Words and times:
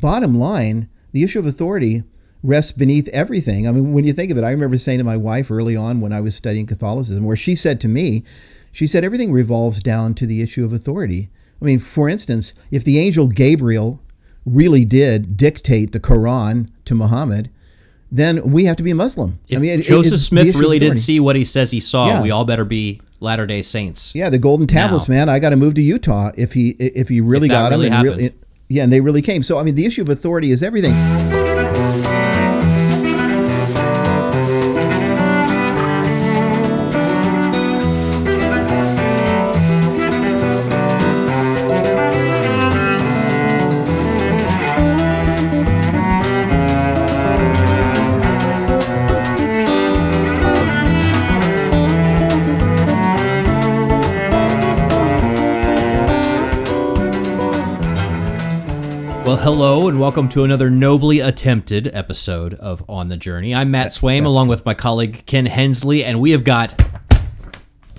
bottom 0.00 0.38
line, 0.38 0.88
the 1.12 1.24
issue 1.24 1.38
of 1.40 1.46
authority 1.46 2.04
rests 2.44 2.70
beneath 2.70 3.08
everything. 3.08 3.66
I 3.66 3.72
mean, 3.72 3.92
when 3.92 4.04
you 4.04 4.12
think 4.12 4.30
of 4.30 4.38
it, 4.38 4.44
I 4.44 4.50
remember 4.50 4.78
saying 4.78 4.98
to 4.98 5.04
my 5.04 5.16
wife 5.16 5.50
early 5.50 5.74
on 5.74 6.00
when 6.00 6.12
I 6.12 6.20
was 6.20 6.36
studying 6.36 6.66
Catholicism, 6.66 7.24
where 7.24 7.36
she 7.36 7.56
said 7.56 7.80
to 7.80 7.88
me, 7.88 8.22
she 8.70 8.86
said, 8.86 9.02
everything 9.02 9.32
revolves 9.32 9.82
down 9.82 10.14
to 10.14 10.26
the 10.26 10.40
issue 10.40 10.64
of 10.64 10.72
authority. 10.72 11.30
I 11.60 11.64
mean, 11.64 11.80
for 11.80 12.08
instance, 12.08 12.54
if 12.70 12.84
the 12.84 12.98
angel 13.00 13.26
Gabriel 13.26 14.00
really 14.46 14.84
did 14.84 15.36
dictate 15.36 15.90
the 15.90 15.98
Quran 16.00 16.68
to 16.84 16.94
Muhammad, 16.94 17.50
then 18.10 18.52
we 18.52 18.66
have 18.66 18.76
to 18.76 18.84
be 18.84 18.92
Muslim. 18.92 19.40
If 19.48 19.58
I 19.58 19.60
mean, 19.60 19.80
it- 19.80 19.86
Joseph 19.86 20.14
it- 20.14 20.18
Smith 20.18 20.54
really 20.56 20.78
did 20.78 20.96
see 20.96 21.18
what 21.18 21.34
he 21.34 21.44
says 21.44 21.72
he 21.72 21.80
saw, 21.80 22.06
Yeah. 22.06 22.22
we 22.22 22.30
all 22.30 22.44
better 22.44 22.64
be 22.64 23.00
Latter 23.18 23.46
Day 23.46 23.62
Saints. 23.62 24.12
Yeah, 24.14 24.30
the 24.30 24.38
golden 24.38 24.68
tablets, 24.68 25.08
Now. 25.08 25.16
man. 25.16 25.28
I 25.28 25.40
got 25.40 25.50
to 25.50 25.56
move 25.56 25.74
to 25.74 25.82
Utah 25.82 26.30
if 26.36 26.52
he 26.52 26.70
if 26.78 27.08
he 27.08 27.20
really 27.20 27.48
If 27.48 27.52
got 27.52 27.70
really 27.72 27.88
them 27.88 28.06
and. 28.20 28.32
Yeah, 28.68 28.84
and 28.84 28.92
they 28.92 29.00
really 29.00 29.22
came. 29.22 29.42
So 29.42 29.58
I 29.58 29.62
mean, 29.62 29.74
the 29.74 29.86
issue 29.86 30.02
of 30.02 30.08
authority 30.08 30.50
is 30.50 30.62
everything. 30.62 31.57
And 59.98 60.02
welcome 60.04 60.28
to 60.28 60.44
another 60.44 60.70
nobly 60.70 61.18
attempted 61.18 61.90
episode 61.92 62.54
of 62.54 62.88
On 62.88 63.08
the 63.08 63.16
Journey. 63.16 63.52
I'm 63.52 63.72
Matt 63.72 63.88
Swaim 63.88 64.24
along 64.24 64.46
with 64.46 64.64
my 64.64 64.72
colleague 64.72 65.24
Ken 65.26 65.46
Hensley, 65.46 66.04
and 66.04 66.20
we 66.20 66.30
have 66.30 66.44
got 66.44 66.80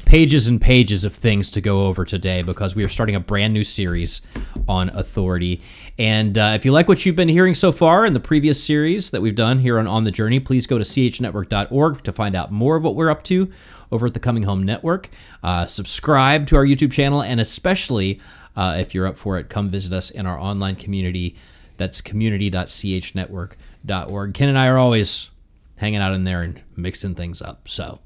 pages 0.06 0.48
and 0.48 0.62
pages 0.62 1.04
of 1.04 1.14
things 1.14 1.50
to 1.50 1.60
go 1.60 1.88
over 1.88 2.06
today 2.06 2.42
because 2.42 2.74
we 2.74 2.86
are 2.86 2.88
starting 2.88 3.16
a 3.16 3.20
brand 3.20 3.54
new 3.54 3.66
series 3.66 4.22
on 4.66 4.88
authority. 4.92 5.62
And 5.98 6.38
uh, 6.38 6.54
if 6.56 6.64
you 6.64 6.72
like 6.72 6.88
what 6.88 7.06
you've 7.06 7.18
been 7.18 7.28
hearing 7.28 7.54
so 7.54 7.74
far 7.74 8.06
in 8.06 8.14
the 8.14 8.22
previous 8.22 8.64
series 8.64 9.10
that 9.10 9.22
we've 9.22 9.36
done 9.36 9.60
here 9.60 9.78
on 9.78 9.86
On 9.86 10.06
the 10.06 10.12
Journey, 10.12 10.40
please 10.40 10.66
go 10.68 10.78
to 10.78 10.86
chnetwork.org 10.86 12.04
to 12.06 12.14
find 12.14 12.34
out 12.34 12.50
more 12.50 12.78
of 12.78 12.84
what 12.84 12.96
we're 12.96 13.10
up 13.10 13.26
to 13.26 13.52
over 13.92 14.08
at 14.08 14.14
the 14.14 14.22
Coming 14.22 14.44
Home 14.44 14.64
Network. 14.64 15.10
Uh, 15.44 15.66
subscribe 15.66 16.48
to 16.48 16.56
our 16.56 16.64
YouTube 16.64 16.94
channel, 16.94 17.22
and 17.22 17.42
especially 17.42 18.22
uh, 18.56 18.78
if 18.80 18.96
you're 18.96 19.06
up 19.06 19.18
for 19.18 19.38
it, 19.38 19.50
come 19.50 19.70
visit 19.70 19.92
us 19.92 20.10
in 20.10 20.26
our 20.26 20.40
online 20.40 20.78
community. 20.78 21.36
That's 21.80 22.02
community.chnetwork.org. 22.02 24.34
Ken 24.34 24.50
and 24.50 24.58
I 24.58 24.68
are 24.68 24.78
always 24.78 25.30
hanging 25.78 26.02
out 26.02 26.14
in 26.14 26.26
there 26.26 26.42
and 26.42 26.62
mixing 26.76 27.16
things 27.16 27.42
up. 27.42 27.70
So, 27.70 28.00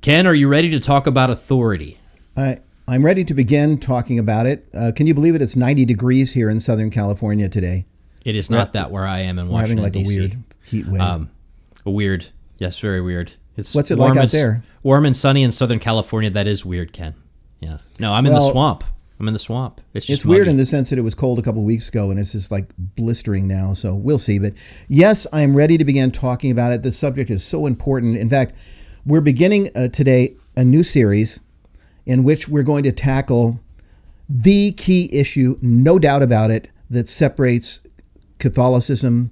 Ken, 0.00 0.24
are 0.24 0.34
you 0.34 0.46
ready 0.46 0.70
to 0.70 0.78
talk 0.78 1.08
about 1.08 1.28
authority? 1.28 1.98
I 2.36 2.60
I'm 2.86 3.04
ready 3.04 3.24
to 3.24 3.34
begin 3.34 3.80
talking 3.80 4.20
about 4.20 4.46
it. 4.46 4.68
Uh, 4.72 4.92
can 4.94 5.08
you 5.08 5.14
believe 5.14 5.34
it? 5.34 5.42
It's 5.42 5.56
90 5.56 5.84
degrees 5.84 6.32
here 6.32 6.48
in 6.48 6.60
Southern 6.60 6.90
California 6.90 7.48
today. 7.48 7.86
It 8.24 8.36
is 8.36 8.50
not 8.50 8.70
that 8.72 8.92
where 8.92 9.04
I 9.04 9.18
am 9.20 9.40
in 9.40 9.48
We're 9.48 9.62
having 9.62 9.78
Washington 9.78 9.82
like 9.82 9.96
a 9.96 10.04
D.C. 10.08 10.20
weird 10.20 10.44
heat 10.62 10.86
wave. 10.86 11.00
Um, 11.00 11.28
a 11.84 11.90
weird, 11.90 12.26
yes, 12.58 12.78
very 12.78 13.00
weird. 13.00 13.32
It's 13.56 13.74
What's 13.74 13.90
it 13.90 13.98
like 13.98 14.16
out 14.16 14.30
there? 14.30 14.62
Warm 14.84 15.04
and 15.04 15.16
sunny 15.16 15.42
in 15.42 15.50
Southern 15.50 15.80
California. 15.80 16.30
That 16.30 16.46
is 16.46 16.64
weird, 16.64 16.92
Ken. 16.92 17.16
Yeah. 17.58 17.78
No, 17.98 18.12
I'm 18.12 18.26
in 18.26 18.32
the 18.32 18.52
swamp. 18.52 18.84
I'm 19.20 19.26
in 19.26 19.32
the 19.32 19.38
swamp. 19.38 19.80
It's 19.94 20.06
just 20.06 20.20
it's 20.20 20.26
weird 20.26 20.46
in 20.46 20.56
the 20.56 20.66
sense 20.66 20.90
that 20.90 20.98
it 20.98 21.02
was 21.02 21.14
cold 21.14 21.38
a 21.38 21.42
couple 21.42 21.64
weeks 21.64 21.88
ago 21.88 22.10
and 22.10 22.20
it's 22.20 22.32
just 22.32 22.50
like 22.50 22.70
blistering 22.76 23.48
now. 23.48 23.72
So 23.72 23.94
we'll 23.94 24.18
see. 24.18 24.38
But 24.38 24.54
yes, 24.88 25.26
I 25.32 25.40
am 25.42 25.56
ready 25.56 25.76
to 25.76 25.84
begin 25.84 26.12
talking 26.12 26.50
about 26.50 26.72
it. 26.72 26.82
The 26.82 26.92
subject 26.92 27.28
is 27.28 27.42
so 27.42 27.66
important. 27.66 28.16
In 28.16 28.28
fact, 28.28 28.54
we're 29.04 29.20
beginning 29.20 29.70
uh, 29.74 29.88
today 29.88 30.34
a 30.56 30.64
new 30.64 30.84
series 30.84 31.40
in 32.06 32.22
which 32.22 32.48
we're 32.48 32.62
going 32.62 32.84
to 32.84 32.92
tackle 32.92 33.60
the 34.28 34.72
key 34.72 35.08
issue, 35.12 35.58
no 35.62 35.98
doubt 35.98 36.22
about 36.22 36.50
it, 36.50 36.70
that 36.90 37.08
separates 37.08 37.80
Catholicism 38.38 39.30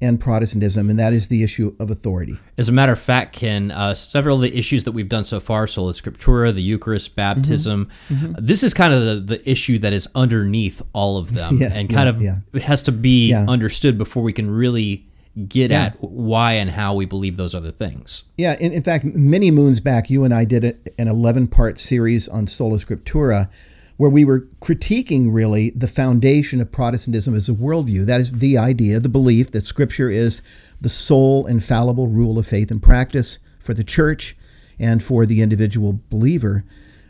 and 0.00 0.20
Protestantism, 0.20 0.90
and 0.90 0.98
that 0.98 1.12
is 1.12 1.28
the 1.28 1.42
issue 1.42 1.74
of 1.80 1.90
authority. 1.90 2.38
As 2.58 2.68
a 2.68 2.72
matter 2.72 2.92
of 2.92 3.00
fact, 3.00 3.34
Ken, 3.34 3.70
uh, 3.70 3.94
several 3.94 4.36
of 4.36 4.42
the 4.42 4.56
issues 4.58 4.84
that 4.84 4.92
we've 4.92 5.08
done 5.08 5.24
so 5.24 5.40
far, 5.40 5.66
sola 5.66 5.92
scriptura, 5.92 6.54
the 6.54 6.62
Eucharist, 6.62 7.16
baptism, 7.16 7.88
Mm-hmm. 8.08 8.32
this 8.38 8.62
is 8.62 8.74
kind 8.74 8.92
of 8.92 9.04
the, 9.04 9.36
the 9.36 9.50
issue 9.50 9.78
that 9.78 9.92
is 9.92 10.06
underneath 10.14 10.82
all 10.92 11.16
of 11.16 11.32
them 11.32 11.58
Yeah, 11.60 11.70
and 11.72 11.88
kind 11.88 12.06
yeah, 12.06 12.14
of 12.14 12.22
yeah. 12.22 12.58
it 12.58 12.62
has 12.62 12.82
to 12.84 12.92
be 12.92 13.32
understood 13.32 13.96
before 13.98 14.22
we 14.22 14.32
can 14.32 14.50
really 14.50 15.06
get 15.48 15.70
at 15.70 15.96
why 16.02 16.52
and 16.52 16.70
how 16.70 16.94
we 16.94 17.04
believe 17.04 17.36
those 17.36 17.54
other 17.54 17.70
things. 17.70 18.24
Yeah, 18.36 18.56
in, 18.58 18.72
in 18.72 18.82
fact, 18.82 19.04
many 19.04 19.50
moons 19.50 19.80
back, 19.80 20.08
you 20.08 20.24
and 20.24 20.32
I 20.32 20.44
did 20.46 20.64
a, 20.64 20.74
an 20.98 21.08
11 21.08 21.48
part 21.48 21.78
series 21.78 22.26
on 22.28 22.46
Sola 22.46 22.78
Scriptura 22.78 23.48
where 23.96 24.10
we 24.10 24.24
were 24.24 24.46
critiquing 24.60 25.32
really 25.32 25.70
the 25.70 25.88
foundation 25.88 26.60
of 26.60 26.70
Protestantism 26.70 27.34
as 27.34 27.48
a 27.48 27.54
worldview. 27.54 28.04
That 28.04 28.20
is 28.20 28.32
the 28.32 28.58
idea, 28.58 29.00
the 29.00 29.08
belief 29.08 29.50
that 29.52 29.64
Scripture 29.64 30.10
is 30.10 30.42
the 30.80 30.88
sole 30.88 31.46
infallible 31.46 32.08
rule 32.08 32.38
of 32.38 32.46
faith 32.46 32.70
and 32.70 32.82
practice 32.82 33.38
for 33.58 33.74
the 33.74 33.84
church 33.84 34.36
and 34.78 35.02
for 35.02 35.24
the 35.24 35.40
individual 35.40 36.00
believer. 36.10 36.64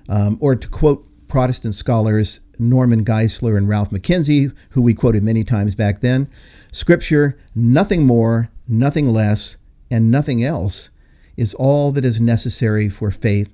Um, 0.08 0.38
or 0.40 0.54
to 0.54 0.68
quote 0.68 1.04
Protestant 1.28 1.74
scholars 1.74 2.40
Norman 2.58 3.04
Geisler 3.04 3.56
and 3.56 3.68
Ralph 3.68 3.90
MacKenzie, 3.90 4.54
who 4.70 4.80
we 4.80 4.94
quoted 4.94 5.22
many 5.22 5.44
times 5.44 5.74
back 5.74 6.00
then, 6.00 6.28
Scripture, 6.72 7.36
nothing 7.54 8.06
more, 8.06 8.50
nothing 8.68 9.08
less, 9.08 9.56
and 9.90 10.10
nothing 10.10 10.42
else 10.42 10.90
is 11.36 11.54
all 11.54 11.92
that 11.92 12.04
is 12.04 12.20
necessary 12.20 12.88
for 12.88 13.10
faith 13.10 13.50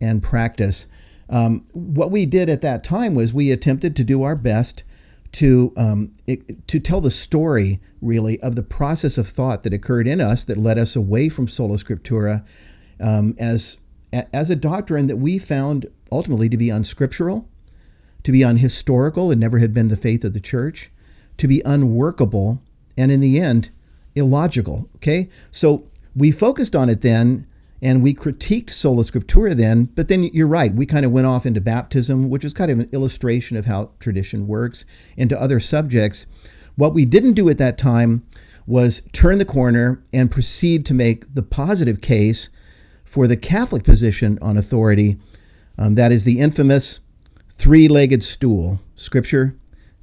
and 0.00 0.22
practice. 0.22 0.86
Um, 1.32 1.66
what 1.72 2.10
we 2.10 2.26
did 2.26 2.48
at 2.48 2.60
that 2.60 2.84
time 2.84 3.14
was 3.14 3.32
we 3.32 3.50
attempted 3.50 3.96
to 3.96 4.04
do 4.04 4.22
our 4.22 4.36
best 4.36 4.84
to 5.32 5.72
um, 5.76 6.12
it, 6.26 6.68
to 6.68 6.78
tell 6.78 7.00
the 7.00 7.10
story 7.10 7.80
really 8.00 8.38
of 8.40 8.54
the 8.54 8.62
process 8.62 9.16
of 9.16 9.26
thought 9.26 9.62
that 9.62 9.72
occurred 9.72 10.06
in 10.06 10.20
us 10.20 10.44
that 10.44 10.58
led 10.58 10.78
us 10.78 10.94
away 10.94 11.30
from 11.30 11.48
sola 11.48 11.78
scriptura 11.78 12.44
um, 13.00 13.34
as 13.38 13.78
as 14.12 14.50
a 14.50 14.56
doctrine 14.56 15.06
that 15.06 15.16
we 15.16 15.38
found 15.38 15.86
ultimately 16.10 16.48
to 16.48 16.56
be 16.56 16.68
unscriptural, 16.68 17.48
to 18.24 18.32
be 18.32 18.40
unhistorical, 18.40 19.32
it 19.32 19.38
never 19.38 19.58
had 19.58 19.72
been 19.72 19.88
the 19.88 19.96
faith 19.96 20.24
of 20.24 20.34
the 20.34 20.40
church, 20.40 20.90
to 21.38 21.48
be 21.48 21.62
unworkable, 21.64 22.60
and 22.96 23.10
in 23.10 23.20
the 23.20 23.40
end, 23.40 23.70
illogical. 24.14 24.88
Okay, 24.96 25.30
so 25.50 25.88
we 26.14 26.30
focused 26.30 26.76
on 26.76 26.90
it 26.90 27.00
then, 27.00 27.46
and 27.82 28.00
we 28.00 28.14
critiqued 28.14 28.70
sola 28.70 29.02
scriptura 29.02 29.54
then. 29.54 29.86
But 29.86 30.06
then 30.06 30.22
you're 30.22 30.46
right, 30.46 30.72
we 30.72 30.86
kind 30.86 31.04
of 31.04 31.10
went 31.10 31.26
off 31.26 31.44
into 31.44 31.60
baptism, 31.60 32.30
which 32.30 32.44
is 32.44 32.54
kind 32.54 32.70
of 32.70 32.78
an 32.78 32.88
illustration 32.92 33.56
of 33.56 33.66
how 33.66 33.90
tradition 33.98 34.46
works, 34.46 34.84
into 35.16 35.38
other 35.38 35.58
subjects. 35.58 36.24
What 36.76 36.94
we 36.94 37.04
didn't 37.04 37.34
do 37.34 37.48
at 37.48 37.58
that 37.58 37.76
time 37.76 38.24
was 38.66 39.02
turn 39.12 39.38
the 39.38 39.44
corner 39.44 40.02
and 40.12 40.30
proceed 40.30 40.86
to 40.86 40.94
make 40.94 41.34
the 41.34 41.42
positive 41.42 42.00
case 42.00 42.48
for 43.04 43.26
the 43.26 43.36
Catholic 43.36 43.82
position 43.82 44.38
on 44.40 44.56
authority. 44.56 45.18
Um, 45.76 45.96
that 45.96 46.12
is 46.12 46.22
the 46.22 46.38
infamous 46.38 47.00
three 47.50 47.88
legged 47.88 48.22
stool 48.22 48.80
scripture, 48.94 49.56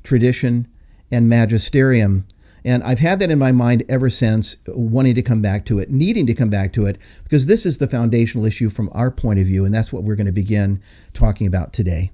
tradition, 0.04 0.68
and 1.10 1.30
magisterium. 1.30 2.28
And 2.64 2.84
I've 2.84 3.00
had 3.00 3.20
that 3.20 3.30
in 3.30 3.40
my 3.40 3.52
mind 3.52 3.84
ever 3.88 4.10
since, 4.10 4.58
wanting 4.68 5.16
to 5.16 5.22
come 5.22 5.42
back 5.42 5.66
to 5.66 5.80
it, 5.80 5.90
needing 5.90 6.26
to 6.28 6.34
come 6.34 6.50
back 6.50 6.74
to 6.74 6.86
it, 6.86 6.98
because 7.24 7.46
this 7.46 7.66
is 7.66 7.78
the 7.78 7.88
foundational 7.88 8.46
issue 8.46 8.70
from 8.70 8.90
our 8.94 9.12
point 9.12 9.40
of 9.40 9.48
view, 9.48 9.66
and 9.66 9.74
that's 9.74 9.94
what 9.94 10.04
we're 10.04 10.16
going 10.16 10.26
to 10.26 10.32
begin 10.32 10.82
talking 11.14 11.48
about 11.48 11.74
today. 11.74 12.12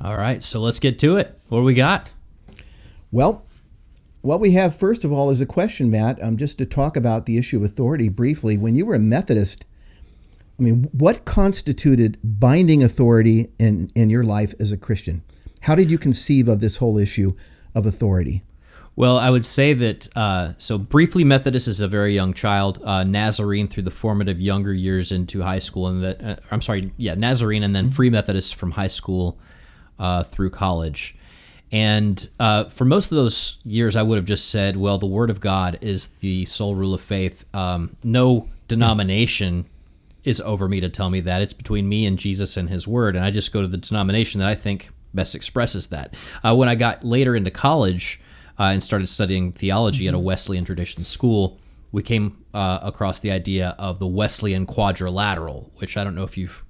All 0.00 0.16
right, 0.16 0.42
so 0.42 0.60
let's 0.60 0.80
get 0.80 0.98
to 1.00 1.16
it. 1.16 1.38
What 1.48 1.60
do 1.60 1.64
we 1.64 1.74
got? 1.74 2.10
Well, 3.10 3.44
what 4.22 4.40
we 4.40 4.52
have 4.52 4.76
first 4.76 5.04
of 5.04 5.12
all 5.12 5.30
is 5.30 5.40
a 5.40 5.46
question, 5.46 5.90
Matt, 5.90 6.22
um, 6.22 6.36
just 6.36 6.58
to 6.58 6.66
talk 6.66 6.96
about 6.96 7.26
the 7.26 7.38
issue 7.38 7.58
of 7.58 7.62
authority 7.62 8.08
briefly. 8.08 8.56
When 8.56 8.74
you 8.74 8.86
were 8.86 8.94
a 8.94 8.98
Methodist, 8.98 9.64
I 10.58 10.62
mean, 10.62 10.88
what 10.92 11.24
constituted 11.24 12.18
binding 12.22 12.82
authority 12.82 13.50
in, 13.58 13.90
in 13.94 14.08
your 14.08 14.24
life 14.24 14.54
as 14.58 14.72
a 14.72 14.76
Christian? 14.76 15.22
How 15.62 15.74
did 15.74 15.90
you 15.90 15.98
conceive 15.98 16.48
of 16.48 16.60
this 16.60 16.76
whole 16.78 16.98
issue 16.98 17.34
of 17.74 17.86
authority? 17.86 18.42
Well, 18.96 19.18
I 19.18 19.28
would 19.28 19.44
say 19.44 19.74
that 19.74 20.16
uh, 20.16 20.52
so 20.56 20.78
briefly 20.78 21.24
Methodist 21.24 21.66
as 21.66 21.80
a 21.80 21.88
very 21.88 22.14
young 22.14 22.32
child, 22.32 22.80
uh, 22.84 23.02
Nazarene 23.02 23.66
through 23.66 23.82
the 23.82 23.90
formative 23.90 24.40
younger 24.40 24.72
years 24.72 25.10
into 25.10 25.42
high 25.42 25.58
school, 25.58 25.88
and 25.88 26.04
that 26.04 26.22
uh, 26.22 26.36
I'm 26.50 26.60
sorry, 26.60 26.92
yeah, 26.96 27.14
Nazarene, 27.14 27.64
and 27.64 27.74
then 27.74 27.90
Free 27.90 28.08
Methodist 28.08 28.54
from 28.54 28.72
high 28.72 28.88
school 28.88 29.36
uh, 29.98 30.22
through 30.22 30.50
college. 30.50 31.16
And 31.72 32.28
uh, 32.38 32.64
for 32.66 32.84
most 32.84 33.10
of 33.10 33.16
those 33.16 33.58
years, 33.64 33.96
I 33.96 34.02
would 34.02 34.16
have 34.16 34.26
just 34.26 34.48
said, 34.48 34.76
well, 34.76 34.96
the 34.96 35.06
Word 35.06 35.28
of 35.28 35.40
God 35.40 35.76
is 35.80 36.08
the 36.20 36.44
sole 36.44 36.76
rule 36.76 36.94
of 36.94 37.00
faith. 37.00 37.44
Um, 37.52 37.96
no 38.04 38.48
denomination 38.68 39.66
is 40.22 40.40
over 40.42 40.68
me 40.68 40.78
to 40.80 40.88
tell 40.88 41.10
me 41.10 41.18
that. 41.20 41.42
It's 41.42 41.52
between 41.52 41.88
me 41.88 42.06
and 42.06 42.16
Jesus 42.16 42.56
and 42.56 42.70
His 42.70 42.86
Word. 42.86 43.16
And 43.16 43.24
I 43.24 43.32
just 43.32 43.52
go 43.52 43.60
to 43.60 43.66
the 43.66 43.76
denomination 43.76 44.38
that 44.38 44.48
I 44.48 44.54
think 44.54 44.90
best 45.12 45.34
expresses 45.34 45.88
that. 45.88 46.14
Uh, 46.44 46.54
when 46.54 46.68
I 46.68 46.76
got 46.76 47.04
later 47.04 47.34
into 47.34 47.50
college, 47.50 48.20
uh, 48.58 48.64
and 48.64 48.82
started 48.82 49.08
studying 49.08 49.52
theology 49.52 50.08
at 50.08 50.14
a 50.14 50.18
Wesleyan 50.18 50.64
tradition 50.64 51.04
school, 51.04 51.58
we 51.92 52.02
came 52.02 52.44
uh, 52.52 52.80
across 52.82 53.18
the 53.18 53.30
idea 53.30 53.74
of 53.78 53.98
the 53.98 54.06
Wesleyan 54.06 54.66
quadrilateral, 54.66 55.70
which 55.76 55.96
I 55.96 56.04
don't 56.04 56.14
know 56.14 56.24
if 56.24 56.36
you've 56.36 56.64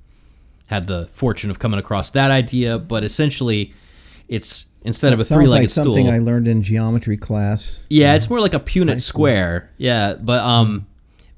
had 0.67 0.87
the 0.87 1.09
fortune 1.15 1.51
of 1.51 1.59
coming 1.59 1.79
across 1.79 2.11
that 2.11 2.31
idea, 2.31 2.79
but 2.79 3.05
essentially, 3.05 3.75
it's 4.29 4.67
instead 4.83 5.13
of 5.13 5.21
a 5.21 5.25
three-legged 5.25 5.63
like 5.65 5.71
something 5.71 6.07
stool. 6.07 6.15
I 6.15 6.19
learned 6.19 6.49
in 6.49 6.63
geometry 6.63 7.17
class. 7.17 7.87
Yeah, 7.91 8.15
it's 8.15 8.29
more 8.29 8.41
like 8.41 8.55
a 8.55 8.61
Punnett 8.61 9.01
square. 9.01 9.71
Yeah, 9.79 10.15
but 10.15 10.41
um, 10.41 10.87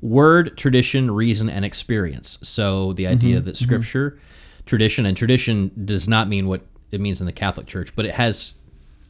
word, 0.01 0.57
tradition, 0.57 1.11
reason, 1.11 1.49
and 1.49 1.65
experience. 1.65 2.39
So 2.43 2.93
the 2.93 3.07
idea 3.07 3.41
that 3.41 3.57
scripture, 3.57 4.19
tradition, 4.65 5.07
and 5.07 5.17
tradition 5.17 5.71
does 5.85 6.09
not 6.09 6.29
mean 6.29 6.49
what 6.49 6.63
it 6.91 7.01
means 7.01 7.21
in 7.21 7.27
the 7.27 7.33
Catholic 7.33 7.67
Church, 7.67 7.95
but 7.95 8.05
it 8.05 8.13
has 8.13 8.55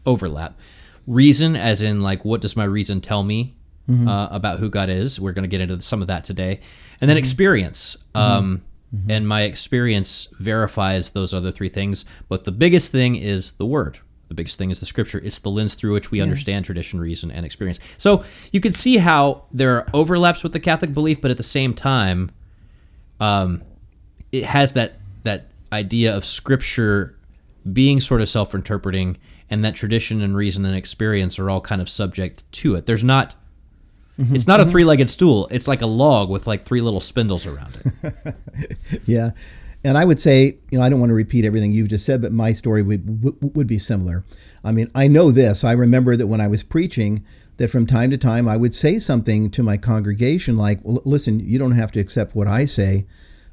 overlap. 0.04 0.58
Reason, 1.06 1.54
as 1.56 1.82
in 1.82 2.00
like, 2.00 2.24
what 2.24 2.40
does 2.40 2.56
my 2.56 2.64
reason 2.64 3.00
tell 3.00 3.22
me 3.22 3.54
uh, 4.08 4.28
about 4.30 4.58
who 4.58 4.68
God 4.68 4.88
is? 4.88 5.20
We're 5.20 5.32
going 5.32 5.44
to 5.44 5.48
get 5.48 5.60
into 5.60 5.80
some 5.80 6.02
of 6.02 6.08
that 6.08 6.24
today, 6.24 6.60
and 7.00 7.08
then 7.08 7.16
experience. 7.16 7.96
Um, 8.14 8.62
and 9.08 9.28
my 9.28 9.42
experience 9.42 10.28
verifies 10.38 11.10
those 11.10 11.34
other 11.34 11.52
three 11.52 11.68
things. 11.68 12.04
But 12.28 12.44
the 12.44 12.52
biggest 12.52 12.90
thing 12.90 13.14
is 13.16 13.52
the 13.52 13.66
word. 13.66 13.98
The 14.28 14.34
biggest 14.34 14.58
thing 14.58 14.70
is 14.70 14.80
the 14.80 14.86
scripture. 14.86 15.18
It's 15.18 15.38
the 15.38 15.50
lens 15.50 15.74
through 15.74 15.92
which 15.92 16.10
we 16.10 16.20
understand 16.20 16.64
tradition, 16.64 16.98
reason, 16.98 17.30
and 17.30 17.46
experience. 17.46 17.78
So 17.98 18.24
you 18.50 18.60
can 18.60 18.72
see 18.72 18.96
how 18.96 19.44
there 19.52 19.76
are 19.76 19.86
overlaps 19.92 20.42
with 20.42 20.52
the 20.52 20.60
Catholic 20.60 20.92
belief, 20.94 21.20
but 21.20 21.30
at 21.30 21.36
the 21.36 21.42
same 21.44 21.74
time, 21.74 22.30
um, 23.20 23.62
it 24.32 24.44
has 24.44 24.72
that 24.72 24.94
that 25.22 25.48
idea 25.72 26.16
of 26.16 26.24
scripture 26.24 27.16
being 27.72 28.00
sort 28.00 28.20
of 28.20 28.28
self-interpreting, 28.28 29.16
and 29.50 29.64
that 29.64 29.74
tradition 29.74 30.22
and 30.22 30.36
reason 30.36 30.64
and 30.64 30.76
experience 30.76 31.38
are 31.38 31.50
all 31.50 31.60
kind 31.60 31.80
of 31.80 31.88
subject 31.88 32.50
to 32.52 32.74
it. 32.74 32.86
There's 32.86 33.04
not. 33.04 33.34
It's 34.18 34.46
not 34.46 34.60
a 34.60 34.62
mm-hmm. 34.62 34.72
three-legged 34.72 35.10
stool. 35.10 35.46
It's 35.50 35.68
like 35.68 35.82
a 35.82 35.86
log 35.86 36.30
with 36.30 36.46
like 36.46 36.64
three 36.64 36.80
little 36.80 37.00
spindles 37.00 37.44
around 37.44 37.76
it. 38.02 38.36
Yeah. 39.04 39.32
And 39.84 39.98
I 39.98 40.04
would 40.04 40.18
say, 40.18 40.58
you 40.70 40.78
know, 40.78 40.82
I 40.82 40.88
don't 40.88 40.98
want 40.98 41.10
to 41.10 41.14
repeat 41.14 41.44
everything 41.44 41.70
you've 41.70 41.88
just 41.88 42.06
said, 42.06 42.22
but 42.22 42.32
my 42.32 42.54
story 42.54 42.82
would, 42.82 43.22
would 43.22 43.54
would 43.54 43.66
be 43.66 43.78
similar. 43.78 44.24
I 44.64 44.72
mean, 44.72 44.90
I 44.94 45.06
know 45.06 45.30
this. 45.30 45.62
I 45.62 45.72
remember 45.72 46.16
that 46.16 46.26
when 46.26 46.40
I 46.40 46.48
was 46.48 46.62
preaching, 46.62 47.24
that 47.58 47.68
from 47.68 47.86
time 47.86 48.10
to 48.10 48.18
time 48.18 48.48
I 48.48 48.56
would 48.56 48.74
say 48.74 48.98
something 48.98 49.50
to 49.50 49.62
my 49.62 49.76
congregation 49.76 50.56
like, 50.56 50.80
well, 50.82 51.00
listen, 51.04 51.40
you 51.40 51.58
don't 51.58 51.72
have 51.72 51.92
to 51.92 52.00
accept 52.00 52.34
what 52.34 52.48
I 52.48 52.64
say. 52.64 53.06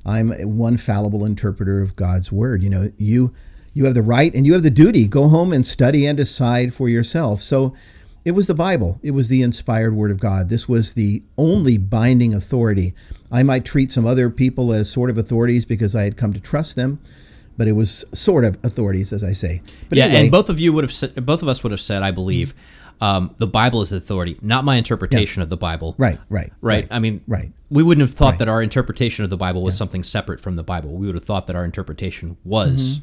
I'm 0.06 0.32
one 0.58 0.78
fallible 0.78 1.24
interpreter 1.24 1.82
of 1.82 1.96
God's 1.96 2.32
word. 2.32 2.64
You 2.64 2.70
know, 2.70 2.92
you 2.98 3.34
you 3.74 3.86
have 3.86 3.94
the 3.94 4.02
right 4.02 4.34
and 4.34 4.46
you 4.46 4.54
have 4.54 4.64
the 4.64 4.70
duty. 4.70 5.08
Go 5.08 5.28
home 5.28 5.52
and 5.54 5.66
study 5.66 6.06
and 6.06 6.18
decide 6.18 6.74
for 6.74 6.88
yourself. 6.90 7.42
So 7.42 7.74
it 8.26 8.32
was 8.32 8.48
the 8.48 8.54
Bible. 8.54 9.00
It 9.04 9.12
was 9.12 9.28
the 9.28 9.42
inspired 9.42 9.96
word 9.96 10.12
of 10.12 10.20
God. 10.20 10.50
This 10.50 10.68
was 10.70 10.94
the 10.94 11.24
only 11.38 11.78
binding 11.78 12.34
authority. 12.34 12.94
I 13.32 13.44
might 13.44 13.66
treat 13.66 13.92
some 13.92 14.06
other 14.06 14.30
people 14.30 14.72
as 14.72 14.90
sort 14.90 15.10
of 15.10 15.18
authorities 15.18 15.66
because 15.66 15.96
I 15.96 16.04
had 16.04 16.18
come 16.18 16.34
to 16.34 16.40
trust 16.40 16.76
them, 16.76 17.00
but 17.58 17.68
it 17.68 17.74
was 17.74 18.06
sort 18.14 18.46
of 18.46 18.58
authorities, 18.64 19.12
as 19.12 19.24
I 19.24 19.34
say. 19.34 19.62
But 19.90 19.98
yeah, 19.98 20.06
anyway, 20.06 20.22
and 20.22 20.32
both 20.32 20.50
of 20.50 20.60
you 20.60 20.72
would 20.72 20.84
have 20.84 20.94
said, 20.94 21.26
both 21.26 21.42
of 21.42 21.48
us 21.48 21.64
would 21.64 21.72
have 21.72 21.82
said, 21.82 22.04
I 22.04 22.12
believe, 22.12 22.54
um, 23.02 23.34
the 23.40 23.48
Bible 23.48 23.82
is 23.82 23.90
the 23.90 23.98
authority, 23.98 24.38
not 24.42 24.64
my 24.64 24.76
interpretation 24.76 25.42
of 25.42 25.50
the 25.50 25.58
Bible. 25.58 25.96
right, 25.98 26.20
right, 26.30 26.54
Right. 26.62 26.88
I 26.92 27.00
mean, 27.00 27.22
Right. 27.28 27.52
we 27.70 27.84
wouldn't 27.84 28.08
have 28.08 28.16
thought 28.16 28.34
Right. 28.34 28.40
that 28.40 28.48
our 28.48 28.62
interpretation 28.62 29.24
of 29.26 29.32
the 29.32 29.36
Bible 29.38 29.64
was 29.64 29.76
something 29.76 30.04
separate 30.04 30.40
from 30.40 30.56
the 30.56 30.64
Bible. 30.64 30.92
We 30.96 31.08
would 31.08 31.16
have 31.16 31.26
thought 31.26 31.48
that 31.48 31.56
our 31.56 31.66
interpretation 31.66 32.38
was. 32.46 33.00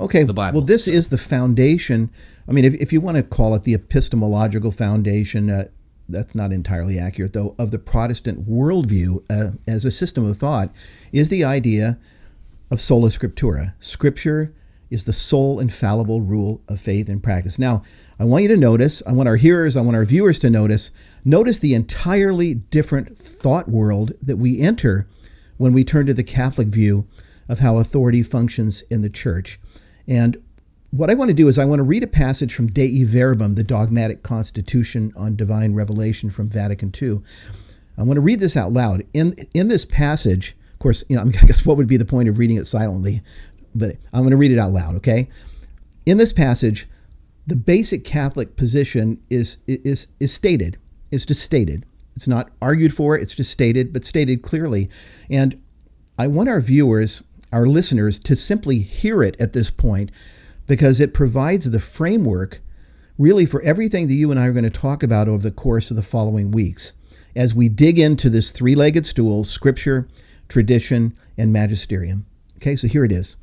Okay. 0.00 0.22
the 0.24 0.32
Bible, 0.32 0.60
Well, 0.60 0.66
this 0.66 0.86
is 0.86 1.08
the 1.08 1.18
foundation. 1.18 2.10
I 2.48 2.52
mean, 2.52 2.64
if, 2.64 2.74
if 2.74 2.92
you 2.92 3.00
want 3.00 3.16
to 3.16 3.22
call 3.22 3.54
it 3.54 3.64
the 3.64 3.74
epistemological 3.74 4.70
foundation, 4.70 5.50
uh, 5.50 5.68
that's 6.08 6.34
not 6.34 6.52
entirely 6.52 6.98
accurate, 6.98 7.32
though, 7.32 7.54
of 7.58 7.70
the 7.70 7.78
Protestant 7.78 8.48
worldview 8.48 9.22
uh, 9.28 9.56
as 9.66 9.84
a 9.84 9.90
system 9.90 10.24
of 10.24 10.38
thought, 10.38 10.70
is 11.12 11.28
the 11.28 11.44
idea 11.44 11.98
of 12.70 12.80
sola 12.80 13.08
scriptura. 13.10 13.74
Scripture 13.80 14.54
is 14.90 15.04
the 15.04 15.12
sole 15.12 15.60
infallible 15.60 16.22
rule 16.22 16.62
of 16.68 16.80
faith 16.80 17.08
and 17.08 17.22
practice. 17.22 17.58
Now, 17.58 17.82
I 18.18 18.24
want 18.24 18.42
you 18.42 18.48
to 18.48 18.56
notice, 18.56 19.02
I 19.06 19.12
want 19.12 19.28
our 19.28 19.36
hearers, 19.36 19.76
I 19.76 19.82
want 19.82 19.96
our 19.96 20.04
viewers 20.04 20.38
to 20.40 20.50
notice, 20.50 20.90
notice 21.24 21.58
the 21.58 21.74
entirely 21.74 22.54
different 22.54 23.18
thought 23.18 23.68
world 23.68 24.12
that 24.22 24.38
we 24.38 24.60
enter 24.60 25.06
when 25.58 25.72
we 25.72 25.84
turn 25.84 26.06
to 26.06 26.14
the 26.14 26.24
Catholic 26.24 26.68
view 26.68 27.06
of 27.48 27.58
how 27.58 27.78
authority 27.78 28.22
functions 28.22 28.82
in 28.90 29.02
the 29.02 29.10
church. 29.10 29.60
And 30.08 30.42
what 30.90 31.10
I 31.10 31.14
want 31.14 31.28
to 31.28 31.34
do 31.34 31.48
is 31.48 31.58
I 31.58 31.66
want 31.66 31.80
to 31.80 31.84
read 31.84 32.02
a 32.02 32.08
passage 32.08 32.54
from 32.54 32.68
Dei 32.68 33.04
Verbum, 33.04 33.54
the 33.54 33.62
dogmatic 33.62 34.22
constitution 34.22 35.12
on 35.16 35.36
divine 35.36 35.74
revelation 35.74 36.30
from 36.30 36.48
Vatican 36.48 36.92
II. 37.00 37.20
I 37.98 38.02
want 38.02 38.16
to 38.16 38.22
read 38.22 38.40
this 38.40 38.56
out 38.56 38.72
loud. 38.72 39.04
In 39.12 39.36
in 39.52 39.68
this 39.68 39.84
passage, 39.84 40.56
of 40.72 40.78
course, 40.78 41.04
you 41.08 41.16
know, 41.16 41.22
I 41.42 41.46
guess 41.46 41.66
what 41.66 41.76
would 41.76 41.88
be 41.88 41.98
the 41.98 42.04
point 42.04 42.28
of 42.28 42.38
reading 42.38 42.56
it 42.56 42.64
silently? 42.64 43.22
But 43.74 43.96
I'm 44.12 44.22
going 44.22 44.30
to 44.30 44.36
read 44.36 44.50
it 44.50 44.58
out 44.58 44.72
loud, 44.72 44.96
okay? 44.96 45.28
In 46.06 46.16
this 46.16 46.32
passage, 46.32 46.88
the 47.46 47.56
basic 47.56 48.04
Catholic 48.04 48.56
position 48.56 49.20
is 49.28 49.58
is 49.66 50.08
is 50.18 50.32
stated. 50.32 50.78
It's 51.10 51.26
just 51.26 51.42
stated. 51.42 51.84
It's 52.16 52.26
not 52.26 52.50
argued 52.60 52.94
for. 52.94 53.16
It's 53.16 53.34
just 53.34 53.50
stated, 53.50 53.92
but 53.92 54.04
stated 54.04 54.42
clearly. 54.42 54.90
And 55.30 55.60
I 56.18 56.26
want 56.26 56.48
our 56.48 56.60
viewers, 56.60 57.22
our 57.52 57.66
listeners, 57.66 58.18
to 58.20 58.36
simply 58.36 58.80
hear 58.80 59.22
it 59.22 59.40
at 59.40 59.52
this 59.52 59.70
point, 59.70 60.10
because 60.66 61.00
it 61.00 61.14
provides 61.14 61.70
the 61.70 61.80
framework, 61.80 62.60
really, 63.16 63.46
for 63.46 63.62
everything 63.62 64.06
that 64.08 64.14
you 64.14 64.30
and 64.30 64.38
I 64.38 64.46
are 64.46 64.52
going 64.52 64.64
to 64.64 64.70
talk 64.70 65.02
about 65.02 65.28
over 65.28 65.42
the 65.42 65.50
course 65.50 65.90
of 65.90 65.96
the 65.96 66.02
following 66.02 66.50
weeks, 66.50 66.92
as 67.34 67.54
we 67.54 67.68
dig 67.68 67.98
into 67.98 68.28
this 68.28 68.50
three-legged 68.50 69.06
stool: 69.06 69.44
Scripture, 69.44 70.08
tradition, 70.48 71.16
and 71.36 71.52
magisterium. 71.52 72.26
Okay, 72.56 72.76
so 72.76 72.88
here 72.88 73.04
it 73.04 73.12
is. 73.12 73.36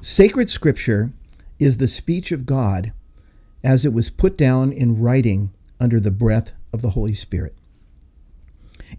Sacred 0.00 0.48
Scripture 0.48 1.12
is 1.58 1.78
the 1.78 1.88
speech 1.88 2.30
of 2.30 2.46
God 2.46 2.92
as 3.64 3.84
it 3.84 3.92
was 3.92 4.10
put 4.10 4.36
down 4.36 4.70
in 4.70 5.00
writing 5.00 5.52
under 5.80 5.98
the 5.98 6.10
breath 6.10 6.52
of 6.72 6.82
the 6.82 6.90
Holy 6.90 7.14
Spirit. 7.14 7.54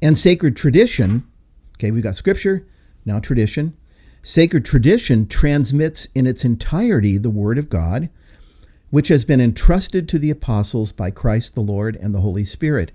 And 0.01 0.17
sacred 0.17 0.57
tradition, 0.57 1.25
okay, 1.77 1.91
we've 1.91 2.03
got 2.03 2.15
Scripture, 2.15 2.67
now 3.09 3.19
tradition. 3.19 3.75
Sacred 4.21 4.63
tradition 4.63 5.27
transmits 5.27 6.07
in 6.15 6.27
its 6.27 6.45
entirety 6.45 7.17
the 7.17 7.29
Word 7.29 7.57
of 7.57 7.69
God, 7.69 8.09
which 8.89 9.07
has 9.07 9.25
been 9.25 9.41
entrusted 9.41 10.07
to 10.07 10.19
the 10.19 10.29
apostles 10.29 10.91
by 10.91 11.11
Christ 11.11 11.55
the 11.55 11.61
Lord 11.61 11.95
and 11.95 12.13
the 12.13 12.21
Holy 12.21 12.45
Spirit. 12.45 12.91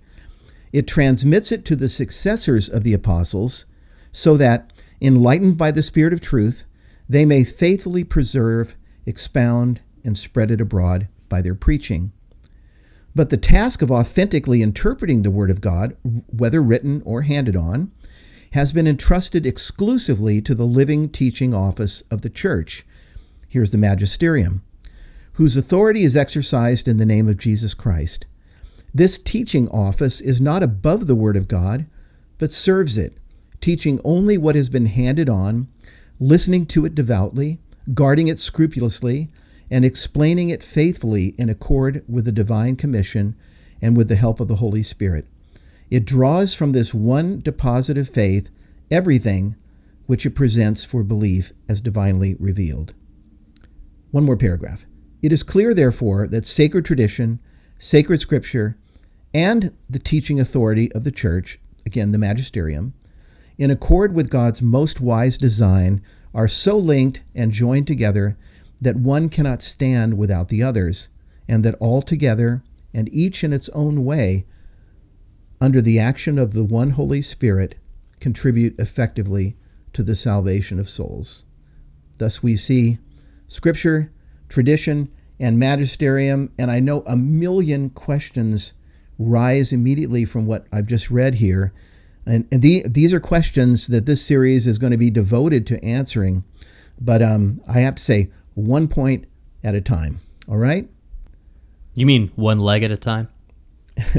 It 0.73 0.87
transmits 0.87 1.53
it 1.53 1.65
to 1.67 1.77
the 1.77 1.89
successors 1.89 2.69
of 2.69 2.83
the 2.85 2.95
apostles 2.95 3.65
so 4.13 4.37
that, 4.37 4.73
enlightened 5.01 5.59
by 5.59 5.71
the 5.71 5.83
Spirit 5.83 6.13
of 6.13 6.21
truth, 6.21 6.65
they 7.09 7.25
may 7.25 7.45
faithfully 7.45 8.05
preserve, 8.05 8.77
expound, 9.07 9.81
and 10.05 10.17
spread 10.17 10.51
it 10.51 10.61
abroad 10.61 11.09
by 11.29 11.43
their 11.43 11.55
preaching. 11.55 12.13
But 13.15 13.31
the 13.31 13.37
task 13.37 13.83
of 13.83 13.91
authentically 13.91 14.63
interpreting 14.63 15.23
the 15.23 15.31
Word 15.31 15.51
of 15.51 15.61
God, 15.61 15.97
whether 16.27 16.63
written 16.63 17.03
or 17.05 17.23
handed 17.23 17.57
on, 17.57 17.93
has 18.55 18.73
been 18.73 18.87
entrusted 18.87 19.45
exclusively 19.45 20.41
to 20.41 20.55
the 20.55 20.65
living 20.65 21.09
teaching 21.09 21.53
office 21.53 22.05
of 22.09 22.23
the 22.23 22.31
Church. 22.31 22.87
Here's 23.49 23.73
the 23.73 23.77
magisterium, 23.77 24.63
whose 25.33 25.57
authority 25.57 26.05
is 26.05 26.17
exercised 26.17 26.87
in 26.87 26.99
the 26.99 27.05
name 27.05 27.29
of 27.29 27.37
Jesus 27.37 27.75
Christ. 27.75 28.27
This 28.95 29.19
teaching 29.19 29.69
office 29.71 30.21
is 30.21 30.41
not 30.41 30.63
above 30.63 31.09
the 31.09 31.17
Word 31.17 31.37
of 31.37 31.49
God, 31.49 31.87
but 32.39 32.53
serves 32.53 32.97
it, 32.97 33.15
teaching 33.61 34.01
only 34.05 34.39
what 34.39 34.55
has 34.55 34.69
been 34.69 34.87
handed 34.87 35.29
on, 35.29 35.67
listening 36.21 36.65
to 36.67 36.85
it 36.85 36.95
devoutly, 36.95 37.59
guarding 37.93 38.29
it 38.29 38.39
scrupulously, 38.39 39.33
and 39.69 39.85
explaining 39.85 40.51
it 40.51 40.63
faithfully 40.63 41.35
in 41.39 41.49
accord 41.49 42.05
with 42.09 42.25
the 42.25 42.31
divine 42.31 42.77
commission 42.77 43.35
and 43.83 43.97
with 43.97 44.07
the 44.07 44.15
help 44.15 44.39
of 44.39 44.47
the 44.47 44.57
Holy 44.57 44.85
Spirit. 44.85 45.27
It 45.91 46.05
draws 46.05 46.55
from 46.55 46.73
this 46.73 46.95
one 46.95 47.41
deposit 47.41 47.99
of 47.99 48.09
faith 48.09 48.51
everything 48.91 49.57
which 50.07 50.27
it 50.27 50.31
presents 50.31 50.85
for 50.85 51.03
belief 51.03 51.53
as 51.69 51.81
divinely 51.81 52.35
revealed. 52.39 52.95
One 54.11 54.25
more 54.25 54.37
paragraph. 54.37 54.87
It 55.23 55.33
is 55.33 55.43
clear, 55.43 55.73
therefore, 55.73 56.27
that 56.29 56.47
sacred 56.47 56.85
tradition, 56.85 57.41
sacred 57.79 58.21
scripture, 58.21 58.77
and 59.33 59.73
the 59.89 59.99
teaching 59.99 60.39
authority 60.39 60.93
of 60.93 61.05
the 61.05 61.11
church, 61.11 61.59
again, 61.87 62.13
the 62.13 62.19
magisterium, 62.19 62.95
in 63.57 63.71
accord 63.71 64.15
with 64.15 64.31
God's 64.31 64.61
most 64.61 65.01
wise 65.01 65.39
design, 65.39 66.03
are 66.35 66.49
so 66.49 66.77
linked 66.77 67.23
and 67.35 67.53
joined 67.53 67.87
together 67.87 68.37
that 68.81 68.97
one 68.97 69.29
cannot 69.29 69.63
stand 69.63 70.19
without 70.19 70.49
the 70.49 70.63
others, 70.63 71.09
and 71.49 71.65
that 71.65 71.77
all 71.77 72.03
together, 72.03 72.63
and 72.93 73.09
each 73.13 73.43
in 73.43 73.53
its 73.53 73.69
own 73.71 74.05
way, 74.05 74.45
under 75.65 75.81
the 75.81 75.99
action 75.99 76.39
of 76.39 76.53
the 76.53 76.63
one 76.63 76.91
Holy 76.91 77.23
Spirit, 77.23 77.77
contribute 78.21 78.79
effectively 78.79 79.57
to 79.95 80.03
the 80.03 80.15
salvation 80.15 80.79
of 80.79 80.91
souls. 80.91 81.43
Thus, 82.19 82.43
we 82.43 82.55
see 82.55 82.99
Scripture, 83.49 84.13
tradition, 84.51 85.11
and 85.41 85.59
magisterium. 85.59 86.53
And 86.59 86.71
I 86.71 86.81
know 86.81 87.03
a 87.07 87.17
million 87.17 87.89
questions 87.89 88.75
rise 89.19 89.73
immediately 89.73 90.27
from 90.27 90.45
what 90.45 90.67
I've 90.71 90.87
just 90.87 91.11
read 91.11 91.37
here. 91.37 91.73
And, 92.27 92.47
and 92.53 92.61
the, 92.61 92.85
these 92.87 93.15
are 93.15 93.21
questions 93.21 93.87
that 93.87 94.05
this 94.05 94.23
series 94.23 94.67
is 94.67 94.77
going 94.77 94.91
to 94.91 94.99
be 94.99 95.11
devoted 95.11 95.67
to 95.69 95.83
answering. 95.83 96.45
But 97.01 97.23
um, 97.23 97.63
I 97.67 97.81
have 97.81 97.95
to 97.95 98.03
say, 98.03 98.31
one 98.53 98.87
point 98.87 99.25
at 99.63 99.75
a 99.75 99.81
time. 99.81 100.21
All 100.47 100.59
right? 100.59 100.91
You 101.95 102.05
mean 102.05 102.33
one 102.37 102.59
leg 102.59 102.83
at 102.83 102.91
a 102.91 102.99
time? 102.99 103.29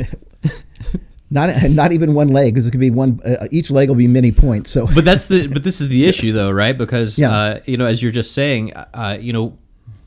not 1.30 1.64
not 1.70 1.92
even 1.92 2.14
one 2.14 2.30
leg 2.30 2.54
because 2.54 2.68
it 2.68 2.72
could 2.72 2.80
be 2.80 2.92
one 2.92 3.20
uh, 3.26 3.48
each 3.52 3.72
leg 3.72 3.90
will 3.90 3.96
be 3.96 4.08
many 4.08 4.32
points 4.32 4.72
so. 4.72 4.88
But 4.94 5.06
that's 5.06 5.26
the 5.26 5.48
but 5.48 5.64
this 5.64 5.82
is 5.82 5.90
the 5.90 6.06
issue 6.08 6.32
though 6.32 6.52
right? 6.52 6.78
Because 6.78 7.18
yeah. 7.18 7.32
uh, 7.32 7.60
you 7.66 7.78
know 7.78 7.86
as 7.86 8.02
you're 8.02 8.12
just 8.12 8.34
saying 8.34 8.74
uh, 8.74 9.18
you 9.20 9.34
know 9.34 9.58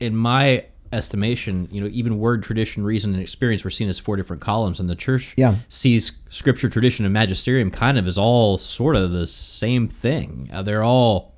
in 0.00 0.14
my 0.14 0.64
estimation 0.90 1.68
you 1.70 1.82
know 1.82 1.88
even 1.88 2.18
word 2.18 2.42
tradition 2.42 2.82
reason 2.82 3.12
and 3.12 3.22
experience 3.22 3.62
were 3.62 3.70
seen 3.70 3.90
as 3.90 3.98
four 3.98 4.16
different 4.16 4.40
columns 4.40 4.80
and 4.80 4.88
the 4.88 4.94
church 4.96 5.34
yeah. 5.36 5.56
sees 5.68 6.12
scripture 6.30 6.70
tradition 6.70 7.04
and 7.04 7.12
magisterium 7.12 7.70
kind 7.70 7.98
of 7.98 8.06
as 8.06 8.16
all 8.16 8.56
sort 8.56 8.96
of 8.96 9.10
the 9.10 9.26
same 9.26 9.86
thing. 9.88 10.48
Uh, 10.52 10.62
they're 10.62 10.82
all 10.82 11.34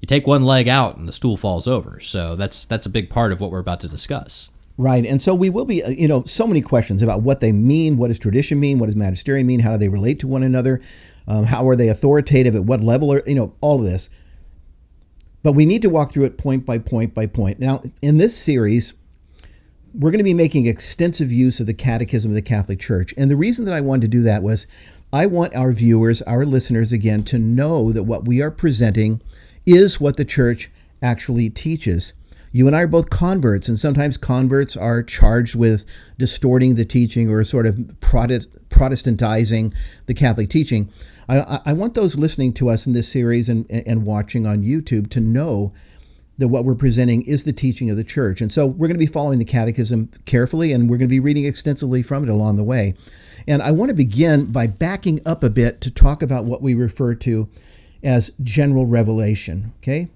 you 0.00 0.06
take 0.06 0.26
one 0.26 0.44
leg 0.44 0.68
out 0.68 0.96
and 0.96 1.08
the 1.08 1.12
stool 1.12 1.36
falls 1.36 1.66
over. 1.66 1.98
So 2.00 2.36
that's 2.36 2.64
that's 2.66 2.86
a 2.86 2.90
big 2.90 3.08
part 3.08 3.32
of 3.32 3.40
what 3.40 3.50
we're 3.50 3.58
about 3.58 3.80
to 3.80 3.88
discuss 3.88 4.50
Right. 4.76 5.06
And 5.06 5.22
so 5.22 5.34
we 5.34 5.50
will 5.50 5.64
be, 5.64 5.84
uh, 5.84 5.90
you 5.90 6.08
know, 6.08 6.24
so 6.24 6.46
many 6.46 6.60
questions 6.60 7.00
about 7.00 7.22
what 7.22 7.40
they 7.40 7.52
mean. 7.52 7.96
What 7.96 8.08
does 8.08 8.18
tradition 8.18 8.58
mean? 8.58 8.78
What 8.78 8.86
does 8.86 8.96
magisterium 8.96 9.46
mean? 9.46 9.60
How 9.60 9.72
do 9.72 9.78
they 9.78 9.88
relate 9.88 10.18
to 10.20 10.26
one 10.26 10.42
another? 10.42 10.80
Um, 11.28 11.44
how 11.44 11.68
are 11.68 11.76
they 11.76 11.88
authoritative? 11.88 12.56
At 12.56 12.64
what 12.64 12.82
level 12.82 13.12
are, 13.12 13.22
you 13.24 13.36
know, 13.36 13.54
all 13.60 13.78
of 13.78 13.84
this. 13.84 14.10
But 15.44 15.52
we 15.52 15.64
need 15.64 15.82
to 15.82 15.90
walk 15.90 16.10
through 16.10 16.24
it 16.24 16.38
point 16.38 16.66
by 16.66 16.78
point 16.78 17.14
by 17.14 17.26
point. 17.26 17.60
Now, 17.60 17.82
in 18.02 18.18
this 18.18 18.36
series, 18.36 18.94
we're 19.94 20.10
going 20.10 20.18
to 20.18 20.24
be 20.24 20.34
making 20.34 20.66
extensive 20.66 21.30
use 21.30 21.60
of 21.60 21.66
the 21.66 21.74
Catechism 21.74 22.30
of 22.30 22.34
the 22.34 22.42
Catholic 22.42 22.80
Church. 22.80 23.14
And 23.16 23.30
the 23.30 23.36
reason 23.36 23.64
that 23.66 23.74
I 23.74 23.80
wanted 23.80 24.02
to 24.02 24.16
do 24.16 24.22
that 24.22 24.42
was 24.42 24.66
I 25.12 25.26
want 25.26 25.54
our 25.54 25.72
viewers, 25.72 26.20
our 26.22 26.44
listeners, 26.44 26.92
again, 26.92 27.22
to 27.24 27.38
know 27.38 27.92
that 27.92 28.02
what 28.02 28.24
we 28.24 28.42
are 28.42 28.50
presenting 28.50 29.20
is 29.64 30.00
what 30.00 30.16
the 30.16 30.24
church 30.24 30.70
actually 31.00 31.48
teaches 31.50 32.14
you 32.54 32.68
and 32.68 32.76
I 32.76 32.82
are 32.82 32.86
both 32.86 33.10
converts, 33.10 33.66
and 33.66 33.80
sometimes 33.80 34.16
converts 34.16 34.76
are 34.76 35.02
charged 35.02 35.56
with 35.56 35.84
distorting 36.18 36.76
the 36.76 36.84
teaching 36.84 37.28
or 37.28 37.42
sort 37.42 37.66
of 37.66 37.74
Protestantizing 37.98 39.74
the 40.06 40.14
Catholic 40.14 40.50
teaching. 40.50 40.88
I, 41.28 41.58
I 41.66 41.72
want 41.72 41.94
those 41.94 42.16
listening 42.16 42.52
to 42.52 42.68
us 42.68 42.86
in 42.86 42.92
this 42.92 43.08
series 43.08 43.48
and, 43.48 43.68
and 43.68 44.06
watching 44.06 44.46
on 44.46 44.62
YouTube 44.62 45.10
to 45.10 45.20
know 45.20 45.72
that 46.38 46.46
what 46.46 46.64
we're 46.64 46.76
presenting 46.76 47.22
is 47.22 47.42
the 47.42 47.52
teaching 47.52 47.90
of 47.90 47.96
the 47.96 48.04
church. 48.04 48.40
And 48.40 48.52
so 48.52 48.66
we're 48.66 48.86
going 48.86 49.00
to 49.00 49.04
be 49.04 49.06
following 49.06 49.40
the 49.40 49.44
catechism 49.44 50.12
carefully, 50.24 50.72
and 50.72 50.88
we're 50.88 50.98
going 50.98 51.08
to 51.08 51.12
be 51.12 51.18
reading 51.18 51.46
extensively 51.46 52.04
from 52.04 52.22
it 52.22 52.28
along 52.28 52.56
the 52.56 52.62
way. 52.62 52.94
And 53.48 53.62
I 53.62 53.72
want 53.72 53.88
to 53.88 53.94
begin 53.94 54.52
by 54.52 54.68
backing 54.68 55.20
up 55.26 55.42
a 55.42 55.50
bit 55.50 55.80
to 55.80 55.90
talk 55.90 56.22
about 56.22 56.44
what 56.44 56.62
we 56.62 56.74
refer 56.74 57.16
to 57.16 57.48
as 58.04 58.30
general 58.44 58.86
revelation. 58.86 59.72
Okay? 59.78 60.08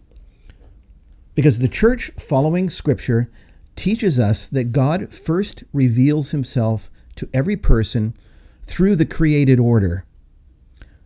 Because 1.39 1.61
the 1.61 1.69
church, 1.69 2.11
following 2.19 2.69
Scripture, 2.69 3.31
teaches 3.77 4.19
us 4.19 4.49
that 4.49 4.73
God 4.73 5.15
first 5.15 5.63
reveals 5.73 6.33
himself 6.33 6.91
to 7.15 7.29
every 7.33 7.57
person 7.57 8.13
through 8.65 8.97
the 8.97 9.07
created 9.07 9.61
order. 9.61 10.05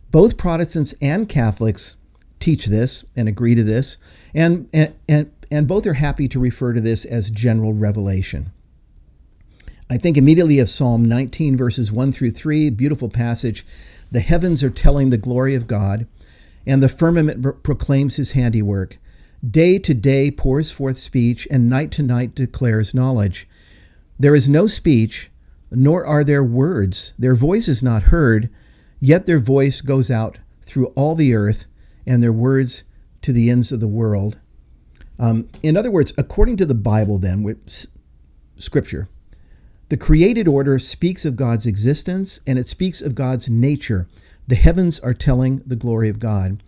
Both 0.09 0.35
Protestants 0.35 0.95
and 0.99 1.29
Catholics 1.29 1.97
teach 2.39 2.65
this 2.65 3.05
and 3.15 3.29
agree 3.29 3.53
to 3.53 3.63
this, 3.63 3.97
and, 4.33 4.67
and, 4.73 4.95
and, 5.07 5.31
and 5.51 5.67
both 5.67 5.85
are 5.85 5.93
happy 5.93 6.27
to 6.29 6.39
refer 6.39 6.73
to 6.73 6.81
this 6.81 7.05
as 7.05 7.29
general 7.29 7.73
revelation. 7.73 8.51
I 9.87 9.99
think 9.99 10.17
immediately 10.17 10.57
of 10.57 10.67
Psalm 10.67 11.05
19, 11.05 11.55
verses 11.55 11.91
1 11.91 12.11
through 12.11 12.31
3, 12.31 12.71
beautiful 12.71 13.09
passage. 13.09 13.67
The 14.11 14.21
heavens 14.21 14.63
are 14.63 14.71
telling 14.71 15.11
the 15.11 15.17
glory 15.19 15.53
of 15.53 15.67
God, 15.67 16.07
and 16.65 16.81
the 16.81 16.89
firmament 16.89 17.61
proclaims 17.61 18.15
his 18.15 18.31
handiwork. 18.31 18.97
Day 19.49 19.77
to 19.79 19.93
day 19.93 20.31
pours 20.31 20.71
forth 20.71 20.97
speech, 20.97 21.47
and 21.51 21.69
night 21.69 21.91
to 21.91 22.03
night 22.03 22.33
declares 22.33 22.93
knowledge. 22.93 23.47
There 24.17 24.35
is 24.35 24.47
no 24.47 24.67
speech, 24.67 25.29
nor 25.69 26.05
are 26.05 26.23
there 26.23 26.43
words. 26.43 27.13
Their 27.19 27.35
voice 27.35 27.67
is 27.67 27.83
not 27.83 28.03
heard, 28.03 28.49
yet 28.99 29.25
their 29.25 29.39
voice 29.39 29.81
goes 29.81 30.09
out 30.09 30.37
through 30.61 30.87
all 30.95 31.15
the 31.15 31.35
earth, 31.35 31.65
and 32.05 32.23
their 32.23 32.31
words 32.31 32.83
to 33.21 33.33
the 33.33 33.49
ends 33.49 33.71
of 33.71 33.79
the 33.79 33.87
world. 33.87 34.39
Um, 35.19 35.49
in 35.61 35.75
other 35.75 35.91
words, 35.91 36.13
according 36.17 36.57
to 36.57 36.65
the 36.65 36.73
Bible, 36.75 37.19
then, 37.19 37.43
with 37.43 37.87
Scripture, 38.57 39.09
the 39.89 39.97
created 39.97 40.47
order 40.47 40.79
speaks 40.79 41.25
of 41.25 41.35
God's 41.35 41.67
existence 41.67 42.39
and 42.47 42.57
it 42.57 42.67
speaks 42.67 43.01
of 43.01 43.13
God's 43.13 43.49
nature. 43.49 44.07
The 44.47 44.55
heavens 44.55 44.99
are 45.01 45.13
telling 45.13 45.61
the 45.65 45.75
glory 45.75 46.09
of 46.09 46.19
God. 46.19 46.63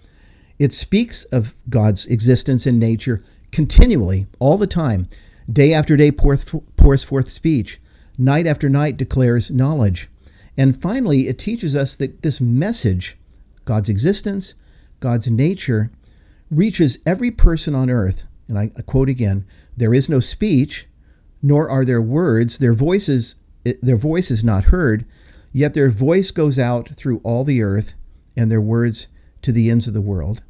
It 0.58 0.72
speaks 0.74 1.24
of 1.26 1.54
God's 1.70 2.06
existence 2.06 2.66
and 2.66 2.80
nature 2.80 3.24
continually, 3.52 4.28
all 4.40 4.58
the 4.58 4.68
time. 4.68 5.08
Day 5.52 5.74
after 5.74 5.96
day 5.96 6.12
pours 6.12 7.04
forth 7.04 7.32
speech. 7.32 7.80
Night 8.18 8.48
after 8.48 8.68
night 8.70 8.98
declares 8.98 9.52
knowledge. 9.52 10.10
And 10.58 10.82
finally, 10.82 11.28
it 11.28 11.38
teaches 11.38 11.76
us 11.76 11.96
that 11.96 12.22
this 12.22 12.40
message, 12.40 13.18
God's 13.66 13.90
existence, 13.90 14.54
God's 15.00 15.30
nature, 15.30 15.92
reaches 16.50 17.00
every 17.06 17.32
person 17.32 17.76
on 17.76 17.90
earth. 17.90 18.26
And 18.48 18.58
I, 18.58 18.68
quote 18.86 19.10
again 19.10 19.46
there 19.76 19.94
is 19.94 20.08
no 20.08 20.20
speech, 20.20 20.88
nor 21.42 21.70
are 21.70 21.84
there 21.84 22.02
words. 22.02 22.58
Their 22.58 22.74
voices, 22.74 23.36
their 23.64 23.98
voice 23.98 24.32
is 24.32 24.44
not 24.44 24.66
heard, 24.66 25.06
yet 25.52 25.74
their 25.74 25.90
voice 25.90 26.32
goes 26.32 26.58
out 26.58 26.90
through 26.96 27.20
all 27.24 27.44
the 27.44 27.62
earth, 27.62 27.94
and 28.38 28.52
their 28.52 28.62
words 28.62 29.08
to 29.46 29.52
the 29.52 29.70
ends 29.70 29.88
of 29.88 29.94
the 29.94 30.02
world. 30.02 30.42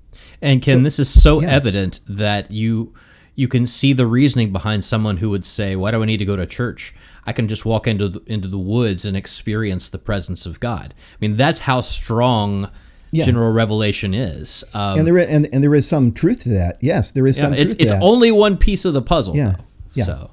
And 0.41 0.61
Ken, 0.61 0.79
so, 0.79 0.83
this 0.83 0.99
is 0.99 1.21
so 1.21 1.41
yeah. 1.41 1.49
evident 1.49 1.99
that 2.07 2.49
you 2.49 2.93
you 3.35 3.47
can 3.49 3.67
see 3.67 3.91
the 3.91 4.07
reasoning 4.07 4.51
behind 4.53 4.83
someone 4.83 5.17
who 5.17 5.29
would 5.29 5.45
say, 5.45 5.75
"Why 5.75 5.91
do 5.91 6.01
I 6.01 6.05
need 6.05 6.17
to 6.17 6.25
go 6.25 6.35
to 6.35 6.45
church? 6.45 6.95
I 7.27 7.33
can 7.33 7.47
just 7.47 7.65
walk 7.65 7.87
into 7.87 8.07
the, 8.07 8.21
into 8.25 8.47
the 8.47 8.57
woods 8.57 9.03
and 9.03 9.17
experience 9.17 9.89
the 9.89 9.97
presence 9.97 10.45
of 10.45 10.59
God." 10.59 10.93
I 10.97 11.17
mean, 11.19 11.35
that's 11.35 11.59
how 11.59 11.81
strong 11.81 12.71
yeah. 13.11 13.25
general 13.25 13.51
revelation 13.51 14.13
is. 14.13 14.63
Um, 14.73 14.99
and 14.99 15.07
there 15.07 15.17
is, 15.17 15.27
and, 15.27 15.49
and 15.51 15.63
there 15.63 15.75
is 15.75 15.87
some 15.87 16.13
truth 16.13 16.41
to 16.43 16.49
that. 16.49 16.77
Yes, 16.81 17.11
there 17.11 17.27
is 17.27 17.37
yeah, 17.37 17.43
some. 17.43 17.53
It's 17.53 17.73
it's 17.73 17.91
only 17.91 18.31
one 18.31 18.57
piece 18.57 18.85
of 18.85 18.93
the 18.93 19.01
puzzle. 19.01 19.35
Yeah, 19.35 19.57
yeah. 19.93 20.05
So, 20.05 20.31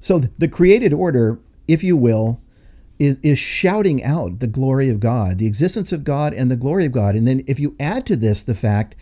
so 0.00 0.18
the 0.38 0.48
created 0.48 0.94
order, 0.94 1.38
if 1.68 1.84
you 1.84 1.96
will, 1.96 2.40
is, 3.00 3.18
is 3.22 3.38
shouting 3.38 4.04
out 4.04 4.40
the 4.40 4.46
glory 4.46 4.90
of 4.90 5.00
God, 5.00 5.38
the 5.38 5.46
existence 5.46 5.90
of 5.90 6.04
God, 6.04 6.34
and 6.34 6.50
the 6.50 6.56
glory 6.56 6.84
of 6.84 6.92
God. 6.92 7.16
And 7.16 7.26
then 7.26 7.42
if 7.48 7.58
you 7.58 7.74
add 7.80 8.04
to 8.06 8.14
this 8.14 8.42
the 8.42 8.54
fact 8.54 8.94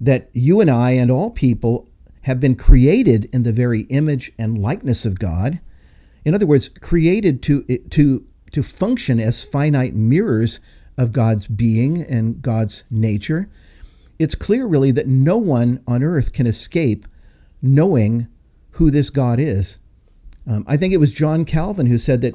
that 0.00 0.30
you 0.32 0.62
and 0.62 0.70
I 0.70 0.92
and 0.92 1.10
all 1.10 1.30
people 1.30 1.86
have 2.22 2.40
been 2.40 2.56
created 2.56 3.26
in 3.34 3.42
the 3.42 3.52
very 3.52 3.82
image 3.82 4.32
and 4.38 4.56
likeness 4.56 5.04
of 5.04 5.18
God, 5.18 5.60
in 6.24 6.34
other 6.34 6.46
words, 6.46 6.70
created 6.70 7.42
to, 7.42 7.62
to, 7.90 8.26
to 8.50 8.62
function 8.62 9.20
as 9.20 9.44
finite 9.44 9.94
mirrors 9.94 10.58
of 10.96 11.12
God's 11.12 11.46
being 11.46 12.00
and 12.00 12.40
God's 12.40 12.84
nature, 12.90 13.50
it's 14.18 14.34
clear 14.34 14.64
really 14.64 14.90
that 14.92 15.06
no 15.06 15.36
one 15.36 15.84
on 15.86 16.02
earth 16.02 16.32
can 16.32 16.46
escape 16.46 17.06
knowing 17.60 18.26
who 18.72 18.90
this 18.90 19.10
God 19.10 19.38
is. 19.38 19.76
Um, 20.46 20.64
I 20.66 20.78
think 20.78 20.94
it 20.94 20.98
was 20.98 21.12
John 21.12 21.44
Calvin 21.44 21.88
who 21.88 21.98
said 21.98 22.22
that 22.22 22.34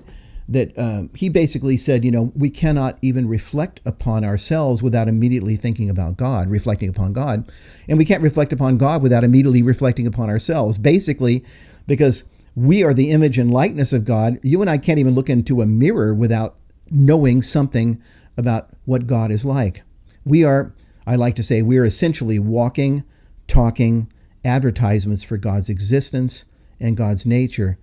that 0.50 0.78
um, 0.80 1.12
he 1.14 1.30
basically 1.30 1.78
said, 1.78 2.04
you 2.04 2.10
know, 2.10 2.32
we 2.36 2.50
cannot 2.50 2.98
even 3.04 3.28
reflect 3.28 3.80
upon 3.86 4.24
ourselves 4.24 4.82
without 4.82 5.08
immediately 5.08 5.56
thinking 5.56 5.92
about 5.92 6.18
God, 6.18 6.50
reflecting 6.50 6.90
upon 6.90 7.14
God. 7.14 7.50
And 7.88 8.00
we 8.00 8.06
can't 8.06 8.24
reflect 8.24 8.52
upon 8.52 8.80
God 8.80 9.04
without 9.04 9.24
immediately 9.24 9.62
reflecting 9.62 10.08
upon 10.08 10.28
ourselves. 10.28 10.80
Basically, 10.80 11.46
because 11.86 12.24
we 12.56 12.84
are 12.84 12.96
the 12.96 13.12
image 13.12 13.38
and 13.38 13.52
likeness 13.52 13.94
of 13.94 14.06
God, 14.06 14.40
you 14.42 14.60
and 14.62 14.70
I 14.70 14.80
can't 14.80 14.98
even 14.98 15.14
look 15.14 15.30
into 15.30 15.62
a 15.62 15.68
mirror 15.68 16.16
without 16.16 16.56
knowing 16.90 17.44
something 17.44 18.02
about 18.36 18.70
what 18.86 19.06
God 19.06 19.30
is 19.32 19.46
like. 19.46 19.84
We 20.26 20.44
are, 20.44 20.74
I 21.06 21.16
like 21.16 21.36
to 21.36 21.44
say, 21.44 21.62
we 21.62 21.78
are 21.78 21.86
essentially 21.86 22.40
walking, 22.40 23.04
talking 23.48 24.12
advertisements 24.44 25.24
for 25.24 25.38
God's 25.38 25.70
existence 25.70 26.46
and 26.80 26.98
God's 26.98 27.26
nature. 27.26 27.78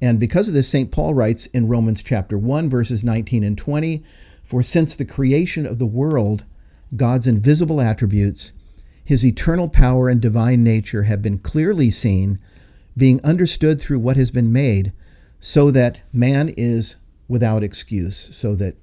And 0.00 0.18
because 0.18 0.48
of 0.48 0.54
this, 0.54 0.68
St. 0.68 0.90
Paul 0.90 1.14
writes 1.14 1.46
in 1.46 1.68
Romans 1.68 2.02
chapter 2.02 2.38
1, 2.38 2.70
verses 2.70 3.04
19 3.04 3.44
and 3.44 3.56
20 3.56 4.02
For 4.42 4.62
since 4.62 4.96
the 4.96 5.04
creation 5.04 5.66
of 5.66 5.78
the 5.78 5.86
world, 5.86 6.44
God's 6.96 7.26
invisible 7.26 7.80
attributes, 7.80 8.52
his 9.04 9.24
eternal 9.24 9.68
power 9.68 10.08
and 10.08 10.20
divine 10.20 10.62
nature 10.62 11.02
have 11.04 11.22
been 11.22 11.38
clearly 11.38 11.90
seen, 11.90 12.38
being 12.96 13.22
understood 13.24 13.80
through 13.80 13.98
what 13.98 14.16
has 14.16 14.30
been 14.30 14.52
made, 14.52 14.92
so 15.38 15.70
that 15.70 16.00
man 16.12 16.52
is 16.56 16.96
without 17.28 17.62
excuse, 17.62 18.34
so 18.36 18.54
that 18.54 18.76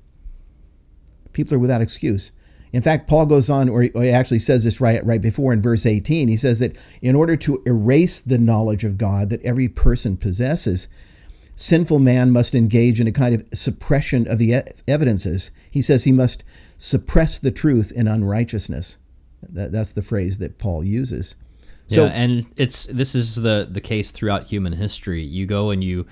people 1.33 1.55
are 1.55 1.59
without 1.59 1.81
excuse. 1.81 2.31
In 2.73 2.81
fact, 2.81 3.07
Paul 3.07 3.25
goes 3.25 3.49
on, 3.49 3.69
or 3.69 3.83
he 3.83 4.09
actually 4.09 4.39
says 4.39 4.63
this 4.63 4.81
right 4.81 5.05
right 5.05 5.21
before 5.21 5.53
in 5.53 5.61
verse 5.61 5.85
18. 5.85 6.27
He 6.27 6.37
says 6.37 6.59
that 6.59 6.75
in 7.01 7.15
order 7.15 7.35
to 7.37 7.61
erase 7.65 8.19
the 8.19 8.37
knowledge 8.37 8.83
of 8.83 8.97
God 8.97 9.29
that 9.29 9.43
every 9.43 9.69
person 9.69 10.17
possesses, 10.17 10.87
sinful 11.57 11.99
man 11.99 12.31
must 12.31 12.55
engage 12.55 13.01
in 13.01 13.07
a 13.07 13.11
kind 13.11 13.35
of 13.35 13.43
suppression 13.51 14.27
of 14.27 14.37
the 14.37 14.63
evidences. 14.87 15.51
He 15.69 15.81
says 15.81 16.05
he 16.05 16.13
must 16.13 16.43
suppress 16.77 17.39
the 17.39 17.51
truth 17.51 17.91
in 17.91 18.07
unrighteousness. 18.07 18.97
That, 19.41 19.71
that's 19.71 19.89
the 19.91 20.03
phrase 20.03 20.37
that 20.37 20.59
Paul 20.59 20.83
uses. 20.83 21.35
So, 21.87 22.05
yeah, 22.05 22.11
and 22.11 22.45
it's 22.57 22.85
this 22.85 23.15
is 23.15 23.35
the 23.35 23.67
the 23.69 23.81
case 23.81 24.11
throughout 24.11 24.47
human 24.47 24.73
history. 24.73 25.23
You 25.23 25.45
go 25.45 25.69
and 25.69 25.83
you 25.83 26.05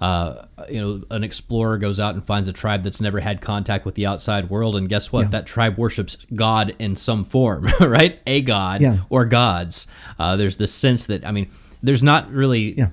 uh, 0.00 0.46
you 0.68 0.80
know, 0.80 1.02
an 1.10 1.24
explorer 1.24 1.78
goes 1.78 1.98
out 1.98 2.14
and 2.14 2.24
finds 2.24 2.48
a 2.48 2.52
tribe 2.52 2.84
that's 2.84 3.00
never 3.00 3.20
had 3.20 3.40
contact 3.40 3.84
with 3.84 3.96
the 3.96 4.06
outside 4.06 4.50
world, 4.50 4.76
and 4.76 4.88
guess 4.88 5.10
what? 5.10 5.24
Yeah. 5.24 5.28
That 5.30 5.46
tribe 5.46 5.76
worships 5.78 6.16
God 6.34 6.76
in 6.78 6.96
some 6.96 7.24
form, 7.24 7.64
right? 7.80 8.20
A 8.26 8.40
god 8.42 8.82
yeah. 8.82 8.98
or 9.10 9.24
gods. 9.24 9.86
Uh, 10.18 10.36
there's 10.36 10.58
this 10.58 10.72
sense 10.72 11.06
that 11.06 11.24
I 11.24 11.32
mean, 11.32 11.50
there's 11.82 12.02
not 12.02 12.30
really 12.30 12.78
yeah. 12.78 12.88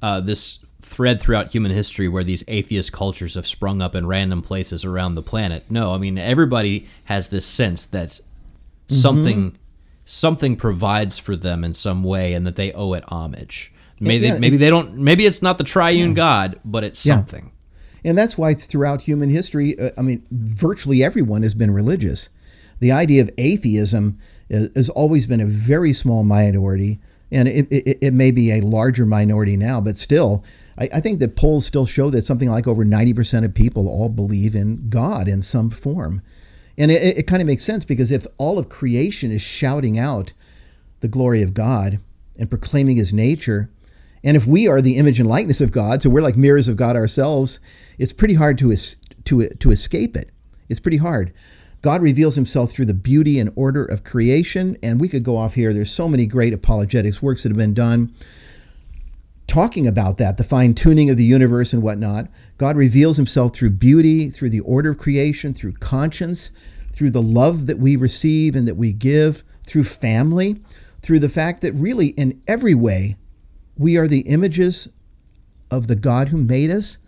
uh, 0.00 0.20
this 0.20 0.58
thread 0.94 1.20
throughout 1.20 1.50
human 1.50 1.72
history 1.72 2.08
where 2.08 2.24
these 2.24 2.44
atheist 2.46 2.92
cultures 2.92 3.34
have 3.34 3.46
sprung 3.46 3.82
up 3.82 3.94
in 3.94 4.06
random 4.06 4.42
places 4.42 4.84
around 4.84 5.14
the 5.14 5.22
planet. 5.22 5.64
No, 5.68 5.92
I 5.92 5.98
mean 5.98 6.18
everybody 6.18 6.86
has 7.06 7.28
this 7.28 7.44
sense 7.44 7.84
that 7.86 8.08
mm-hmm. 8.08 8.96
something 8.96 9.58
something 10.04 10.56
provides 10.56 11.18
for 11.18 11.34
them 11.34 11.64
in 11.64 11.74
some 11.74 12.04
way 12.04 12.34
and 12.34 12.46
that 12.46 12.56
they 12.56 12.72
owe 12.72 12.92
it 12.92 13.04
homage. 13.08 13.72
Maybe 14.00 14.26
yeah, 14.26 14.38
maybe 14.38 14.56
it, 14.56 14.58
they 14.60 14.70
don't. 14.70 14.96
Maybe 14.96 15.26
it's 15.26 15.42
not 15.42 15.58
the 15.58 15.64
triune 15.64 16.10
yeah. 16.10 16.14
God, 16.14 16.60
but 16.64 16.84
it's 16.84 16.98
something. 16.98 17.46
Yeah. 18.02 18.10
And 18.10 18.18
that's 18.18 18.36
why 18.36 18.54
throughout 18.54 19.02
human 19.02 19.30
history, 19.30 19.78
uh, 19.78 19.90
I 19.96 20.02
mean, 20.02 20.26
virtually 20.30 21.02
everyone 21.02 21.42
has 21.42 21.54
been 21.54 21.72
religious. 21.72 22.28
The 22.80 22.92
idea 22.92 23.22
of 23.22 23.30
atheism 23.38 24.18
is, 24.50 24.68
has 24.74 24.88
always 24.90 25.26
been 25.26 25.40
a 25.40 25.46
very 25.46 25.94
small 25.94 26.22
minority, 26.22 27.00
and 27.30 27.48
it, 27.48 27.66
it, 27.70 27.98
it, 28.02 28.12
may 28.12 28.30
be 28.30 28.52
a 28.52 28.60
larger 28.60 29.06
minority 29.06 29.56
now, 29.56 29.80
but 29.80 29.96
still, 29.96 30.44
I, 30.78 30.88
I 30.94 31.00
think 31.00 31.18
that 31.20 31.36
polls 31.36 31.66
still 31.66 31.86
show 31.86 32.10
that 32.10 32.24
something 32.24 32.48
like 32.48 32.66
over 32.66 32.84
90% 32.84 33.44
of 33.44 33.54
people 33.54 33.88
all 33.88 34.08
believe 34.08 34.54
in 34.54 34.88
God 34.88 35.28
in 35.28 35.42
some 35.42 35.70
form. 35.70 36.22
And 36.76 36.90
it, 36.90 37.18
it 37.18 37.26
kind 37.26 37.40
of 37.40 37.46
makes 37.46 37.64
sense 37.64 37.84
because 37.84 38.10
if 38.10 38.26
all 38.38 38.58
of 38.58 38.68
creation 38.68 39.30
is 39.30 39.42
shouting 39.42 39.98
out 39.98 40.32
the 41.00 41.08
glory 41.08 41.42
of 41.42 41.54
God 41.54 42.00
and 42.36 42.50
proclaiming 42.50 42.96
his 42.96 43.12
nature, 43.12 43.70
and 44.22 44.36
if 44.36 44.46
we 44.46 44.66
are 44.66 44.80
the 44.80 44.96
image 44.96 45.20
and 45.20 45.28
likeness 45.28 45.60
of 45.60 45.70
God, 45.70 46.02
so 46.02 46.10
we're 46.10 46.22
like 46.22 46.36
mirrors 46.36 46.68
of 46.68 46.76
God 46.76 46.96
ourselves, 46.96 47.60
it's 47.98 48.12
pretty 48.12 48.34
hard 48.34 48.58
to, 48.58 48.74
to, 49.24 49.48
to 49.48 49.70
escape 49.70 50.16
it. 50.16 50.30
It's 50.68 50.80
pretty 50.80 50.96
hard. 50.96 51.32
God 51.82 52.00
reveals 52.00 52.34
himself 52.34 52.70
through 52.70 52.86
the 52.86 52.94
beauty 52.94 53.38
and 53.38 53.52
order 53.54 53.84
of 53.84 54.04
creation. 54.04 54.78
And 54.82 54.98
we 54.98 55.08
could 55.08 55.22
go 55.22 55.36
off 55.36 55.52
here. 55.52 55.74
There's 55.74 55.92
so 55.92 56.08
many 56.08 56.24
great 56.24 56.54
apologetics 56.54 57.20
works 57.20 57.42
that 57.42 57.50
have 57.50 57.58
been 57.58 57.74
done 57.74 58.14
talking 59.46 59.86
about 59.86 60.18
that, 60.18 60.36
the 60.36 60.44
fine 60.44 60.74
tuning 60.74 61.10
of 61.10 61.16
the 61.16 61.24
universe 61.24 61.72
and 61.72 61.82
whatnot. 61.82 62.28
God 62.58 62.76
reveals 62.76 63.16
himself 63.16 63.54
through 63.54 63.70
beauty, 63.70 64.30
through 64.30 64.50
the 64.50 64.60
order 64.60 64.90
of 64.90 64.98
creation, 64.98 65.52
through 65.52 65.74
conscience, 65.74 66.50
through 66.92 67.10
the 67.10 67.22
love 67.22 67.66
that 67.66 67.78
we 67.78 67.96
receive 67.96 68.56
and 68.56 68.66
that 68.66 68.76
we 68.76 68.92
give, 68.92 69.42
through 69.66 69.84
family, 69.84 70.60
through 71.02 71.18
the 71.18 71.28
fact 71.28 71.60
that 71.60 71.72
really 71.72 72.08
in 72.08 72.40
every 72.46 72.74
way 72.74 73.16
we 73.76 73.96
are 73.96 74.08
the 74.08 74.20
images 74.20 74.88
of 75.70 75.88
the 75.88 75.96
God 75.96 76.28
who 76.28 76.36
made 76.36 76.70
us, 76.70 76.98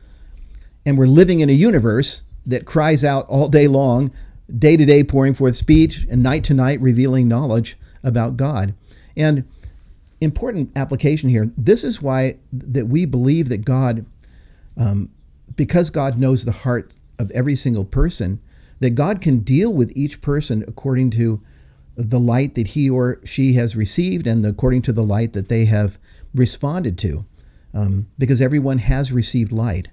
and 0.84 0.98
we're 0.98 1.06
living 1.06 1.40
in 1.40 1.48
a 1.48 1.54
universe 1.54 2.22
that 2.44 2.66
cries 2.66 3.04
out 3.04 3.26
all 3.28 3.48
day 3.48 3.68
long, 3.68 4.10
day 4.58 4.76
to 4.76 4.84
day 4.84 5.02
pouring 5.02 5.34
forth 5.34 5.56
speech, 5.56 6.06
and 6.10 6.22
night 6.22 6.44
to 6.44 6.54
night 6.54 6.80
revealing 6.80 7.28
knowledge 7.28 7.78
about 8.02 8.36
God. 8.36 8.74
And 9.16 9.48
important 10.20 10.70
application 10.76 11.28
here. 11.28 11.52
This 11.56 11.84
is 11.84 12.00
why 12.00 12.36
that 12.52 12.86
we 12.86 13.04
believe 13.04 13.48
that 13.48 13.64
God, 13.64 14.06
um, 14.76 15.10
because 15.54 15.90
God 15.90 16.18
knows 16.18 16.44
the 16.44 16.52
heart 16.52 16.96
of 17.18 17.30
every 17.30 17.56
single 17.56 17.84
person, 17.84 18.40
that 18.80 18.90
God 18.90 19.20
can 19.20 19.40
deal 19.40 19.72
with 19.72 19.92
each 19.96 20.20
person 20.20 20.64
according 20.66 21.10
to 21.10 21.40
the 21.96 22.20
light 22.20 22.54
that 22.54 22.68
he 22.68 22.90
or 22.90 23.20
she 23.24 23.54
has 23.54 23.74
received 23.74 24.26
and 24.26 24.44
according 24.44 24.82
to 24.82 24.92
the 24.92 25.02
light 25.02 25.32
that 25.32 25.48
they 25.48 25.64
have 25.64 25.98
responded 26.34 26.98
to 26.98 27.24
um, 27.72 28.06
because 28.18 28.40
everyone 28.40 28.78
has 28.78 29.12
received 29.12 29.52
light. 29.52 29.88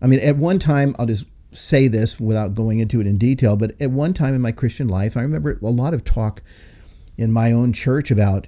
I 0.00 0.06
mean, 0.06 0.20
at 0.20 0.36
one 0.36 0.58
time, 0.58 0.94
I'll 0.98 1.06
just 1.06 1.24
say 1.52 1.88
this 1.88 2.20
without 2.20 2.54
going 2.54 2.78
into 2.78 3.00
it 3.00 3.06
in 3.06 3.16
detail, 3.16 3.56
but 3.56 3.80
at 3.80 3.90
one 3.90 4.12
time 4.12 4.34
in 4.34 4.40
my 4.40 4.52
Christian 4.52 4.88
life, 4.88 5.16
I 5.16 5.22
remember 5.22 5.58
a 5.62 5.66
lot 5.66 5.94
of 5.94 6.04
talk 6.04 6.42
in 7.16 7.32
my 7.32 7.52
own 7.52 7.72
church 7.72 8.10
about 8.10 8.46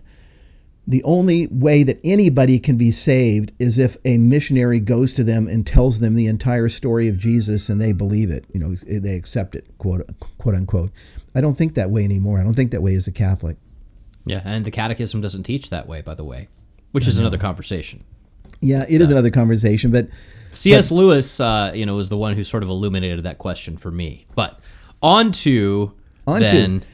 the 0.89 1.05
only 1.05 1.47
way 1.49 1.83
that 1.83 2.01
anybody 2.03 2.59
can 2.59 2.79
be 2.79 2.91
saved 2.91 3.53
is 3.59 3.77
if 3.77 3.99
a 4.07 4.17
missionary 4.17 4.81
goes 4.81 5.13
to 5.13 5.23
them 5.23 5.47
and 5.47 5.67
tells 5.67 6.01
them 6.01 6.15
the 6.15 6.27
entire 6.27 6.71
story 6.71 7.09
of 7.09 7.19
Jesus 7.19 7.69
and 7.69 7.79
they 7.79 7.93
believe 7.93 8.31
it, 8.31 8.47
you 8.55 8.59
know, 8.59 8.75
they 8.75 9.15
accept 9.15 9.55
it, 9.55 9.67
quote, 9.77 10.09
quote 10.39 10.55
unquote. 10.55 10.91
I 11.35 11.43
don't 11.43 11.59
think 11.59 11.75
that 11.75 11.91
way 11.91 12.05
anymore. 12.05 12.39
I 12.41 12.43
don't 12.43 12.55
think 12.55 12.71
that 12.71 12.81
way 12.81 12.95
as 12.95 13.07
a 13.07 13.13
Catholic. 13.13 13.59
Yeah, 14.25 14.41
and 14.47 14.65
the 14.65 14.71
Catechism 14.71 15.21
doesn't 15.21 15.43
teach 15.43 15.69
that 15.69 15.87
way, 15.87 16.01
by 16.01 16.15
the 16.15 16.25
way, 16.25 16.49
which 16.93 17.07
is 17.07 17.19
another 17.19 17.39
conversation. 17.39 18.03
Yeah, 18.63 18.87
it 18.89 19.03
is 19.03 19.11
another 19.13 19.31
conversation, 19.31 19.91
but 19.91 20.09
C.S. 20.55 20.91
Lewis, 20.91 21.39
uh, 21.39 21.71
you 21.75 21.85
know, 21.85 21.97
was 21.97 22.09
the 22.09 22.17
one 22.17 22.35
who 22.35 22.45
sort 22.45 22.63
of 22.63 22.71
illuminated 22.71 23.23
that 23.25 23.37
question 23.37 23.77
for 23.77 23.91
me. 23.91 24.27
But 24.35 24.59
on 25.03 25.33
to 25.33 25.93
on 26.27 26.41
then 26.41 26.81
to, 26.81 26.87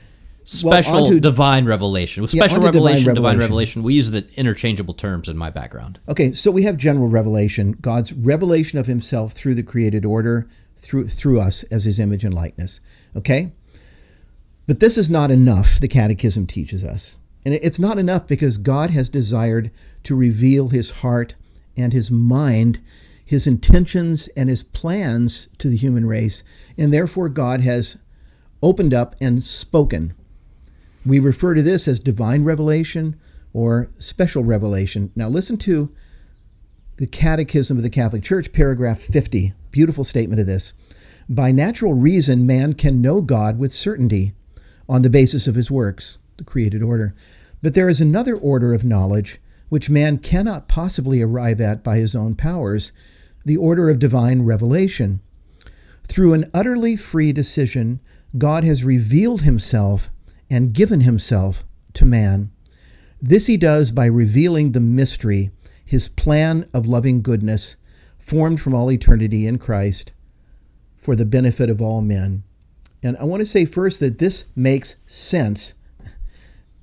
special 0.44 0.92
well, 0.94 1.06
to, 1.06 1.20
divine 1.20 1.64
revelation. 1.64 2.26
special 2.26 2.60
yeah, 2.60 2.66
revelation, 2.66 3.14
divine, 3.14 3.14
divine 3.14 3.38
revelation, 3.38 3.82
we 3.82 3.94
use 3.94 4.10
the 4.10 4.26
interchangeable 4.36 4.94
terms 4.94 5.28
in 5.28 5.36
my 5.36 5.50
background. 5.50 5.98
Okay, 6.08 6.32
so 6.32 6.50
we 6.50 6.62
have 6.64 6.76
general 6.76 7.08
revelation, 7.08 7.76
God's 7.80 8.12
revelation 8.12 8.78
of 8.78 8.86
Himself 8.86 9.32
through 9.32 9.54
the 9.54 9.62
created 9.62 10.04
order, 10.04 10.48
through 10.76 11.08
through 11.08 11.40
us 11.40 11.62
as 11.64 11.84
His 11.84 11.98
image 11.98 12.24
and 12.24 12.34
likeness. 12.34 12.80
Okay, 13.16 13.52
but 14.66 14.80
this 14.80 14.96
is 14.96 15.10
not 15.10 15.30
enough. 15.30 15.78
The 15.78 15.88
Catechism 15.88 16.46
teaches 16.46 16.82
us. 16.82 17.16
And 17.44 17.54
it's 17.54 17.78
not 17.78 17.98
enough 17.98 18.26
because 18.26 18.56
God 18.56 18.90
has 18.90 19.08
desired 19.08 19.70
to 20.04 20.14
reveal 20.14 20.70
his 20.70 20.90
heart 20.90 21.34
and 21.76 21.92
his 21.92 22.10
mind, 22.10 22.80
his 23.24 23.46
intentions 23.46 24.28
and 24.28 24.48
his 24.48 24.62
plans 24.62 25.48
to 25.58 25.68
the 25.68 25.76
human 25.76 26.06
race. 26.06 26.42
And 26.78 26.92
therefore, 26.92 27.28
God 27.28 27.60
has 27.60 27.98
opened 28.62 28.94
up 28.94 29.14
and 29.20 29.42
spoken. 29.42 30.14
We 31.06 31.18
refer 31.18 31.54
to 31.54 31.62
this 31.62 31.86
as 31.86 32.00
divine 32.00 32.44
revelation 32.44 33.16
or 33.52 33.90
special 33.98 34.42
revelation. 34.42 35.12
Now, 35.14 35.28
listen 35.28 35.58
to 35.58 35.92
the 36.96 37.06
Catechism 37.06 37.76
of 37.76 37.82
the 37.82 37.90
Catholic 37.90 38.22
Church, 38.22 38.52
paragraph 38.52 39.00
50. 39.00 39.52
Beautiful 39.70 40.04
statement 40.04 40.40
of 40.40 40.46
this. 40.46 40.72
By 41.28 41.50
natural 41.50 41.94
reason, 41.94 42.46
man 42.46 42.74
can 42.74 43.02
know 43.02 43.20
God 43.20 43.58
with 43.58 43.72
certainty 43.72 44.32
on 44.88 45.02
the 45.02 45.10
basis 45.10 45.46
of 45.46 45.54
his 45.54 45.70
works, 45.70 46.18
the 46.36 46.44
created 46.44 46.82
order. 46.82 47.14
But 47.62 47.74
there 47.74 47.88
is 47.88 48.00
another 48.00 48.36
order 48.36 48.72
of 48.72 48.84
knowledge 48.84 49.40
which 49.68 49.90
man 49.90 50.18
cannot 50.18 50.68
possibly 50.68 51.20
arrive 51.20 51.60
at 51.60 51.82
by 51.82 51.96
his 51.96 52.14
own 52.14 52.34
powers, 52.34 52.92
the 53.44 53.56
order 53.56 53.90
of 53.90 53.98
divine 53.98 54.42
revelation. 54.42 55.20
Through 56.06 56.34
an 56.34 56.50
utterly 56.54 56.96
free 56.96 57.32
decision, 57.32 58.00
God 58.36 58.64
has 58.64 58.84
revealed 58.84 59.42
himself 59.42 60.10
and 60.50 60.72
given 60.72 61.00
himself 61.00 61.64
to 61.94 62.04
man. 62.04 62.50
This 63.20 63.46
he 63.46 63.56
does 63.56 63.90
by 63.90 64.06
revealing 64.06 64.72
the 64.72 64.80
mystery, 64.80 65.50
his 65.84 66.08
plan 66.08 66.68
of 66.72 66.86
loving 66.86 67.22
goodness, 67.22 67.76
formed 68.18 68.60
from 68.60 68.74
all 68.74 68.90
eternity 68.90 69.46
in 69.46 69.58
Christ, 69.58 70.12
for 70.96 71.14
the 71.14 71.24
benefit 71.24 71.70
of 71.70 71.80
all 71.80 72.00
men. 72.00 72.42
And 73.02 73.16
I 73.18 73.24
want 73.24 73.40
to 73.40 73.46
say 73.46 73.64
first 73.64 74.00
that 74.00 74.18
this 74.18 74.46
makes 74.56 74.96
sense 75.06 75.74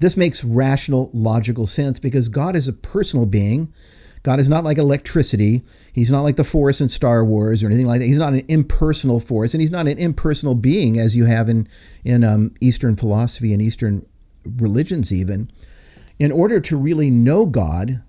this 0.01 0.17
makes 0.17 0.43
rational, 0.43 1.11
logical 1.13 1.67
sense 1.67 1.99
because 1.99 2.27
God 2.27 2.55
is 2.55 2.67
a 2.67 2.73
personal 2.73 3.27
being. 3.27 3.71
God 4.23 4.39
is 4.39 4.49
not 4.49 4.63
like 4.63 4.79
electricity. 4.79 5.61
He's 5.93 6.11
not 6.11 6.21
like 6.21 6.37
the 6.37 6.43
Force 6.43 6.79
in 6.79 6.89
Star 6.89 7.23
Wars 7.25 7.63
or 7.63 7.67
anything 7.67 7.85
like 7.85 7.99
that. 7.99 8.05
He's 8.05 8.17
not 8.17 8.33
an 8.33 8.45
impersonal 8.47 9.19
force, 9.19 9.53
and 9.53 9.61
he's 9.61 9.71
not 9.71 9.87
an 9.87 9.97
impersonal 9.97 10.55
being 10.55 10.99
as 10.99 11.15
you 11.15 11.25
have 11.25 11.49
in 11.49 11.67
in 12.03 12.23
um, 12.23 12.55
Eastern 12.61 12.95
philosophy 12.95 13.53
and 13.53 13.61
Eastern 13.61 14.05
religions. 14.45 15.11
Even 15.11 15.51
in 16.17 16.31
order 16.31 16.59
to 16.61 16.77
really 16.77 17.09
know 17.09 17.45
God, 17.45 18.01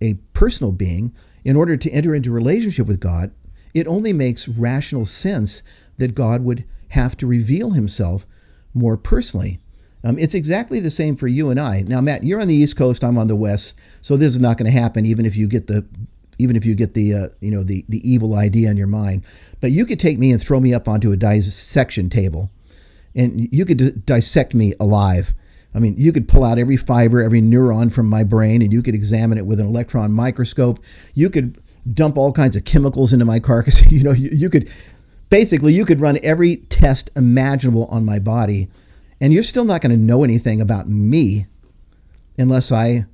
a 0.00 0.14
personal 0.32 0.72
being, 0.72 1.14
in 1.44 1.56
order 1.56 1.76
to 1.76 1.90
enter 1.90 2.14
into 2.14 2.30
relationship 2.30 2.86
with 2.86 3.00
God, 3.00 3.30
it 3.74 3.86
only 3.86 4.12
makes 4.12 4.48
rational 4.48 5.06
sense 5.06 5.62
that 5.98 6.14
God 6.14 6.42
would 6.42 6.64
have 6.88 7.16
to 7.18 7.26
reveal 7.26 7.72
Himself 7.72 8.26
more 8.72 8.96
personally. 8.96 9.60
Um, 10.02 10.18
it's 10.18 10.34
exactly 10.34 10.80
the 10.80 10.90
same 10.90 11.16
for 11.16 11.28
you 11.28 11.48
and 11.48 11.58
I. 11.58 11.80
Now, 11.82 12.00
Matt, 12.00 12.24
you're 12.24 12.40
on 12.40 12.48
the 12.48 12.54
East 12.54 12.76
Coast. 12.76 13.02
I'm 13.02 13.16
on 13.16 13.26
the 13.26 13.36
West, 13.36 13.74
so 14.02 14.16
this 14.16 14.34
is 14.34 14.40
not 14.40 14.58
going 14.58 14.70
to 14.70 14.78
happen. 14.78 15.06
Even 15.06 15.24
if 15.24 15.34
you 15.34 15.46
get 15.48 15.66
the, 15.66 15.86
even 16.38 16.56
if 16.56 16.64
you 16.64 16.74
get 16.74 16.94
the, 16.94 17.14
uh, 17.14 17.28
you 17.40 17.50
know, 17.50 17.62
the 17.62 17.84
the 17.88 18.08
evil 18.08 18.34
idea 18.34 18.70
in 18.70 18.76
your 18.76 18.86
mind, 18.86 19.24
but 19.60 19.72
you 19.72 19.86
could 19.86 20.00
take 20.00 20.18
me 20.18 20.30
and 20.30 20.40
throw 20.40 20.60
me 20.60 20.74
up 20.74 20.88
onto 20.88 21.12
a 21.12 21.16
dissection 21.16 22.10
table, 22.10 22.50
and 23.14 23.48
you 23.52 23.64
could 23.64 23.78
d- 23.78 23.92
dissect 24.04 24.54
me 24.54 24.74
alive. 24.80 25.34
I 25.74 25.80
mean, 25.80 25.94
you 25.98 26.12
could 26.12 26.28
pull 26.28 26.44
out 26.44 26.58
every 26.58 26.76
fiber, 26.76 27.20
every 27.20 27.40
neuron 27.40 27.92
from 27.92 28.08
my 28.08 28.22
brain, 28.22 28.62
and 28.62 28.72
you 28.72 28.82
could 28.82 28.94
examine 28.94 29.38
it 29.38 29.46
with 29.46 29.58
an 29.58 29.66
electron 29.66 30.12
microscope. 30.12 30.78
You 31.14 31.30
could 31.30 31.60
dump 31.92 32.16
all 32.16 32.32
kinds 32.32 32.56
of 32.56 32.64
chemicals 32.64 33.12
into 33.12 33.24
my 33.24 33.40
carcass. 33.40 33.84
you 33.90 34.02
know, 34.02 34.12
you, 34.12 34.30
you 34.32 34.48
could 34.48 34.70
basically 35.30 35.74
you 35.74 35.84
could 35.84 36.00
run 36.00 36.18
every 36.22 36.56
test 36.56 37.10
imaginable 37.16 37.86
on 37.86 38.04
my 38.04 38.18
body, 38.18 38.68
and 39.20 39.32
you're 39.32 39.42
still 39.42 39.64
not 39.64 39.80
going 39.80 39.90
to 39.90 39.96
know 39.96 40.22
anything 40.22 40.60
about 40.60 40.88
me 40.88 41.46
unless 42.38 42.70
I, 42.70 43.06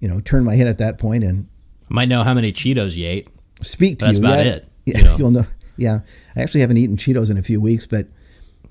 you 0.00 0.08
know, 0.08 0.20
turn 0.20 0.44
my 0.44 0.56
head 0.56 0.66
at 0.66 0.78
that 0.78 0.98
point 0.98 1.24
and 1.24 1.48
Might 1.90 2.08
know 2.08 2.22
how 2.22 2.32
many 2.34 2.52
Cheetos 2.52 2.96
you 2.96 3.06
ate. 3.06 3.28
speak 3.62 3.98
to 3.98 4.06
That's 4.06 4.18
you. 4.18 4.24
about 4.24 4.38
yeah, 4.38 4.52
it, 4.52 4.68
Yeah, 4.86 4.98
you 4.98 5.04
know. 5.04 5.16
you'll 5.18 5.30
know. 5.32 5.46
Yeah, 5.76 6.00
I 6.36 6.40
actually 6.42 6.60
haven't 6.60 6.76
eaten 6.76 6.96
Cheetos 6.96 7.30
in 7.30 7.36
a 7.36 7.42
few 7.42 7.60
weeks, 7.60 7.84
but 7.84 8.06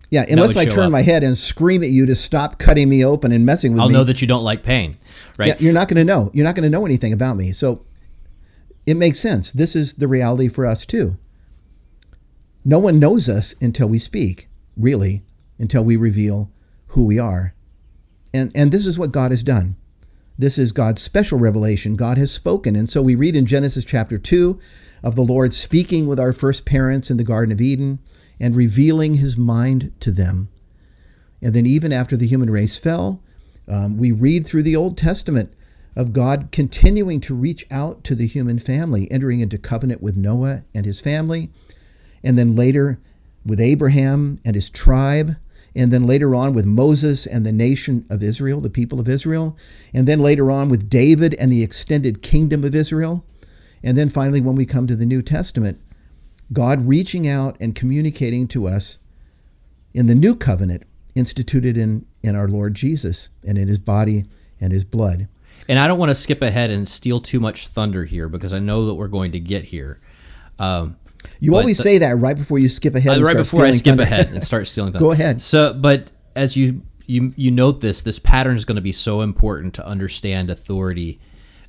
yeah, 0.10 0.26
unless 0.28 0.56
I 0.56 0.66
turn 0.66 0.86
up. 0.86 0.92
my 0.92 1.02
head 1.02 1.24
and 1.24 1.38
scream 1.38 1.84
at 1.84 1.90
you 1.90 2.06
to 2.06 2.16
stop 2.16 2.58
cutting 2.58 2.90
me 2.90 3.04
open 3.06 3.32
and 3.32 3.46
messing 3.46 3.74
with 3.74 3.80
me. 3.80 3.84
I'll 3.84 3.90
me, 3.90 3.94
know 3.94 4.04
that 4.06 4.22
you 4.22 4.28
don't 4.28 4.44
like 4.44 4.64
pain, 4.64 4.98
right? 5.38 5.50
yeah, 5.50 5.56
you're 5.60 5.74
not 5.74 5.88
going 5.88 5.98
to 5.98 6.04
know. 6.04 6.32
You're 6.34 6.46
not 6.46 6.56
going 6.56 6.64
to 6.64 6.70
know 6.70 6.86
anything 6.86 7.14
about 7.14 7.36
me. 7.36 7.52
So 7.52 7.84
it 8.86 8.96
makes 8.96 9.20
sense. 9.20 9.52
This 9.52 9.76
is 9.76 9.96
the 9.96 10.08
reality 10.08 10.48
for 10.48 10.66
us 10.66 10.86
too. 10.86 11.18
No 12.64 12.80
one 12.80 13.00
knows 13.00 13.30
us 13.30 13.54
until 13.62 13.88
we 13.88 14.00
speak, 14.00 14.48
really, 14.78 15.24
until 15.60 15.84
we 15.84 15.96
reveal 15.96 16.52
who 16.88 17.04
we 17.04 17.20
are. 17.20 17.54
And 18.34 18.52
and 18.56 18.72
this 18.72 18.86
is 18.86 18.98
what 18.98 19.12
God 19.12 19.32
has 19.32 19.44
done. 19.44 19.76
This 20.40 20.58
is 20.58 20.72
God's 20.72 21.02
special 21.02 21.38
revelation. 21.38 21.98
God 21.98 22.18
has 22.18 22.32
spoken. 22.32 22.74
And 22.74 22.90
so 22.90 23.02
we 23.02 23.14
read 23.14 23.36
in 23.36 23.46
Genesis 23.46 23.84
chapter 23.84 24.18
2 24.18 24.58
of 25.04 25.16
the 25.16 25.22
Lord 25.22 25.54
speaking 25.54 26.08
with 26.08 26.18
our 26.18 26.32
first 26.32 26.66
parents 26.66 27.12
in 27.12 27.18
the 27.18 27.26
Garden 27.26 27.52
of 27.52 27.60
Eden 27.60 28.00
and 28.40 28.56
revealing 28.56 29.16
his 29.16 29.36
mind 29.36 29.92
to 30.00 30.14
them. 30.14 30.48
And 31.42 31.54
then, 31.54 31.66
even 31.66 31.92
after 31.92 32.16
the 32.16 32.26
human 32.26 32.50
race 32.50 32.78
fell, 32.78 33.22
um, 33.68 33.98
we 33.98 34.14
read 34.14 34.48
through 34.48 34.64
the 34.64 34.78
Old 34.78 34.98
Testament 34.98 35.52
of 35.94 36.14
God 36.14 36.54
continuing 36.54 37.20
to 37.20 37.36
reach 37.36 37.66
out 37.70 38.06
to 38.06 38.16
the 38.16 38.28
human 38.28 38.60
family, 38.60 39.12
entering 39.12 39.42
into 39.42 39.58
covenant 39.58 40.02
with 40.02 40.16
Noah 40.16 40.64
and 40.74 40.86
his 40.86 41.02
family, 41.02 41.50
and 42.24 42.38
then 42.38 42.56
later 42.56 42.98
with 43.46 43.60
Abraham 43.60 44.40
and 44.46 44.56
his 44.56 44.70
tribe, 44.70 45.36
and 45.76 45.92
then 45.92 46.06
later 46.06 46.36
on 46.36 46.54
with 46.54 46.66
Moses 46.66 47.26
and 47.26 47.46
the 47.46 47.52
nation 47.52 48.06
of 48.10 48.24
Israel, 48.24 48.62
the 48.62 48.70
people 48.70 49.00
of 49.00 49.08
Israel, 49.08 49.56
and 49.94 50.08
then 50.08 50.20
later 50.20 50.50
on 50.52 50.70
with 50.70 50.90
David 50.90 51.36
and 51.36 51.52
the 51.52 51.64
extended 51.64 52.22
kingdom 52.22 52.64
of 52.64 52.76
Israel. 52.76 53.24
And 53.84 53.98
then 53.98 54.10
finally, 54.10 54.42
when 54.42 54.56
we 54.56 54.66
come 54.66 54.88
to 54.88 54.96
the 54.96 55.06
New 55.06 55.22
Testament, 55.22 55.80
God 56.52 56.88
reaching 56.88 57.28
out 57.28 57.56
and 57.60 57.76
communicating 57.76 58.48
to 58.50 58.68
us 58.68 58.98
in 59.94 60.08
the 60.08 60.16
new 60.16 60.36
covenant 60.36 60.84
instituted 61.16 61.78
in, 61.78 62.06
in 62.24 62.36
our 62.36 62.48
Lord 62.48 62.74
Jesus 62.74 63.30
and 63.46 63.58
in 63.58 63.68
his 63.68 63.80
body 63.80 64.26
and 64.60 64.74
his 64.74 64.84
blood. 64.84 65.28
And 65.68 65.78
I 65.78 65.88
don't 65.88 66.00
want 66.00 66.10
to 66.10 66.16
skip 66.16 66.42
ahead 66.42 66.72
and 66.72 66.90
steal 66.90 67.22
too 67.22 67.40
much 67.40 67.68
thunder 67.68 68.06
here 68.06 68.28
because 68.28 68.54
I 68.54 68.60
know 68.60 68.86
that 68.86 68.96
we're 68.96 69.08
going 69.08 69.32
to 69.34 69.40
get 69.40 69.66
here. 69.66 70.00
Um, 70.58 70.98
You 71.40 71.52
But 71.52 71.58
always 71.60 71.78
the- 71.78 71.84
say 71.84 71.98
that 72.00 72.18
right 72.18 72.38
before 72.38 72.60
you 72.60 72.70
skip 72.70 72.96
ahead. 72.96 73.12
uh, 73.12 73.16
and 73.16 73.24
right 73.24 73.32
start 73.32 73.46
before 73.46 73.66
I 73.66 73.72
skip 73.72 73.86
thunder. 73.92 74.04
ahead 74.04 74.30
and 74.32 74.44
start 74.44 74.68
stealing 74.68 74.92
thunder. 74.94 75.06
Go 75.06 75.12
ahead. 75.12 75.42
So, 75.42 75.74
but 75.74 76.12
as 76.36 76.56
you 76.56 76.82
you 77.06 77.34
you 77.36 77.50
note 77.52 77.82
this, 77.82 78.02
this 78.02 78.20
pattern 78.20 78.56
is 78.56 78.66
going 78.66 78.76
to 78.76 78.82
be 78.82 78.92
so 78.92 79.22
important 79.22 79.74
to 79.76 79.86
understand 79.86 80.50
authority 80.50 81.20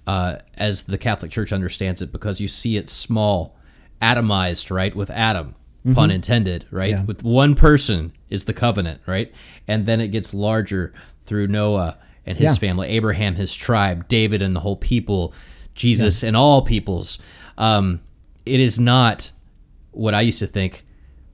uh, 0.07 0.37
as 0.55 0.83
the 0.85 0.99
Catholic 0.99 1.31
Church 1.31 1.53
understands 1.53 2.03
it, 2.03 2.11
because 2.13 2.41
you 2.41 2.49
see 2.49 2.77
it 2.77 2.91
small, 2.91 3.57
atomized, 4.03 4.71
right, 4.75 4.95
with 4.95 5.11
Adam, 5.11 5.55
pun 5.95 6.11
intended, 6.11 6.67
right, 6.71 6.93
Mm-hmm. 6.93 7.01
Yeah. 7.03 7.07
with 7.07 7.23
one 7.23 7.55
person 7.55 8.13
is 8.29 8.45
the 8.45 8.53
covenant, 8.53 9.01
right, 9.07 9.33
and 9.69 9.87
then 9.87 10.01
it 10.01 10.09
gets 10.09 10.35
larger 10.35 10.93
through 11.27 11.47
Noah 11.47 11.97
and 12.27 12.37
his 12.39 12.45
Yeah. 12.53 12.55
family, 12.57 12.89
Abraham, 12.89 13.37
his 13.37 13.55
tribe, 13.55 14.09
David, 14.09 14.43
and 14.43 14.55
the 14.55 14.61
whole 14.61 14.77
people, 14.77 15.33
Jesus, 15.75 16.23
and 16.23 16.37
all 16.37 16.63
peoples. 16.63 17.19
Um, 17.57 18.01
it 18.45 18.61
is 18.61 18.79
not 18.79 19.31
what 19.93 20.15
I 20.15 20.21
used 20.23 20.39
to 20.41 20.47
think 20.47 20.85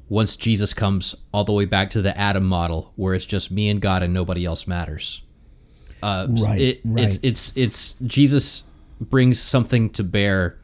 once 0.09 0.37
Jesus 0.37 0.73
comes 0.73 1.15
all 1.33 1.45
the 1.45 1.53
way 1.53 1.65
back 1.65 1.91
to 1.91 2.03
the 2.03 2.17
Adam 2.17 2.45
model, 2.45 2.93
where 2.97 3.15
it's 3.15 3.27
just 3.27 3.51
me 3.51 3.69
and 3.69 3.81
God 3.81 4.03
and 4.03 4.15
nobody 4.15 4.45
else 4.45 4.67
matters. 4.67 5.23
Uh, 6.03 6.27
Right, 6.31 6.61
it, 6.61 6.77
It's 6.85 6.85
right. 6.85 7.19
it's 7.23 7.53
it's 7.57 7.95
Jesus 8.05 8.63
brings 9.01 9.41
something 9.41 9.91
to 9.91 10.05
bear 10.05 10.57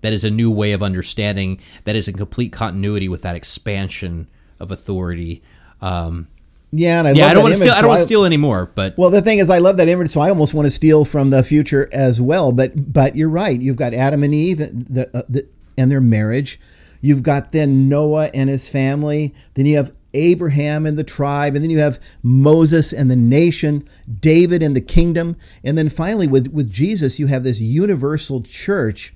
that 0.00 0.12
is 0.12 0.24
a 0.24 0.30
new 0.30 0.50
way 0.50 0.72
of 0.72 0.82
understanding 0.82 1.60
that 1.84 1.96
is 1.96 2.08
in 2.08 2.14
complete 2.16 2.52
continuity 2.52 3.08
with 3.08 3.22
that 3.22 3.36
expansion 3.36 4.28
of 4.60 4.70
authority. 4.70 5.42
Um, 5.82 6.28
Yeah, 6.72 7.00
and 7.00 7.08
I 7.08 7.12
yeah, 7.12 7.26
I 7.26 7.34
don't 7.34 7.42
want 7.42 7.52
to 7.52 7.56
steal. 7.56 7.68
image, 7.68 7.78
I 7.78 7.80
don't 7.82 7.88
want 7.88 7.98
to 8.00 8.04
steal 8.04 8.24
anymore, 8.24 8.70
but 8.74 8.96
Well, 8.96 9.10
the 9.10 9.22
thing 9.22 9.38
is, 9.38 9.50
I 9.50 9.58
love 9.58 9.76
that 9.76 9.88
image, 9.88 10.10
so 10.10 10.20
I 10.20 10.28
almost 10.30 10.54
want 10.54 10.66
to 10.66 10.70
steal 10.70 11.04
from 11.04 11.30
the 11.30 11.42
future 11.42 11.88
as 11.92 12.20
well. 12.20 12.52
But 12.52 12.92
but 12.92 13.16
you're 13.16 13.28
right. 13.28 13.60
You've 13.60 13.76
got 13.76 13.92
Adam 13.92 14.22
and 14.22 14.32
Eve 14.34 14.58
the, 14.58 15.10
uh, 15.12 15.22
the, 15.28 15.46
and 15.76 15.90
their 15.90 16.00
marriage. 16.00 16.60
You've 17.00 17.22
got 17.22 17.52
then 17.52 17.88
Noah 17.88 18.30
and 18.34 18.50
his 18.50 18.68
family. 18.68 19.34
Then 19.54 19.66
you 19.66 19.76
have 19.76 19.92
Abraham 20.14 20.86
and 20.86 20.98
the 20.98 21.04
tribe, 21.04 21.54
and 21.54 21.62
then 21.62 21.70
you 21.70 21.80
have 21.80 22.00
Moses 22.22 22.92
and 22.92 23.10
the 23.10 23.16
nation, 23.16 23.88
David 24.20 24.62
and 24.62 24.74
the 24.74 24.80
kingdom, 24.80 25.36
and 25.62 25.76
then 25.76 25.88
finally 25.88 26.26
with 26.26 26.48
with 26.48 26.70
Jesus, 26.70 27.18
you 27.18 27.26
have 27.26 27.44
this 27.44 27.60
universal 27.60 28.42
church, 28.42 29.14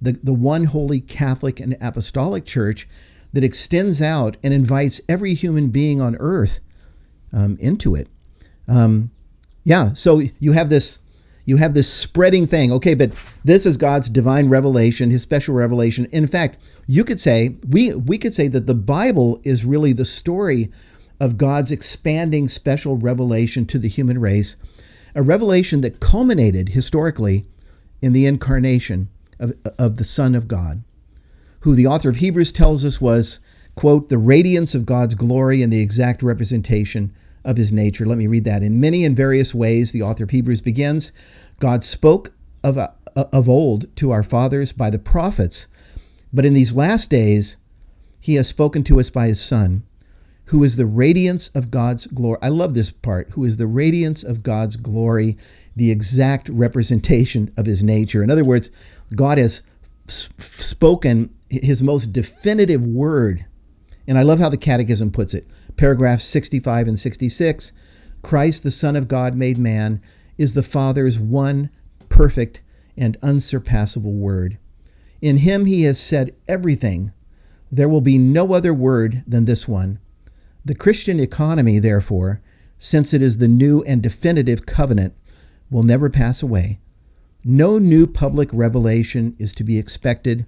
the 0.00 0.12
the 0.22 0.32
one 0.32 0.64
holy 0.64 1.00
Catholic 1.00 1.58
and 1.58 1.76
Apostolic 1.80 2.46
Church 2.46 2.88
that 3.32 3.44
extends 3.44 4.00
out 4.00 4.36
and 4.42 4.54
invites 4.54 5.00
every 5.08 5.34
human 5.34 5.68
being 5.68 6.00
on 6.00 6.16
earth 6.16 6.60
um, 7.32 7.56
into 7.60 7.94
it. 7.94 8.08
Um, 8.66 9.10
yeah, 9.64 9.92
so 9.92 10.22
you 10.38 10.52
have 10.52 10.68
this 10.68 11.00
you 11.50 11.58
have 11.58 11.74
this 11.74 11.92
spreading 11.92 12.46
thing. 12.46 12.72
Okay, 12.72 12.94
but 12.94 13.12
this 13.44 13.66
is 13.66 13.76
God's 13.76 14.08
divine 14.08 14.48
revelation, 14.48 15.10
his 15.10 15.22
special 15.22 15.54
revelation. 15.54 16.06
In 16.06 16.26
fact, 16.26 16.58
you 16.86 17.04
could 17.04 17.20
say 17.20 17.56
we 17.68 17.92
we 17.94 18.16
could 18.16 18.32
say 18.32 18.48
that 18.48 18.66
the 18.66 18.74
Bible 18.74 19.40
is 19.44 19.64
really 19.64 19.92
the 19.92 20.04
story 20.06 20.72
of 21.20 21.36
God's 21.36 21.70
expanding 21.70 22.48
special 22.48 22.96
revelation 22.96 23.66
to 23.66 23.78
the 23.78 23.88
human 23.88 24.18
race, 24.18 24.56
a 25.14 25.22
revelation 25.22 25.82
that 25.82 26.00
culminated 26.00 26.70
historically 26.70 27.44
in 28.00 28.14
the 28.14 28.24
incarnation 28.24 29.10
of, 29.38 29.52
of 29.78 29.98
the 29.98 30.04
Son 30.04 30.34
of 30.34 30.48
God 30.48 30.82
who 31.60 31.74
the 31.74 31.86
author 31.86 32.08
of 32.08 32.16
Hebrews 32.16 32.52
tells 32.52 32.84
us 32.84 33.00
was, 33.00 33.40
quote, 33.74 34.08
the 34.08 34.18
radiance 34.18 34.74
of 34.74 34.86
God's 34.86 35.14
glory 35.14 35.62
and 35.62 35.72
the 35.72 35.80
exact 35.80 36.22
representation 36.22 37.14
of 37.44 37.56
his 37.56 37.72
nature. 37.72 38.06
Let 38.06 38.18
me 38.18 38.26
read 38.26 38.44
that. 38.44 38.62
In 38.62 38.80
many 38.80 39.04
and 39.04 39.16
various 39.16 39.54
ways, 39.54 39.92
the 39.92 40.02
author 40.02 40.24
of 40.24 40.30
Hebrews 40.30 40.60
begins 40.60 41.12
God 41.58 41.84
spoke 41.84 42.32
of, 42.64 42.78
uh, 42.78 42.88
of 43.14 43.48
old 43.48 43.94
to 43.96 44.10
our 44.10 44.22
fathers 44.22 44.72
by 44.72 44.88
the 44.90 44.98
prophets, 44.98 45.66
but 46.32 46.46
in 46.46 46.54
these 46.54 46.74
last 46.74 47.10
days, 47.10 47.56
he 48.18 48.34
has 48.34 48.48
spoken 48.48 48.82
to 48.84 49.00
us 49.00 49.10
by 49.10 49.26
his 49.26 49.40
Son, 49.40 49.82
who 50.46 50.64
is 50.64 50.76
the 50.76 50.86
radiance 50.86 51.48
of 51.48 51.70
God's 51.70 52.06
glory. 52.06 52.38
I 52.42 52.48
love 52.48 52.74
this 52.74 52.90
part. 52.90 53.30
Who 53.32 53.44
is 53.44 53.56
the 53.56 53.66
radiance 53.66 54.22
of 54.22 54.42
God's 54.42 54.76
glory, 54.76 55.36
the 55.76 55.90
exact 55.90 56.48
representation 56.48 57.52
of 57.56 57.66
his 57.66 57.82
nature. 57.82 58.22
In 58.22 58.30
other 58.30 58.44
words, 58.44 58.70
God 59.14 59.38
has 59.38 59.62
spoken 60.06 61.34
his 61.48 61.82
most 61.82 62.12
definitive 62.12 62.84
word. 62.84 63.46
And 64.06 64.18
I 64.18 64.22
love 64.22 64.38
how 64.38 64.48
the 64.48 64.56
Catechism 64.56 65.12
puts 65.12 65.34
it. 65.34 65.46
Paragraphs 65.76 66.24
65 66.24 66.88
and 66.88 66.98
66 66.98 67.72
Christ, 68.22 68.62
the 68.62 68.70
Son 68.70 68.96
of 68.96 69.08
God 69.08 69.34
made 69.34 69.56
man, 69.58 70.02
is 70.36 70.52
the 70.52 70.62
Father's 70.62 71.18
one 71.18 71.70
perfect 72.08 72.62
and 72.96 73.16
unsurpassable 73.22 74.12
word. 74.12 74.58
In 75.22 75.38
him 75.38 75.64
he 75.64 75.84
has 75.84 75.98
said 75.98 76.34
everything. 76.48 77.12
There 77.72 77.88
will 77.88 78.00
be 78.00 78.18
no 78.18 78.52
other 78.52 78.74
word 78.74 79.22
than 79.26 79.44
this 79.44 79.66
one. 79.68 80.00
The 80.64 80.74
Christian 80.74 81.18
economy, 81.20 81.78
therefore, 81.78 82.42
since 82.78 83.14
it 83.14 83.22
is 83.22 83.38
the 83.38 83.48
new 83.48 83.82
and 83.84 84.02
definitive 84.02 84.66
covenant, 84.66 85.14
will 85.70 85.82
never 85.82 86.10
pass 86.10 86.42
away. 86.42 86.80
No 87.44 87.78
new 87.78 88.06
public 88.06 88.50
revelation 88.52 89.36
is 89.38 89.54
to 89.54 89.64
be 89.64 89.78
expected 89.78 90.44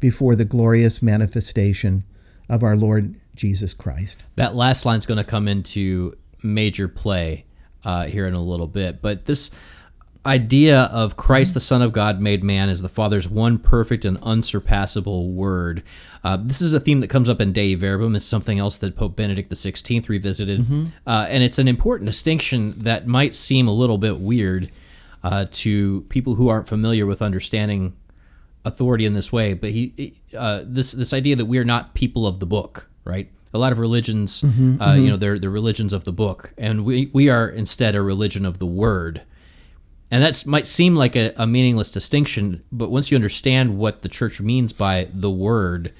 before 0.00 0.34
the 0.34 0.44
glorious 0.44 1.02
manifestation 1.02 2.04
of 2.48 2.62
our 2.62 2.76
Lord 2.76 3.20
Jesus 3.34 3.74
Christ. 3.74 4.22
that 4.36 4.54
last 4.54 4.84
line's 4.84 5.06
going 5.06 5.18
to 5.18 5.24
come 5.24 5.48
into 5.48 6.16
major 6.42 6.88
play 6.88 7.44
uh, 7.84 8.04
here 8.04 8.26
in 8.26 8.34
a 8.34 8.42
little 8.42 8.66
bit. 8.66 9.02
But 9.02 9.26
this 9.26 9.50
idea 10.26 10.84
of 10.84 11.16
Christ, 11.16 11.52
the 11.52 11.60
Son 11.60 11.82
of 11.82 11.92
God, 11.92 12.20
made 12.20 12.42
man, 12.42 12.68
is 12.70 12.80
the 12.80 12.88
Father's 12.88 13.28
one 13.28 13.58
perfect 13.58 14.04
and 14.06 14.18
unsurpassable 14.22 15.30
word. 15.32 15.82
Uh, 16.22 16.38
this 16.40 16.62
is 16.62 16.72
a 16.72 16.80
theme 16.80 17.00
that 17.00 17.08
comes 17.10 17.28
up 17.28 17.40
in 17.40 17.52
Dei 17.52 17.74
Verbum. 17.74 18.16
It's 18.16 18.24
something 18.24 18.58
else 18.58 18.78
that 18.78 18.96
Pope 18.96 19.16
Benedict 19.16 19.50
XVI 19.50 20.08
revisited, 20.08 20.92
uh, 21.06 21.26
and 21.28 21.42
it's 21.42 21.58
an 21.58 21.68
important 21.68 22.06
distinction 22.06 22.74
that 22.78 23.06
might 23.06 23.34
seem 23.34 23.68
a 23.68 23.72
little 23.72 23.98
bit 23.98 24.18
weird 24.20 24.70
uh, 25.22 25.46
to 25.52 26.02
people 26.08 26.36
who 26.36 26.48
aren't 26.48 26.68
familiar 26.68 27.04
with 27.04 27.20
understanding 27.20 27.94
authority 28.64 29.04
in 29.04 29.12
this 29.12 29.30
way. 29.30 29.52
But 29.52 29.70
he, 29.70 30.14
uh, 30.36 30.62
this 30.64 30.92
this 30.92 31.12
idea 31.12 31.36
that 31.36 31.44
we 31.46 31.58
are 31.58 31.64
not 31.64 31.92
people 31.92 32.26
of 32.26 32.40
the 32.40 32.46
book, 32.46 32.88
right? 33.04 33.30
a 33.54 33.58
lot 33.58 33.70
of 33.70 33.78
religions, 33.78 34.42
mm-hmm, 34.42 34.82
uh, 34.82 34.88
mm-hmm. 34.88 35.04
you 35.04 35.10
know, 35.10 35.16
they're 35.16 35.38
the 35.38 35.48
religions 35.48 35.92
of 35.92 36.02
the 36.02 36.12
book, 36.12 36.52
and 36.58 36.84
we 36.84 37.08
we 37.14 37.30
are 37.30 37.48
instead 37.48 37.94
a 37.94 38.02
religion 38.02 38.44
of 38.44 38.58
the 38.58 38.66
word. 38.66 39.22
And 40.10 40.22
that 40.22 40.44
might 40.44 40.66
seem 40.66 40.94
like 40.94 41.16
a, 41.16 41.32
a 41.36 41.46
meaningless 41.46 41.90
distinction, 41.90 42.62
but 42.70 42.90
once 42.90 43.10
you 43.10 43.16
understand 43.16 43.78
what 43.78 44.02
the 44.02 44.08
church 44.08 44.40
means 44.40 44.72
by 44.72 45.08
the 45.12 45.30
word 45.30 45.92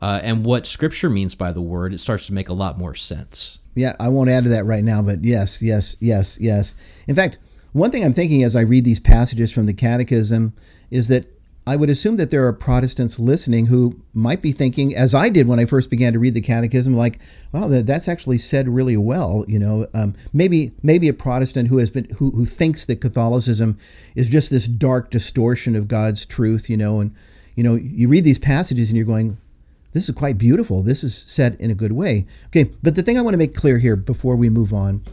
uh, 0.00 0.20
and 0.22 0.44
what 0.44 0.66
Scripture 0.66 1.10
means 1.10 1.34
by 1.34 1.52
the 1.52 1.60
word, 1.60 1.92
it 1.92 1.98
starts 1.98 2.26
to 2.26 2.32
make 2.32 2.48
a 2.48 2.54
lot 2.54 2.78
more 2.78 2.94
sense. 2.94 3.58
Yeah, 3.74 3.96
I 3.98 4.08
won't 4.08 4.30
add 4.30 4.44
to 4.44 4.50
that 4.50 4.64
right 4.64 4.84
now, 4.84 5.02
but 5.02 5.24
yes, 5.24 5.60
yes, 5.60 5.96
yes, 6.00 6.38
yes. 6.40 6.74
In 7.06 7.16
fact, 7.16 7.38
one 7.72 7.90
thing 7.90 8.04
I'm 8.04 8.14
thinking 8.14 8.42
as 8.42 8.56
I 8.56 8.60
read 8.60 8.84
these 8.84 9.00
passages 9.00 9.52
from 9.52 9.66
the 9.66 9.74
Catechism 9.74 10.54
is 10.90 11.08
that 11.08 11.26
I 11.70 11.76
would 11.76 11.88
assume 11.88 12.16
that 12.16 12.32
there 12.32 12.44
are 12.48 12.52
Protestants 12.52 13.20
listening 13.20 13.66
who 13.66 14.00
might 14.12 14.42
be 14.42 14.50
thinking, 14.50 14.96
as 14.96 15.14
I 15.14 15.28
did 15.28 15.46
when 15.46 15.60
I 15.60 15.66
first 15.66 15.88
began 15.88 16.12
to 16.12 16.18
read 16.18 16.34
the 16.34 16.40
Catechism, 16.40 16.96
like, 16.96 17.20
"Wow, 17.52 17.68
that, 17.68 17.86
that's 17.86 18.08
actually 18.08 18.38
said 18.38 18.68
really 18.68 18.96
well." 18.96 19.44
You 19.46 19.60
know, 19.60 19.86
um, 19.94 20.16
maybe 20.32 20.72
maybe 20.82 21.06
a 21.06 21.12
Protestant 21.12 21.68
who 21.68 21.78
has 21.78 21.88
been 21.88 22.06
who 22.16 22.32
who 22.32 22.44
thinks 22.44 22.84
that 22.86 23.00
Catholicism 23.00 23.78
is 24.16 24.28
just 24.28 24.50
this 24.50 24.66
dark 24.66 25.12
distortion 25.12 25.76
of 25.76 25.86
God's 25.86 26.26
truth. 26.26 26.68
You 26.68 26.76
know, 26.76 26.98
and 26.98 27.14
you 27.54 27.62
know, 27.62 27.76
you 27.76 28.08
read 28.08 28.24
these 28.24 28.40
passages 28.40 28.90
and 28.90 28.96
you're 28.96 29.06
going, 29.06 29.36
"This 29.92 30.08
is 30.08 30.14
quite 30.16 30.38
beautiful. 30.38 30.82
This 30.82 31.04
is 31.04 31.16
said 31.16 31.56
in 31.60 31.70
a 31.70 31.76
good 31.76 31.92
way." 31.92 32.26
Okay, 32.48 32.68
but 32.82 32.96
the 32.96 33.04
thing 33.04 33.16
I 33.16 33.22
want 33.22 33.34
to 33.34 33.38
make 33.38 33.54
clear 33.54 33.78
here 33.78 33.94
before 33.94 34.34
we 34.34 34.50
move 34.50 34.74
on 34.74 35.04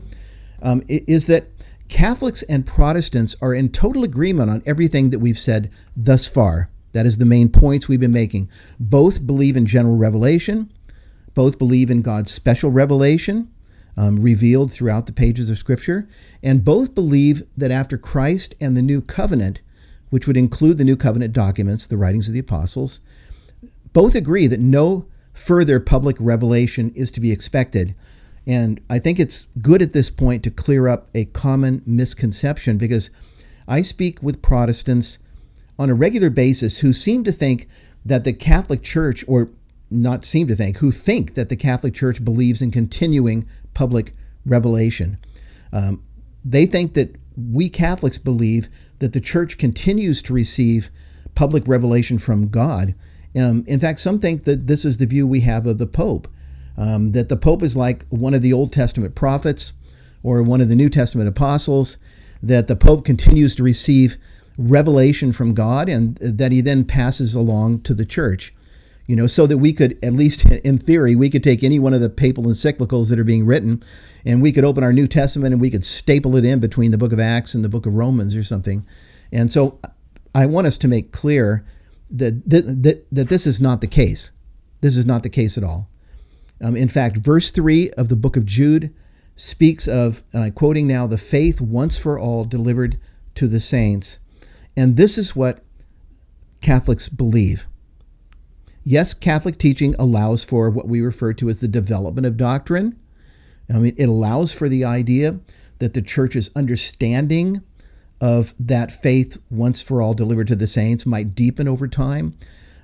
um, 0.64 0.82
is 0.88 1.28
that 1.28 1.57
Catholics 1.90 2.44
and 2.44 2.66
Protestants 2.66 3.36
are 3.42 3.54
in 3.54 3.70
total 3.70 4.04
agreement 4.04 4.50
on 4.50 4.64
everything 4.66 5.10
that 5.12 5.20
we've 5.20 5.40
said 5.40 5.72
thus 5.96 6.26
far. 6.26 6.70
That 6.94 7.06
is 7.06 7.18
the 7.18 7.26
main 7.26 7.50
points 7.50 7.88
we've 7.88 8.00
been 8.00 8.12
making. 8.12 8.50
Both 8.80 9.26
believe 9.26 9.56
in 9.56 9.66
general 9.66 9.96
revelation, 9.96 10.72
both 11.34 11.58
believe 11.58 11.92
in 11.92 12.02
God's 12.02 12.32
special 12.32 12.72
revelation 12.72 13.50
um, 13.98 14.22
revealed 14.22 14.72
throughout 14.72 15.08
the 15.08 15.12
pages 15.12 15.50
of 15.50 15.58
Scripture, 15.58 16.08
and 16.44 16.64
both 16.64 16.94
believe 16.94 17.44
that 17.58 17.72
after 17.72 17.98
Christ 17.98 18.56
and 18.62 18.78
the 18.78 18.82
new 18.82 19.02
covenant, 19.02 19.60
which 20.12 20.28
would 20.28 20.38
include 20.38 20.78
the 20.78 20.84
new 20.84 20.96
covenant 20.96 21.34
documents, 21.34 21.88
the 21.88 21.98
writings 21.98 22.28
of 22.28 22.34
the 22.34 22.40
apostles, 22.40 23.00
both 23.94 24.14
agree 24.14 24.48
that 24.48 24.60
no 24.60 25.08
further 25.34 25.80
public 25.80 26.16
revelation 26.20 26.92
is 26.96 27.12
to 27.12 27.20
be 27.20 27.32
expected 27.32 27.96
and 28.48 28.80
I 28.90 28.98
think 28.98 29.20
it's 29.20 29.46
good 29.62 29.82
at 29.82 29.92
this 29.92 30.10
point 30.10 30.42
to 30.44 30.50
clear 30.50 30.88
up 30.88 31.10
a 31.14 31.26
common 31.26 31.84
misconception 31.86 32.78
because 32.78 33.10
I 33.68 33.82
speak 33.82 34.24
with 34.24 34.42
Protestants 34.42 35.18
on 35.78 35.90
a 35.90 35.94
regular 35.94 36.30
basis 36.30 36.80
who 36.80 36.94
seem 36.94 37.26
to 37.26 37.34
think 37.34 37.68
that 38.06 38.24
the 38.24 38.32
Catholic 38.32 38.82
Church, 38.82 39.26
or 39.28 39.50
not 39.92 40.24
seem 40.24 40.48
to 40.48 40.56
think, 40.56 40.78
who 40.78 40.94
think 40.94 41.34
that 41.34 41.50
the 41.50 41.58
Catholic 41.58 41.94
Church 41.94 42.24
believes 42.24 42.62
in 42.62 42.72
continuing 42.72 43.46
public 43.74 44.14
revelation. 44.46 45.18
Um, 45.74 46.02
they 46.46 46.66
think 46.66 46.94
that 46.94 47.18
we 47.36 47.70
Catholics 47.70 48.18
believe 48.18 48.70
that 49.00 49.12
the 49.12 49.20
Church 49.20 49.58
continues 49.58 50.22
to 50.22 50.34
receive 50.34 50.90
public 51.36 51.68
revelation 51.68 52.18
from 52.18 52.48
God. 52.48 52.96
Um, 53.36 53.66
in 53.68 53.82
fact, 53.82 54.00
some 54.00 54.20
think 54.20 54.46
that 54.46 54.68
this 54.68 54.86
is 54.86 54.98
the 54.98 55.06
view 55.06 55.28
we 55.28 55.42
have 55.42 55.68
of 55.68 55.80
the 55.80 55.86
Pope 55.86 56.30
um, 56.78 57.12
that 57.14 57.30
the 57.30 57.38
Pope 57.38 57.64
is 57.64 57.76
like 57.76 58.06
one 58.10 58.34
of 58.34 58.42
the 58.42 58.54
Old 58.54 58.72
Testament 58.72 59.16
prophets 59.16 59.74
or 60.24 60.42
one 60.44 60.62
of 60.62 60.70
the 60.70 60.76
New 60.76 60.90
Testament 60.90 61.28
apostles, 61.28 61.98
that 62.42 62.68
the 62.68 62.76
Pope 62.76 63.06
continues 63.06 63.56
to 63.56 63.64
receive 63.64 64.18
revelation 64.58 65.32
from 65.32 65.54
God 65.54 65.90
and 65.90 66.18
that 66.18 66.52
he 66.52 66.62
then 66.62 66.84
passes 66.84 67.36
along 67.36 67.82
to 67.82 67.94
the 67.94 68.06
church. 68.06 68.54
You 69.06 69.16
know, 69.16 69.28
so 69.28 69.48
that 69.48 69.60
we 69.60 69.72
could, 69.72 69.98
at 70.04 70.14
least 70.14 70.44
in 70.44 70.80
theory, 70.80 71.16
we 71.16 71.30
could 71.30 71.44
take 71.44 71.64
any 71.64 71.80
one 71.80 71.94
of 71.94 72.02
the 72.02 72.10
papal 72.10 72.44
encyclicals 72.44 73.10
that 73.10 73.18
are 73.18 73.24
being 73.24 73.46
written 73.46 73.82
and 74.26 74.42
we 74.42 74.52
could 74.52 74.66
open 74.66 74.84
our 74.84 74.92
New 74.92 75.08
Testament 75.08 75.54
and 75.54 75.62
we 75.62 75.70
could 75.70 75.86
staple 75.86 76.36
it 76.36 76.44
in 76.44 76.60
between 76.60 76.92
the 76.92 76.98
book 76.98 77.14
of 77.14 77.20
Acts 77.20 77.54
and 77.54 77.64
the 77.64 77.70
book 77.70 77.86
of 77.86 77.94
Romans 77.94 78.36
or 78.36 78.44
something. 78.44 78.86
And 79.32 79.50
so 79.50 79.80
I 80.36 80.46
want 80.46 80.68
us 80.68 80.78
to 80.80 80.90
make 80.90 81.14
clear 81.14 81.66
that, 82.12 82.50
that, 82.50 82.84
that, 82.84 83.06
that 83.10 83.30
this 83.30 83.48
is 83.48 83.62
not 83.62 83.80
the 83.80 83.88
case. 83.88 84.32
This 84.82 84.98
is 84.98 85.06
not 85.06 85.24
the 85.24 85.30
case 85.30 85.58
at 85.58 85.64
all. 85.64 85.88
Um, 86.62 86.76
in 86.76 86.90
fact, 86.90 87.18
verse 87.18 87.52
3 87.52 87.92
of 87.92 88.10
the 88.10 88.16
book 88.16 88.36
of 88.36 88.46
Jude 88.46 88.94
speaks 89.36 89.88
of, 89.88 90.24
and 90.34 90.44
I'm 90.44 90.52
quoting 90.52 90.88
now, 90.88 91.08
the 91.08 91.18
faith 91.18 91.62
once 91.62 91.98
for 91.98 92.18
all 92.18 92.44
delivered 92.44 93.00
to 93.36 93.48
the 93.48 93.60
saints. 93.60 94.20
And 94.76 94.98
this 94.98 95.18
is 95.18 95.36
what 95.36 95.64
Catholics 96.62 97.10
believe. 97.10 97.66
Yes, 98.84 99.14
Catholic 99.14 99.58
teaching 99.58 99.96
allows 100.00 100.44
for 100.44 100.70
what 100.70 100.88
we 100.88 101.02
refer 101.02 101.34
to 101.34 101.50
as 101.50 101.58
the 101.58 101.68
development 101.68 102.26
of 102.26 102.38
doctrine. 102.38 102.98
I 103.70 103.80
mean, 103.80 103.96
it 103.98 104.08
allows 104.08 104.54
for 104.54 104.70
the 104.70 104.86
idea 104.86 105.40
that 105.80 105.94
the 105.94 106.02
church's 106.02 106.50
understanding 106.56 107.62
of 108.20 108.56
that 108.60 109.04
faith 109.04 109.38
once 109.50 109.82
for 109.82 110.02
all 110.02 110.14
delivered 110.14 110.48
to 110.48 110.56
the 110.56 110.68
saints 110.68 111.06
might 111.06 111.36
deepen 111.36 111.68
over 111.68 111.88
time. 111.88 112.38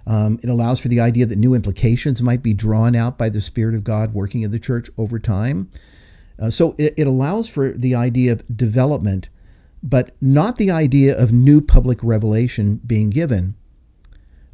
Um, 0.06 0.40
it 0.44 0.50
allows 0.50 0.80
for 0.80 0.90
the 0.90 1.00
idea 1.00 1.26
that 1.26 1.38
new 1.38 1.54
implications 1.54 2.22
might 2.22 2.44
be 2.44 2.54
drawn 2.54 2.96
out 2.96 3.18
by 3.18 3.30
the 3.30 3.42
Spirit 3.42 3.76
of 3.76 3.84
God 3.84 4.14
working 4.14 4.42
in 4.42 4.52
the 4.52 4.60
church 4.60 4.90
over 4.98 5.18
time. 5.18 5.72
Uh, 6.42 6.50
so 6.50 6.76
it, 6.78 6.94
it 6.98 7.08
allows 7.08 7.50
for 7.50 7.72
the 7.72 7.96
idea 7.96 8.34
of 8.34 8.58
development, 8.58 9.30
but 9.82 10.12
not 10.20 10.58
the 10.58 10.72
idea 10.72 11.18
of 11.18 11.32
new 11.32 11.62
public 11.62 12.00
revelation 12.04 12.82
being 12.86 13.10
given. 13.10 13.56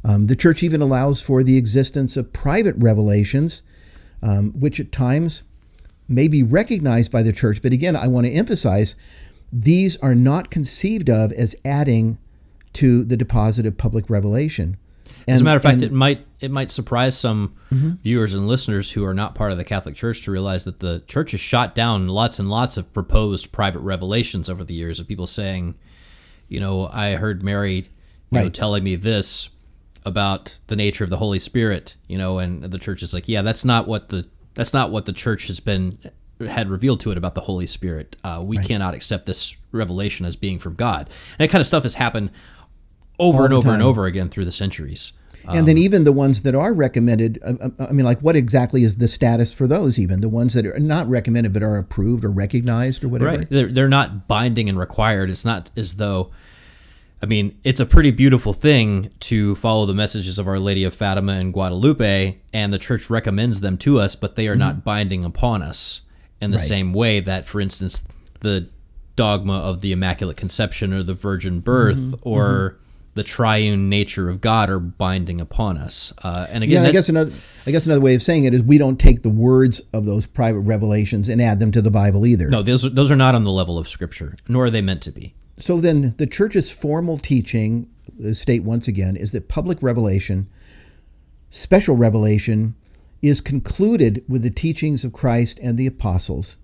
Um, 0.04 0.28
the 0.28 0.36
church 0.36 0.62
even 0.62 0.80
allows 0.80 1.20
for 1.20 1.42
the 1.42 1.56
existence 1.56 2.16
of 2.16 2.32
private 2.32 2.74
revelations, 2.78 3.62
um, 4.22 4.52
which 4.52 4.80
at 4.80 4.92
times 4.92 5.42
may 6.08 6.28
be 6.28 6.42
recognized 6.42 7.12
by 7.12 7.22
the 7.22 7.32
church. 7.32 7.62
But 7.62 7.72
again, 7.72 7.96
I 7.96 8.08
want 8.08 8.26
to 8.26 8.32
emphasize 8.32 8.94
these 9.52 9.96
are 9.98 10.14
not 10.14 10.50
conceived 10.50 11.10
of 11.10 11.32
as 11.32 11.56
adding 11.64 12.18
to 12.74 13.04
the 13.04 13.16
deposit 13.16 13.66
of 13.66 13.76
public 13.76 14.08
revelation. 14.08 14.76
And, 15.26 15.34
As 15.34 15.40
a 15.40 15.44
matter 15.44 15.56
of 15.56 15.62
fact, 15.62 15.82
and, 15.82 15.84
it 15.84 15.92
might 15.92 16.26
it 16.40 16.50
might 16.50 16.70
surprise 16.70 17.16
some 17.18 17.54
mm-hmm. 17.70 17.92
viewers 18.02 18.34
and 18.34 18.48
listeners 18.48 18.92
who 18.92 19.04
are 19.04 19.14
not 19.14 19.34
part 19.34 19.52
of 19.52 19.58
the 19.58 19.64
Catholic 19.64 19.94
Church 19.94 20.22
to 20.24 20.30
realize 20.30 20.64
that 20.64 20.80
the 20.80 21.02
church 21.06 21.32
has 21.32 21.40
shot 21.40 21.74
down 21.74 22.08
lots 22.08 22.38
and 22.38 22.50
lots 22.50 22.76
of 22.76 22.92
proposed 22.92 23.52
private 23.52 23.80
revelations 23.80 24.48
over 24.48 24.64
the 24.64 24.74
years 24.74 24.98
of 24.98 25.06
people 25.06 25.26
saying, 25.26 25.74
you 26.48 26.60
know, 26.60 26.88
I 26.88 27.16
heard 27.16 27.42
Mary, 27.42 27.76
you 27.76 27.84
right. 28.32 28.44
know, 28.44 28.50
telling 28.50 28.82
me 28.82 28.96
this 28.96 29.50
about 30.04 30.58
the 30.68 30.76
nature 30.76 31.04
of 31.04 31.10
the 31.10 31.18
Holy 31.18 31.38
Spirit, 31.38 31.96
you 32.08 32.16
know, 32.16 32.38
and 32.38 32.64
the 32.64 32.78
church 32.78 33.02
is 33.02 33.12
like, 33.12 33.28
yeah, 33.28 33.42
that's 33.42 33.64
not 33.64 33.86
what 33.86 34.08
the 34.08 34.26
that's 34.54 34.72
not 34.72 34.90
what 34.90 35.04
the 35.04 35.12
church 35.12 35.46
has 35.46 35.60
been 35.60 35.98
had 36.48 36.70
revealed 36.70 37.00
to 37.00 37.10
it 37.10 37.18
about 37.18 37.34
the 37.34 37.42
Holy 37.42 37.66
Spirit. 37.66 38.16
Uh, 38.24 38.40
we 38.42 38.56
right. 38.56 38.66
cannot 38.66 38.94
accept 38.94 39.26
this 39.26 39.56
revelation 39.72 40.24
as 40.24 40.36
being 40.36 40.58
from 40.58 40.74
God. 40.74 41.08
And 41.38 41.38
that 41.38 41.50
kind 41.50 41.60
of 41.60 41.66
stuff 41.66 41.82
has 41.82 41.94
happened 41.94 42.30
over 43.20 43.44
and 43.44 43.54
over 43.54 43.66
time. 43.66 43.74
and 43.74 43.82
over 43.82 44.06
again 44.06 44.28
through 44.28 44.46
the 44.46 44.52
centuries. 44.52 45.12
And 45.44 45.60
um, 45.60 45.66
then 45.66 45.78
even 45.78 46.04
the 46.04 46.12
ones 46.12 46.42
that 46.42 46.54
are 46.54 46.72
recommended, 46.72 47.38
uh, 47.44 47.54
uh, 47.60 47.86
I 47.88 47.92
mean, 47.92 48.04
like 48.04 48.20
what 48.20 48.36
exactly 48.36 48.84
is 48.84 48.96
the 48.96 49.08
status 49.08 49.52
for 49.52 49.66
those? 49.66 49.98
Even 49.98 50.20
the 50.20 50.28
ones 50.28 50.54
that 50.54 50.66
are 50.66 50.78
not 50.78 51.08
recommended 51.08 51.52
but 51.52 51.62
are 51.62 51.76
approved 51.76 52.24
or 52.24 52.30
recognized 52.30 53.04
or 53.04 53.08
whatever. 53.08 53.38
Right, 53.38 53.50
they're 53.50 53.72
they're 53.72 53.88
not 53.88 54.28
binding 54.28 54.68
and 54.68 54.78
required. 54.78 55.30
It's 55.30 55.44
not 55.44 55.70
as 55.76 55.94
though, 55.94 56.30
I 57.22 57.26
mean, 57.26 57.58
it's 57.64 57.80
a 57.80 57.86
pretty 57.86 58.10
beautiful 58.10 58.52
thing 58.52 59.10
to 59.20 59.54
follow 59.56 59.86
the 59.86 59.94
messages 59.94 60.38
of 60.38 60.46
Our 60.46 60.58
Lady 60.58 60.84
of 60.84 60.94
Fatima 60.94 61.32
and 61.32 61.52
Guadalupe, 61.52 62.38
and 62.52 62.72
the 62.72 62.78
Church 62.78 63.08
recommends 63.08 63.60
them 63.60 63.78
to 63.78 63.98
us, 63.98 64.14
but 64.14 64.36
they 64.36 64.46
are 64.46 64.52
mm-hmm. 64.52 64.60
not 64.60 64.84
binding 64.84 65.24
upon 65.24 65.62
us 65.62 66.02
in 66.40 66.50
the 66.50 66.58
right. 66.58 66.68
same 66.68 66.92
way 66.92 67.20
that, 67.20 67.46
for 67.46 67.60
instance, 67.60 68.04
the 68.40 68.68
dogma 69.16 69.54
of 69.54 69.80
the 69.80 69.92
Immaculate 69.92 70.36
Conception 70.36 70.92
or 70.92 71.02
the 71.02 71.14
Virgin 71.14 71.60
Birth 71.60 71.96
mm-hmm. 71.96 72.28
or 72.28 72.70
mm-hmm 72.70 72.76
the 73.14 73.24
triune 73.24 73.88
nature 73.88 74.28
of 74.28 74.40
God 74.40 74.70
are 74.70 74.78
binding 74.78 75.40
upon 75.40 75.76
us. 75.76 76.12
Uh, 76.22 76.46
and 76.48 76.62
again, 76.62 76.84
yeah, 76.84 76.88
I 76.88 76.92
guess 76.92 77.08
another 77.08 77.32
I 77.66 77.70
guess 77.70 77.86
another 77.86 78.00
way 78.00 78.14
of 78.14 78.22
saying 78.22 78.44
it 78.44 78.54
is 78.54 78.62
we 78.62 78.78
don't 78.78 78.98
take 78.98 79.22
the 79.22 79.30
words 79.30 79.82
of 79.92 80.04
those 80.04 80.26
private 80.26 80.60
revelations 80.60 81.28
and 81.28 81.42
add 81.42 81.58
them 81.58 81.72
to 81.72 81.82
the 81.82 81.90
Bible 81.90 82.26
either. 82.26 82.48
No, 82.48 82.62
those 82.62 82.84
are, 82.84 82.90
those 82.90 83.10
are 83.10 83.16
not 83.16 83.34
on 83.34 83.44
the 83.44 83.50
level 83.50 83.78
of 83.78 83.88
Scripture, 83.88 84.36
nor 84.48 84.66
are 84.66 84.70
they 84.70 84.80
meant 84.80 85.02
to 85.02 85.10
be. 85.10 85.34
So 85.58 85.80
then, 85.80 86.14
the 86.16 86.26
Church's 86.26 86.70
formal 86.70 87.18
teaching, 87.18 87.90
state 88.32 88.64
once 88.64 88.88
again, 88.88 89.16
is 89.16 89.32
that 89.32 89.48
public 89.48 89.82
revelation, 89.82 90.48
special 91.50 91.96
revelation, 91.96 92.74
is 93.20 93.42
concluded 93.42 94.24
with 94.26 94.42
the 94.42 94.50
teachings 94.50 95.04
of 95.04 95.12
Christ 95.12 95.58
and 95.62 95.76
the 95.76 95.86
apostles, 95.86 96.56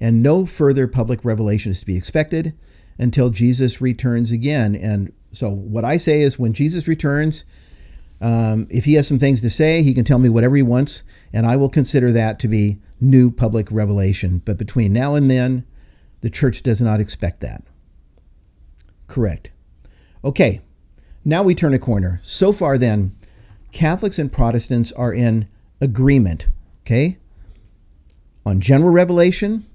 and 0.00 0.22
no 0.22 0.46
further 0.46 0.86
public 0.86 1.24
revelation 1.24 1.72
is 1.72 1.80
to 1.80 1.86
be 1.86 1.96
expected 1.96 2.54
until 2.98 3.30
Jesus 3.30 3.80
returns 3.80 4.30
again. 4.30 4.76
And 4.76 5.12
so 5.36 5.50
what 5.50 5.84
I 5.84 5.96
say 5.96 6.22
is 6.22 6.38
when 6.38 6.52
Jesus 6.52 6.88
returns, 6.88 7.44
um, 8.20 8.66
if 8.70 8.84
he 8.84 8.94
has 8.94 9.06
some 9.06 9.18
things 9.18 9.40
to 9.42 9.50
say, 9.50 9.82
he 9.82 9.94
can 9.94 10.04
tell 10.04 10.18
me 10.18 10.28
whatever 10.28 10.56
he 10.56 10.62
wants, 10.62 11.02
and 11.32 11.46
I 11.46 11.56
will 11.56 11.68
consider 11.68 12.12
that 12.12 12.38
to 12.40 12.48
be 12.48 12.78
new 13.00 13.30
public 13.30 13.70
revelation. 13.70 14.42
But 14.44 14.58
between 14.58 14.92
now 14.92 15.14
and 15.14 15.30
then, 15.30 15.64
the 16.22 16.30
church 16.30 16.62
does 16.62 16.80
not 16.80 17.00
expect 17.00 17.40
that. 17.40 17.62
Correct. 19.06 19.50
Okay, 20.24 20.62
now 21.24 21.42
we 21.42 21.54
turn 21.54 21.74
a 21.74 21.78
corner. 21.78 22.20
So 22.24 22.52
far, 22.52 22.78
then, 22.78 23.14
Catholics 23.72 24.18
and 24.18 24.32
Protestants 24.32 24.92
are 24.92 25.12
in 25.12 25.48
agreement. 25.80 26.48
Okay? 26.84 27.18
on 28.46 28.60
general 28.60 28.92
revelation, 28.92 29.66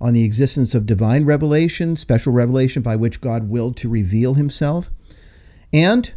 on 0.00 0.12
the 0.12 0.24
existence 0.24 0.74
of 0.74 0.86
divine 0.86 1.24
revelation, 1.24 1.96
special 1.96 2.32
revelation 2.32 2.82
by 2.82 2.96
which 2.96 3.20
God 3.20 3.48
willed 3.48 3.76
to 3.78 3.88
reveal 3.88 4.34
himself, 4.34 4.90
and 5.72 6.12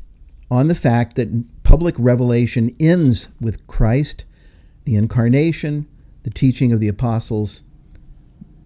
on 0.52 0.68
the 0.68 0.76
fact 0.76 1.16
that 1.16 1.46
public 1.64 1.96
revelation 1.98 2.76
ends 2.80 3.30
with 3.40 3.66
Christ, 3.68 4.26
the 4.86 4.96
incarnation, 4.96 5.88
the 6.24 6.30
teaching 6.30 6.72
of 6.72 6.80
the 6.80 6.88
apostles, 6.88 7.62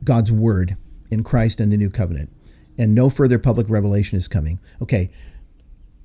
God's 0.03 0.31
word 0.31 0.77
in 1.11 1.23
Christ 1.23 1.59
and 1.59 1.71
the 1.71 1.77
new 1.77 1.89
covenant. 1.89 2.31
And 2.77 2.95
no 2.95 3.09
further 3.09 3.37
public 3.37 3.69
revelation 3.69 4.17
is 4.17 4.27
coming. 4.27 4.59
Okay. 4.81 5.11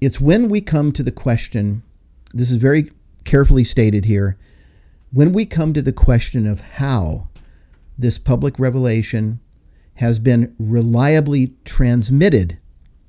It's 0.01 0.21
when 0.21 0.49
we 0.49 0.61
come 0.61 0.93
to 0.93 1.03
the 1.03 1.11
question, 1.13 1.83
this 2.35 2.51
is 2.51 2.57
very 2.57 2.93
carefully 3.25 3.65
stated 3.65 4.05
here, 4.05 4.37
when 5.13 5.33
we 5.33 5.47
come 5.47 5.73
to 5.73 5.83
the 5.83 5.93
question 5.93 6.47
of 6.47 6.61
how 6.61 7.29
this 7.99 8.19
public 8.19 8.59
revelation 8.59 9.41
has 9.95 10.19
been 10.19 10.55
reliably 10.59 11.55
transmitted 11.65 12.59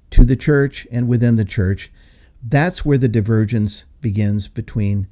to 0.09 0.25
the 0.25 0.35
church 0.35 0.87
and 0.91 1.07
within 1.07 1.35
the 1.35 1.45
church, 1.45 1.91
that's 2.41 2.83
where 2.83 2.97
the 2.97 3.07
divergence 3.07 3.85
begins 4.01 4.47
between 4.47 5.07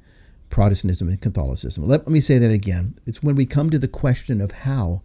Protestantism 0.50 1.08
and 1.08 1.20
Catholicism. 1.20 1.86
Let, 1.86 2.08
me 2.08 2.20
say 2.20 2.38
that 2.38 2.50
again. 2.50 2.98
It's 3.06 3.22
when 3.22 3.36
we 3.36 3.46
come 3.46 3.70
to 3.70 3.78
the 3.78 3.86
question 3.86 4.40
of 4.40 4.50
how 4.50 5.02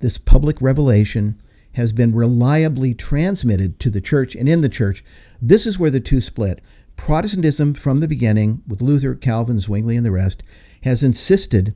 this 0.00 0.18
public 0.18 0.60
revelation 0.60 1.40
has 1.72 1.92
been 1.92 2.14
reliably 2.14 2.92
transmitted 2.92 3.78
to 3.80 3.90
the 3.90 4.00
church 4.00 4.34
and 4.34 4.48
in 4.48 4.60
the 4.60 4.68
church. 4.68 5.04
This 5.40 5.66
is 5.66 5.78
where 5.78 5.90
the 5.90 6.00
two 6.00 6.20
split. 6.20 6.60
Protestantism, 6.96 7.74
from 7.74 8.00
the 8.00 8.08
beginning, 8.08 8.62
with 8.66 8.82
Luther, 8.82 9.14
Calvin, 9.14 9.60
Zwingli, 9.60 9.96
and 9.96 10.04
the 10.04 10.10
rest, 10.10 10.42
has 10.82 11.02
insisted 11.02 11.74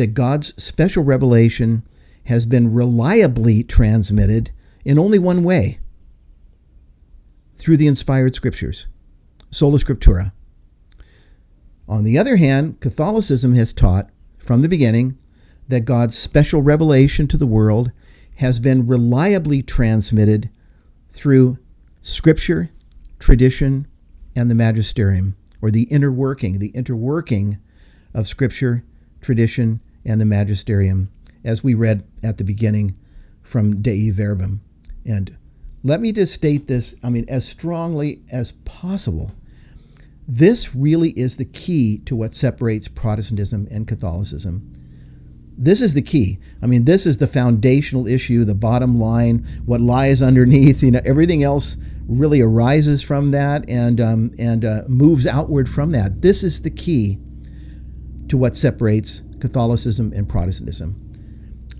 that 0.00 0.14
God's 0.14 0.54
special 0.56 1.04
revelation 1.04 1.82
has 2.24 2.46
been 2.46 2.72
reliably 2.72 3.62
transmitted 3.62 4.50
in 4.82 4.98
only 4.98 5.18
one 5.18 5.44
way 5.44 5.78
through 7.58 7.76
the 7.76 7.86
inspired 7.86 8.34
scriptures, 8.34 8.86
sola 9.50 9.78
scriptura. 9.78 10.32
On 11.86 12.02
the 12.02 12.16
other 12.16 12.36
hand, 12.36 12.80
Catholicism 12.80 13.54
has 13.56 13.74
taught 13.74 14.08
from 14.38 14.62
the 14.62 14.70
beginning 14.70 15.18
that 15.68 15.84
God's 15.84 16.16
special 16.16 16.62
revelation 16.62 17.28
to 17.28 17.36
the 17.36 17.46
world 17.46 17.92
has 18.36 18.58
been 18.58 18.86
reliably 18.86 19.62
transmitted 19.62 20.48
through 21.10 21.58
scripture, 22.00 22.70
tradition, 23.18 23.86
and 24.34 24.50
the 24.50 24.54
magisterium, 24.54 25.36
or 25.60 25.70
the 25.70 25.82
inner 25.90 26.10
working, 26.10 26.58
the 26.58 26.72
interworking 26.72 27.58
of 28.14 28.26
scripture, 28.26 28.82
tradition, 29.20 29.82
and 30.04 30.20
the 30.20 30.24
magisterium, 30.24 31.10
as 31.44 31.64
we 31.64 31.74
read 31.74 32.04
at 32.22 32.38
the 32.38 32.44
beginning 32.44 32.96
from 33.42 33.82
Dei 33.82 34.10
Verbum. 34.10 34.60
And 35.04 35.36
let 35.82 36.00
me 36.00 36.12
just 36.12 36.34
state 36.34 36.66
this, 36.66 36.94
I 37.02 37.10
mean, 37.10 37.24
as 37.28 37.46
strongly 37.48 38.22
as 38.30 38.52
possible. 38.52 39.32
This 40.28 40.74
really 40.74 41.10
is 41.10 41.36
the 41.36 41.44
key 41.44 41.98
to 42.04 42.14
what 42.14 42.34
separates 42.34 42.86
Protestantism 42.86 43.66
and 43.70 43.88
Catholicism. 43.88 44.72
This 45.58 45.80
is 45.82 45.92
the 45.92 46.02
key. 46.02 46.38
I 46.62 46.66
mean, 46.66 46.84
this 46.84 47.04
is 47.04 47.18
the 47.18 47.26
foundational 47.26 48.06
issue, 48.06 48.44
the 48.44 48.54
bottom 48.54 48.98
line, 48.98 49.46
what 49.66 49.80
lies 49.80 50.22
underneath. 50.22 50.82
You 50.82 50.92
know, 50.92 51.02
everything 51.04 51.42
else 51.42 51.76
really 52.06 52.40
arises 52.40 53.02
from 53.02 53.30
that 53.32 53.68
and 53.68 54.00
um, 54.00 54.34
and 54.38 54.64
uh, 54.64 54.82
moves 54.88 55.26
outward 55.26 55.68
from 55.68 55.92
that. 55.92 56.22
This 56.22 56.42
is 56.42 56.62
the 56.62 56.70
key 56.70 57.18
to 58.28 58.36
what 58.36 58.56
separates 58.56 59.22
Catholicism 59.40 60.12
and 60.14 60.28
Protestantism. 60.28 60.96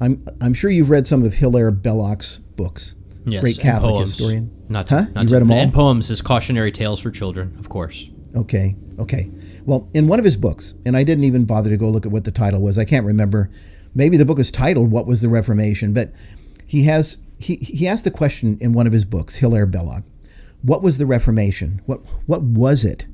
I'm 0.00 0.26
I'm 0.40 0.54
sure 0.54 0.70
you've 0.70 0.90
read 0.90 1.06
some 1.06 1.22
of 1.22 1.34
Hilaire 1.34 1.70
Belloc's 1.70 2.38
books. 2.56 2.94
Yes, 3.26 3.42
Great 3.42 3.58
Catholic 3.58 3.90
poems. 3.92 4.10
historian. 4.10 4.50
Not 4.68 4.88
Huh? 4.88 5.06
not 5.14 5.24
You 5.24 5.28
to- 5.28 5.38
them 5.40 5.50
all? 5.50 5.58
And 5.58 5.72
poems, 5.72 6.08
his 6.08 6.22
cautionary 6.22 6.72
tales 6.72 7.00
for 7.00 7.10
children, 7.10 7.54
of 7.58 7.68
course. 7.68 8.08
Okay, 8.34 8.76
okay. 8.98 9.30
Well, 9.66 9.88
in 9.92 10.06
one 10.06 10.18
of 10.18 10.24
his 10.24 10.36
books, 10.36 10.74
and 10.86 10.96
I 10.96 11.02
didn't 11.02 11.24
even 11.24 11.44
bother 11.44 11.68
to 11.70 11.76
go 11.76 11.90
look 11.90 12.06
at 12.06 12.12
what 12.12 12.24
the 12.24 12.30
title 12.30 12.62
was. 12.62 12.78
I 12.78 12.84
can't 12.84 13.04
remember. 13.04 13.50
Maybe 13.94 14.16
the 14.16 14.24
book 14.24 14.38
is 14.38 14.50
titled 14.50 14.90
"What 14.90 15.06
Was 15.06 15.20
the 15.20 15.28
Reformation," 15.28 15.92
but 15.92 16.12
he 16.66 16.84
has 16.84 17.18
he 17.38 17.56
he 17.56 17.86
asked 17.86 18.04
the 18.04 18.10
question 18.10 18.56
in 18.60 18.72
one 18.72 18.86
of 18.86 18.92
his 18.92 19.04
books, 19.04 19.36
Hilaire 19.36 19.66
Belloc, 19.66 20.04
"What 20.62 20.82
was 20.82 20.96
the 20.98 21.06
Reformation? 21.06 21.82
What 21.86 22.00
what 22.26 22.42
was 22.42 22.84
it?" 22.84 23.06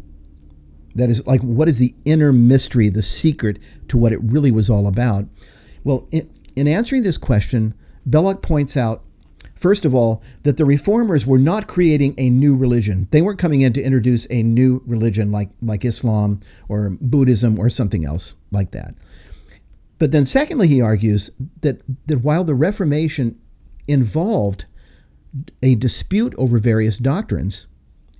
That 0.96 1.10
is 1.10 1.26
like 1.26 1.40
what 1.42 1.68
is 1.68 1.78
the 1.78 1.94
inner 2.04 2.32
mystery, 2.32 2.88
the 2.88 3.02
secret 3.02 3.58
to 3.88 3.98
what 3.98 4.12
it 4.12 4.20
really 4.22 4.50
was 4.50 4.68
all 4.68 4.86
about? 4.86 5.26
Well, 5.84 6.08
in, 6.10 6.28
in 6.56 6.66
answering 6.66 7.02
this 7.02 7.18
question, 7.18 7.74
Belloc 8.04 8.42
points 8.42 8.76
out 8.76 9.04
First 9.56 9.86
of 9.86 9.94
all, 9.94 10.22
that 10.42 10.58
the 10.58 10.66
reformers 10.66 11.26
were 11.26 11.38
not 11.38 11.66
creating 11.66 12.14
a 12.18 12.28
new 12.28 12.54
religion. 12.54 13.08
They 13.10 13.22
weren't 13.22 13.38
coming 13.38 13.62
in 13.62 13.72
to 13.72 13.82
introduce 13.82 14.26
a 14.28 14.42
new 14.42 14.82
religion 14.86 15.32
like, 15.32 15.48
like 15.62 15.84
Islam 15.84 16.40
or 16.68 16.96
Buddhism 17.00 17.58
or 17.58 17.70
something 17.70 18.04
else 18.04 18.34
like 18.50 18.72
that. 18.72 18.94
But 19.98 20.12
then, 20.12 20.26
secondly, 20.26 20.68
he 20.68 20.82
argues 20.82 21.30
that, 21.62 21.80
that 22.06 22.18
while 22.18 22.44
the 22.44 22.54
Reformation 22.54 23.40
involved 23.88 24.66
a 25.62 25.74
dispute 25.74 26.34
over 26.36 26.58
various 26.58 26.98
doctrines, 26.98 27.66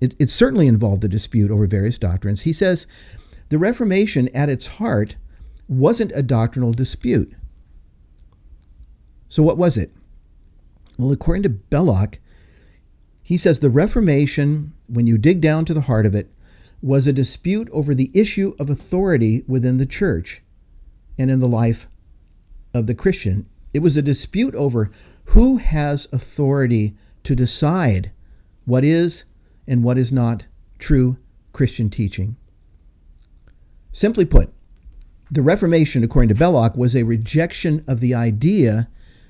it, 0.01 0.15
it 0.19 0.29
certainly 0.29 0.67
involved 0.67 1.05
a 1.05 1.09
dispute 1.09 1.51
over 1.51 1.67
various 1.67 1.99
doctrines. 1.99 2.43
He 2.43 2.53
says 2.53 2.87
the 3.49 3.59
Reformation 3.59 4.29
at 4.35 4.49
its 4.49 4.67
heart 4.67 5.17
wasn't 5.69 6.13
a 6.15 6.23
doctrinal 6.23 6.73
dispute. 6.73 7.33
So, 9.29 9.43
what 9.43 9.59
was 9.59 9.77
it? 9.77 9.93
Well, 10.99 11.13
according 11.13 11.43
to 11.45 11.49
Belloc, 11.49 12.19
he 13.23 13.37
says 13.37 13.61
the 13.61 13.71
Reformation, 13.71 14.73
when 14.87 15.07
you 15.07 15.19
dig 15.19 15.41
down 15.41 15.65
to 15.65 15.75
the 15.75 15.83
heart 15.83 16.07
of 16.07 16.15
it, 16.15 16.31
was 16.81 17.07
a 17.07 17.13
dispute 17.13 17.69
over 17.73 17.95
the 17.95 18.11
issue 18.15 18.55
of 18.59 18.71
authority 18.71 19.45
within 19.49 19.79
the 19.79 19.87
church 19.87 20.43
and 21.19 21.31
in 21.31 21.41
the 21.41 21.49
life 21.49 21.89
of 22.73 22.87
the 22.87 22.95
Christian. 22.95 23.47
It 23.75 23.81
was 23.81 23.97
a 23.97 24.03
dispute 24.03 24.55
over 24.55 24.91
who 25.27 25.57
has 25.57 26.09
authority 26.13 26.97
to 27.25 27.35
decide 27.35 28.13
what 28.65 28.85
is 28.85 29.25
and 29.67 29.83
what 29.83 29.99
is 29.99 30.13
not 30.13 30.45
true 30.79 31.17
Christian 31.53 31.91
teaching. 31.91 32.37
Simply 33.93 34.25
put, 34.25 34.53
the 35.31 35.43
Reformation, 35.43 36.05
according 36.05 36.29
to 36.29 36.35
Belloc, 36.35 36.77
was 36.77 36.95
a 36.95 37.03
rejection 37.03 37.85
of 37.89 38.01
the 38.01 38.15
idea 38.15 38.89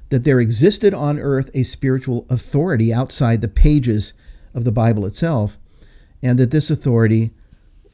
that 0.08 0.24
there 0.24 0.40
existed 0.40 0.92
on 0.92 1.18
earth 1.18 1.50
a 1.54 1.62
spiritual 1.62 2.26
authority 2.28 2.92
outside 2.92 3.40
the 3.40 3.48
pages 3.48 4.12
of 4.54 4.64
the 4.64 4.72
Bible 4.72 5.06
itself, 5.06 5.56
and 6.22 6.38
that 6.38 6.50
this 6.50 6.70
authority 6.70 7.30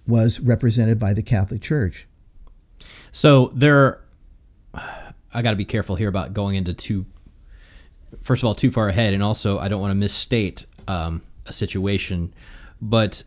was 0.06 0.40
represented 0.40 0.98
by 0.98 1.12
the 1.12 1.22
Catholic 1.22 1.62
Church. 1.62 2.06
So 3.12 3.52
there, 3.54 4.00
I 4.74 5.42
got 5.42 5.50
to 5.50 5.56
be 5.56 5.64
careful 5.64 5.96
here 5.96 6.08
about 6.08 6.34
going 6.34 6.56
into 6.56 6.74
too, 6.74 7.06
first 8.22 8.42
of 8.42 8.46
all, 8.46 8.54
too 8.54 8.70
far 8.70 8.88
ahead, 8.88 9.14
and 9.14 9.22
also 9.22 9.58
I 9.58 9.68
don't 9.68 9.80
want 9.80 9.92
to 9.92 9.96
misstate 9.96 10.66
um, 10.88 11.22
a 11.46 11.52
situation. 11.52 12.32
But 12.80 13.22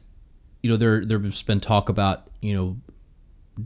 you 0.63 0.69
know, 0.69 0.77
there 0.77 1.05
there's 1.05 1.41
been 1.43 1.59
talk 1.59 1.89
about 1.89 2.27
you 2.41 2.53
know 2.55 2.77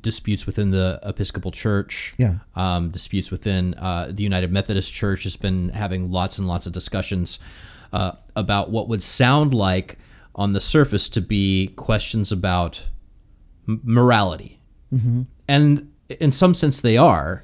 disputes 0.01 0.45
within 0.45 0.69
the 0.69 0.99
Episcopal 1.01 1.51
Church, 1.51 2.13
Yeah. 2.19 2.35
um, 2.55 2.91
disputes 2.91 3.31
within 3.31 3.73
uh, 3.73 4.11
the 4.11 4.21
United 4.21 4.51
Methodist 4.51 4.93
Church 4.93 5.23
has 5.23 5.35
been 5.35 5.69
having 5.69 6.11
lots 6.11 6.37
and 6.37 6.47
lots 6.47 6.67
of 6.67 6.73
discussions 6.73 7.39
uh, 7.91 8.11
about 8.35 8.69
what 8.69 8.87
would 8.87 9.01
sound 9.01 9.51
like 9.51 9.97
on 10.35 10.53
the 10.53 10.61
surface 10.61 11.09
to 11.09 11.21
be 11.21 11.69
questions 11.75 12.31
about 12.31 12.83
m- 13.67 13.81
morality, 13.83 14.59
and 15.47 15.91
in 16.07 16.31
some 16.31 16.53
sense 16.53 16.79
they 16.81 16.97
are, 16.97 17.43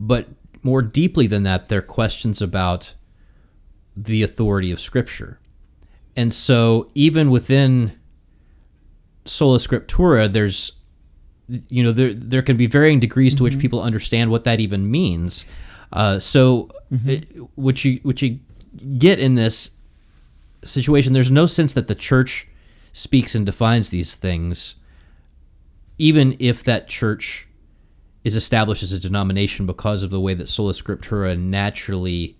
but 0.00 0.28
more 0.62 0.80
deeply 0.82 1.26
than 1.26 1.42
that, 1.42 1.68
they're 1.68 1.82
questions 1.82 2.40
about 2.40 2.94
the 3.96 4.22
authority 4.22 4.70
of 4.70 4.80
Scripture, 4.80 5.38
and 6.16 6.32
so 6.32 6.90
even 6.94 7.30
within 7.30 7.92
sola 9.26 9.58
scriptura, 9.58 10.32
there's 10.32 10.72
you 11.48 11.82
know 11.82 11.92
there 11.92 12.12
there 12.14 12.42
can 12.42 12.56
be 12.56 12.66
varying 12.66 12.98
degrees 12.98 13.34
to 13.34 13.42
which 13.42 13.58
people 13.58 13.82
understand 13.82 14.30
what 14.30 14.44
that 14.44 14.58
even 14.60 14.90
means. 14.90 15.44
Uh, 15.92 16.18
so, 16.18 16.70
it, 17.06 17.28
what 17.54 17.84
you 17.84 18.00
what 18.02 18.20
you 18.22 18.40
get 18.98 19.18
in 19.18 19.34
this 19.34 19.70
situation, 20.64 21.12
there's 21.12 21.30
no 21.30 21.46
sense 21.46 21.72
that 21.74 21.86
the 21.86 21.94
church 21.94 22.48
speaks 22.92 23.34
and 23.34 23.46
defines 23.46 23.90
these 23.90 24.14
things, 24.14 24.74
even 25.98 26.36
if 26.38 26.64
that 26.64 26.88
church 26.88 27.46
is 28.24 28.34
established 28.34 28.82
as 28.82 28.92
a 28.92 28.98
denomination 28.98 29.66
because 29.66 30.02
of 30.02 30.10
the 30.10 30.20
way 30.20 30.34
that 30.34 30.48
sola 30.48 30.72
scriptura 30.72 31.38
naturally 31.38 32.36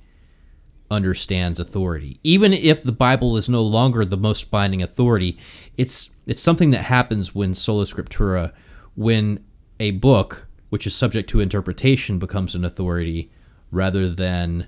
understands 0.91 1.59
authority. 1.59 2.21
Even 2.23 2.53
if 2.53 2.83
the 2.83 2.93
Bible 2.93 3.37
is 3.37 3.49
no 3.49 3.63
longer 3.63 4.05
the 4.05 4.17
most 4.17 4.51
binding 4.51 4.83
authority, 4.83 5.39
it's 5.77 6.11
it's 6.27 6.43
something 6.43 6.71
that 6.71 6.85
happens 6.85 7.35
when 7.35 7.55
sola 7.55 7.85
scriptura, 7.85 8.53
when 8.95 9.45
a 9.79 9.93
book 9.93 10.49
which 10.69 10.87
is 10.87 10.95
subject 10.95 11.31
to 11.31 11.41
interpretation, 11.41 12.19
becomes 12.19 12.55
an 12.55 12.65
authority 12.65 13.31
rather 13.71 14.11
than 14.11 14.67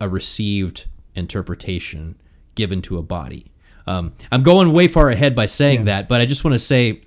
a 0.00 0.08
received 0.08 0.86
interpretation 1.14 2.16
given 2.54 2.82
to 2.82 2.98
a 2.98 3.02
body. 3.02 3.50
Um, 3.86 4.14
I'm 4.32 4.42
going 4.42 4.72
way 4.72 4.88
far 4.88 5.10
ahead 5.10 5.34
by 5.34 5.46
saying 5.46 5.80
yeah. 5.80 5.84
that, 5.84 6.08
but 6.08 6.20
I 6.20 6.26
just 6.26 6.44
want 6.44 6.54
to 6.54 6.58
say 6.58 7.02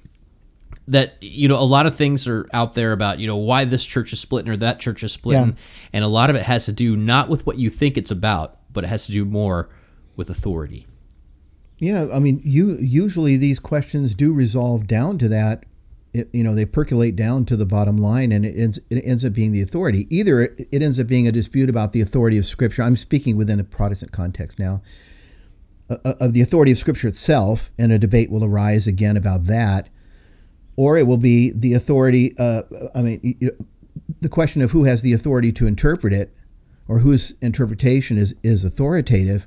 that 0.87 1.21
you 1.21 1.47
know 1.47 1.59
a 1.59 1.63
lot 1.63 1.85
of 1.85 1.95
things 1.95 2.27
are 2.27 2.47
out 2.53 2.73
there 2.73 2.91
about 2.91 3.19
you 3.19 3.27
know 3.27 3.35
why 3.35 3.65
this 3.65 3.83
church 3.83 4.13
is 4.13 4.19
splitting 4.19 4.51
or 4.51 4.57
that 4.57 4.79
church 4.79 5.03
is 5.03 5.11
splitting, 5.11 5.49
yeah. 5.49 5.89
and 5.93 6.03
a 6.03 6.07
lot 6.07 6.29
of 6.29 6.35
it 6.35 6.43
has 6.43 6.65
to 6.65 6.71
do 6.71 6.95
not 6.95 7.29
with 7.29 7.45
what 7.45 7.57
you 7.57 7.69
think 7.69 7.97
it's 7.97 8.11
about, 8.11 8.57
but 8.71 8.83
it 8.83 8.87
has 8.87 9.05
to 9.05 9.11
do 9.11 9.25
more 9.25 9.69
with 10.15 10.29
authority. 10.29 10.87
Yeah, 11.79 12.07
I 12.11 12.19
mean, 12.19 12.41
you 12.43 12.77
usually 12.77 13.37
these 13.37 13.59
questions 13.59 14.15
do 14.15 14.31
resolve 14.31 14.87
down 14.87 15.17
to 15.19 15.29
that. 15.29 15.63
It, 16.13 16.29
you 16.33 16.43
know, 16.43 16.55
they 16.55 16.65
percolate 16.65 17.15
down 17.15 17.45
to 17.45 17.55
the 17.55 17.65
bottom 17.65 17.97
line, 17.97 18.31
and 18.31 18.45
it 18.45 18.57
ends, 18.57 18.79
it 18.89 19.03
ends 19.05 19.23
up 19.23 19.33
being 19.33 19.51
the 19.51 19.61
authority. 19.61 20.07
Either 20.09 20.55
it 20.57 20.81
ends 20.81 20.99
up 20.99 21.05
being 21.05 21.27
a 21.27 21.31
dispute 21.31 21.69
about 21.69 21.91
the 21.91 22.01
authority 22.01 22.37
of 22.37 22.45
Scripture. 22.45 22.81
I'm 22.81 22.97
speaking 22.97 23.37
within 23.37 23.59
a 23.59 23.63
Protestant 23.63 24.11
context 24.11 24.57
now. 24.57 24.81
Uh, 25.89 25.97
uh 26.03 26.13
of 26.19 26.33
the 26.33 26.41
authority 26.41 26.71
of 26.71 26.79
Scripture 26.79 27.07
itself, 27.07 27.71
and 27.77 27.91
a 27.91 27.99
debate 27.99 28.31
will 28.31 28.43
arise 28.43 28.87
again 28.87 29.15
about 29.15 29.45
that, 29.45 29.89
or 30.77 30.97
it 30.97 31.05
will 31.07 31.17
be 31.17 31.51
the 31.51 31.73
authority. 31.73 32.33
Uh, 32.39 32.61
I 32.95 33.01
mean, 33.01 33.39
the 34.21 34.29
question 34.29 34.61
of 34.61 34.71
who 34.71 34.85
has 34.85 35.01
the 35.01 35.11
authority 35.11 35.51
to 35.51 35.67
interpret 35.67 36.13
it, 36.13 36.31
or 36.87 36.99
whose 36.99 37.33
interpretation 37.41 38.17
is 38.17 38.33
is 38.43 38.63
authoritative. 38.63 39.45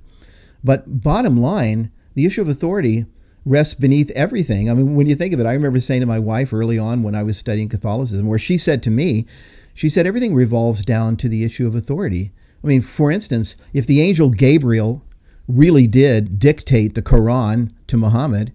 But 0.63 1.01
bottom 1.01 1.41
line 1.41 1.91
the 2.15 2.27
issue 2.27 2.43
of 2.43 2.49
authority 2.49 3.07
rests 3.45 3.75
beneath 3.75 4.11
everything. 4.11 4.69
I 4.69 4.75
mean, 4.75 4.95
when 4.95 5.07
you 5.07 5.15
think 5.15 5.33
of 5.33 5.41
it, 5.41 5.47
I 5.47 5.53
remember 5.53 5.81
saying 5.81 6.01
to 6.01 6.07
my 6.07 6.19
wife 6.19 6.53
early 6.53 6.79
on 6.79 7.03
when 7.03 7.15
I 7.15 7.23
was 7.23 7.39
studying 7.39 7.69
Catholicism, 7.69 8.27
where 8.27 8.39
she 8.39 8.59
said 8.59 8.83
to 8.83 8.91
me, 8.91 9.27
she 9.73 9.89
said, 9.89 10.07
everything 10.07 10.35
revolves 10.35 10.85
down 10.85 11.17
to 11.19 11.29
the 11.29 11.45
issue 11.45 11.67
of 11.67 11.75
authority. 11.75 12.33
I 12.63 12.67
mean, 12.67 12.83
for 12.83 13.11
instance, 13.11 13.57
if 13.73 13.87
the 13.87 14.03
angel 14.03 14.31
Gabriel 14.31 15.03
really 15.49 15.87
did 15.87 16.39
dictate 16.39 16.95
the 16.95 17.03
Quran 17.03 17.73
to 17.87 17.97
Muhammad, 17.97 18.53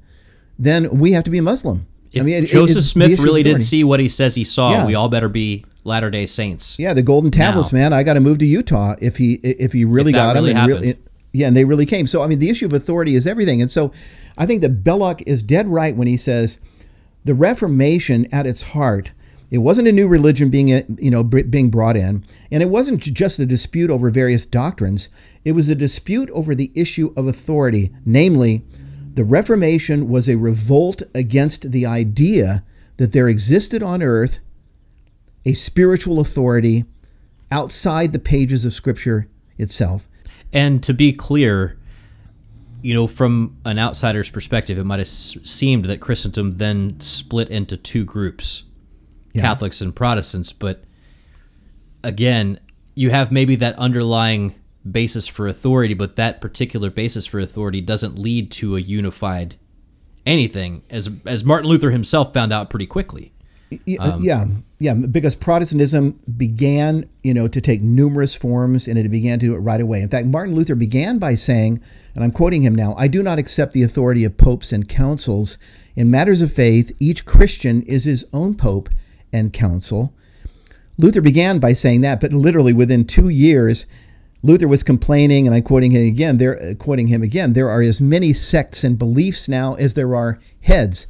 then 0.60 1.00
we 1.00 1.14
have 1.14 1.24
to 1.24 1.32
be 1.32 1.42
Muslim. 1.42 1.88
If 2.16 2.22
I 2.22 2.26
mean, 2.26 2.46
Joseph 2.46 2.78
it, 2.78 2.84
Smith 2.84 3.20
really 3.20 3.44
did 3.44 3.62
see 3.62 3.84
what 3.84 4.00
he 4.00 4.08
says 4.08 4.36
he 4.36 4.46
saw, 4.46 4.72
yeah. 4.72 4.86
we 4.86 4.96
all 4.96 5.10
better 5.10 5.28
be 5.28 5.66
Latter 5.84 6.10
Day 6.10 6.26
Saints. 6.26 6.80
Yeah, 6.80 6.94
the 6.94 7.04
Golden 7.04 7.30
Tablets, 7.30 7.74
now. 7.74 7.80
man. 7.80 7.94
I 7.94 8.04
got 8.04 8.14
to 8.14 8.22
move 8.22 8.38
to 8.40 8.46
Utah 8.46 8.96
if 9.00 9.18
he 9.18 9.34
if 9.44 9.74
he 9.74 9.84
really 9.84 10.12
if 10.12 10.16
got 10.16 10.36
really 10.36 10.54
them. 10.54 10.64
And 10.64 10.68
really, 10.68 10.98
yeah, 11.34 11.48
and 11.48 11.58
they 11.58 11.66
really 11.66 11.86
came. 11.86 12.08
So 12.08 12.24
I 12.24 12.28
mean, 12.28 12.40
the 12.40 12.50
issue 12.50 12.66
of 12.66 12.74
authority 12.74 13.16
is 13.16 13.28
everything, 13.28 13.62
and 13.62 13.70
so 13.70 13.92
I 14.38 14.46
think 14.46 14.62
that 14.62 14.84
Belloc 14.84 15.22
is 15.28 15.44
dead 15.44 15.68
right 15.68 15.96
when 15.96 16.08
he 16.08 16.16
says 16.16 16.60
the 17.26 17.36
Reformation 17.36 18.28
at 18.32 18.48
its 18.48 18.62
heart. 18.64 19.12
It 19.52 19.60
wasn't 19.60 19.88
a 19.88 19.92
new 19.92 20.08
religion 20.08 20.50
being, 20.50 20.74
uh, 20.74 20.82
you 20.98 21.12
know, 21.12 21.24
being 21.24 21.70
brought 21.70 21.96
in, 21.96 22.26
and 22.50 22.64
it 22.64 22.70
wasn't 22.70 23.02
just 23.02 23.40
a 23.40 23.46
dispute 23.46 23.92
over 23.92 24.10
various 24.10 24.46
doctrines. 24.46 25.10
It 25.44 25.52
was 25.52 25.70
a 25.70 25.76
dispute 25.76 26.30
over 26.32 26.56
the 26.56 26.72
issue 26.74 27.14
of 27.16 27.28
authority, 27.28 27.92
namely, 28.06 28.64
the 29.16 29.24
Reformation 29.24 30.10
was 30.10 30.30
a 30.30 30.36
revolt 30.36 31.02
against 31.14 31.72
the 31.72 31.86
idea 31.86 32.64
that 32.98 33.14
there 33.14 33.28
existed 33.28 33.82
on 33.82 34.04
earth 34.04 34.40
a 35.46 35.54
spiritual 35.54 36.20
authority 36.20 36.86
outside 37.52 38.12
the 38.12 38.20
pages 38.20 38.66
of 38.66 38.74
Scripture 38.74 39.28
itself. 39.58 40.08
And 40.52 40.84
to 40.84 40.94
be 40.94 41.14
clear, 41.14 41.78
you 42.82 42.94
know, 42.94 43.08
from 43.08 43.58
an 43.64 43.80
outsider's 43.80 44.30
perspective, 44.30 44.78
it 44.78 44.84
might 44.84 45.00
have 45.00 45.08
seemed 45.08 45.86
that 45.86 46.02
Christendom 46.02 46.58
then 46.58 47.00
split 47.00 47.50
into 47.50 47.78
two 47.78 48.04
groups 48.04 48.64
yeah. 49.34 49.42
Catholics 49.42 49.82
and 49.82 49.96
Protestants. 49.96 50.52
But 50.52 50.84
again, 52.04 52.60
you 52.96 53.12
have 53.12 53.32
maybe 53.32 53.56
that 53.58 53.78
underlying 53.78 54.56
basis 54.90 55.28
for 55.28 55.48
authority, 55.48 55.94
but 55.94 56.16
that 56.16 56.42
particular 56.42 56.90
basis 56.90 57.26
for 57.26 57.40
authority 57.40 57.82
doesn't 57.82 58.18
lead 58.18 58.52
to 58.52 58.76
a 58.76 58.80
unified 58.80 59.56
anything, 60.26 60.84
as, 60.90 61.10
as 61.26 61.44
Martin 61.44 61.70
Luther 61.70 61.92
himself 61.92 62.34
found 62.34 62.52
out 62.52 62.70
pretty 62.70 62.86
quickly. 62.86 63.32
Um, 64.00 64.24
yeah, 64.24 64.46
yeah, 64.80 64.94
because 64.94 65.36
Protestantism 65.36 66.20
began, 66.38 67.10
you 67.24 67.34
know, 67.34 67.48
to 67.48 67.60
take 67.60 67.82
numerous 67.82 68.36
forms, 68.36 68.88
and 68.88 68.98
it 68.98 69.10
began 69.10 69.40
to 69.40 69.48
do 69.48 69.56
it 69.56 69.60
right 69.60 69.82
away. 69.82 70.02
In 70.02 70.10
fact, 70.10 70.28
Martin 70.28 70.56
Luther 70.56 70.76
began 70.76 71.18
by 71.18 71.36
saying, 71.36 71.82
and 72.14 72.24
I'm 72.24 72.32
quoting 72.32 72.62
him 72.62 72.76
now: 72.76 72.96
"I 72.98 73.08
do 73.08 73.24
not 73.24 73.40
accept 73.40 73.74
the 73.74 73.84
authority 73.84 74.24
of 74.24 74.38
popes 74.38 74.72
and 74.72 74.88
councils 74.88 75.58
in 75.96 76.12
matters 76.12 76.42
of 76.42 76.54
faith. 76.54 76.96
Each 77.00 77.26
Christian 77.26 77.82
is 77.84 78.06
his 78.06 78.26
own 78.32 78.56
pope 78.56 78.90
and 79.34 79.52
council." 79.52 80.14
Luther 80.98 81.22
began 81.22 81.60
by 81.60 81.74
saying 81.74 82.02
that, 82.02 82.22
but 82.22 82.32
literally 82.32 82.72
within 82.72 83.04
two 83.04 83.30
years, 83.30 83.86
Luther 84.44 84.68
was 84.68 84.84
complaining, 84.84 85.48
and 85.48 85.56
I'm 85.56 85.64
quoting 85.64 85.92
him 85.92 86.06
again. 86.06 86.38
There, 86.38 86.62
uh, 86.62 86.74
quoting 86.76 87.08
him 87.08 87.24
again. 87.24 87.54
There 87.54 87.70
are 87.70 87.82
as 87.82 88.00
many 88.00 88.32
sects 88.34 88.84
and 88.84 88.98
beliefs 89.00 89.50
now 89.50 89.74
as 89.76 89.94
there 89.94 90.16
are 90.16 90.40
heads 90.62 91.08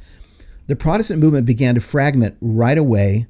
the 0.66 0.76
Protestant 0.76 1.20
movement 1.20 1.46
began 1.46 1.74
to 1.76 1.80
fragment 1.80 2.36
right 2.40 2.76
away, 2.76 3.26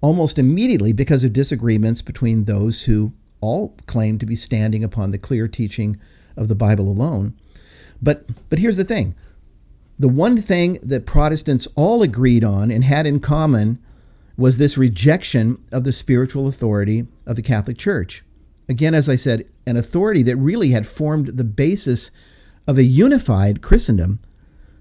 almost 0.00 0.38
immediately 0.38 0.92
because 0.92 1.24
of 1.24 1.32
disagreements 1.32 2.00
between 2.00 2.44
those 2.44 2.82
who 2.82 3.12
all 3.40 3.76
claimed 3.86 4.20
to 4.20 4.26
be 4.26 4.36
standing 4.36 4.82
upon 4.82 5.10
the 5.10 5.18
clear 5.18 5.46
teaching 5.46 5.98
of 6.36 6.48
the 6.48 6.54
Bible 6.54 6.88
alone. 6.88 7.34
But 8.00 8.24
but 8.48 8.58
here's 8.58 8.76
the 8.76 8.84
thing. 8.84 9.14
The 9.98 10.08
one 10.08 10.40
thing 10.40 10.78
that 10.82 11.04
Protestants 11.04 11.68
all 11.74 12.02
agreed 12.02 12.42
on 12.42 12.70
and 12.70 12.84
had 12.84 13.06
in 13.06 13.20
common 13.20 13.78
was 14.38 14.56
this 14.56 14.78
rejection 14.78 15.62
of 15.70 15.84
the 15.84 15.92
spiritual 15.92 16.48
authority 16.48 17.06
of 17.26 17.36
the 17.36 17.42
Catholic 17.42 17.76
Church. 17.76 18.24
Again, 18.70 18.94
as 18.94 19.08
I 19.08 19.16
said, 19.16 19.46
an 19.66 19.76
authority 19.76 20.22
that 20.22 20.36
really 20.36 20.70
had 20.70 20.86
formed 20.86 21.36
the 21.36 21.42
basis 21.42 22.12
of 22.68 22.78
a 22.78 22.84
unified 22.84 23.62
Christendom 23.62 24.20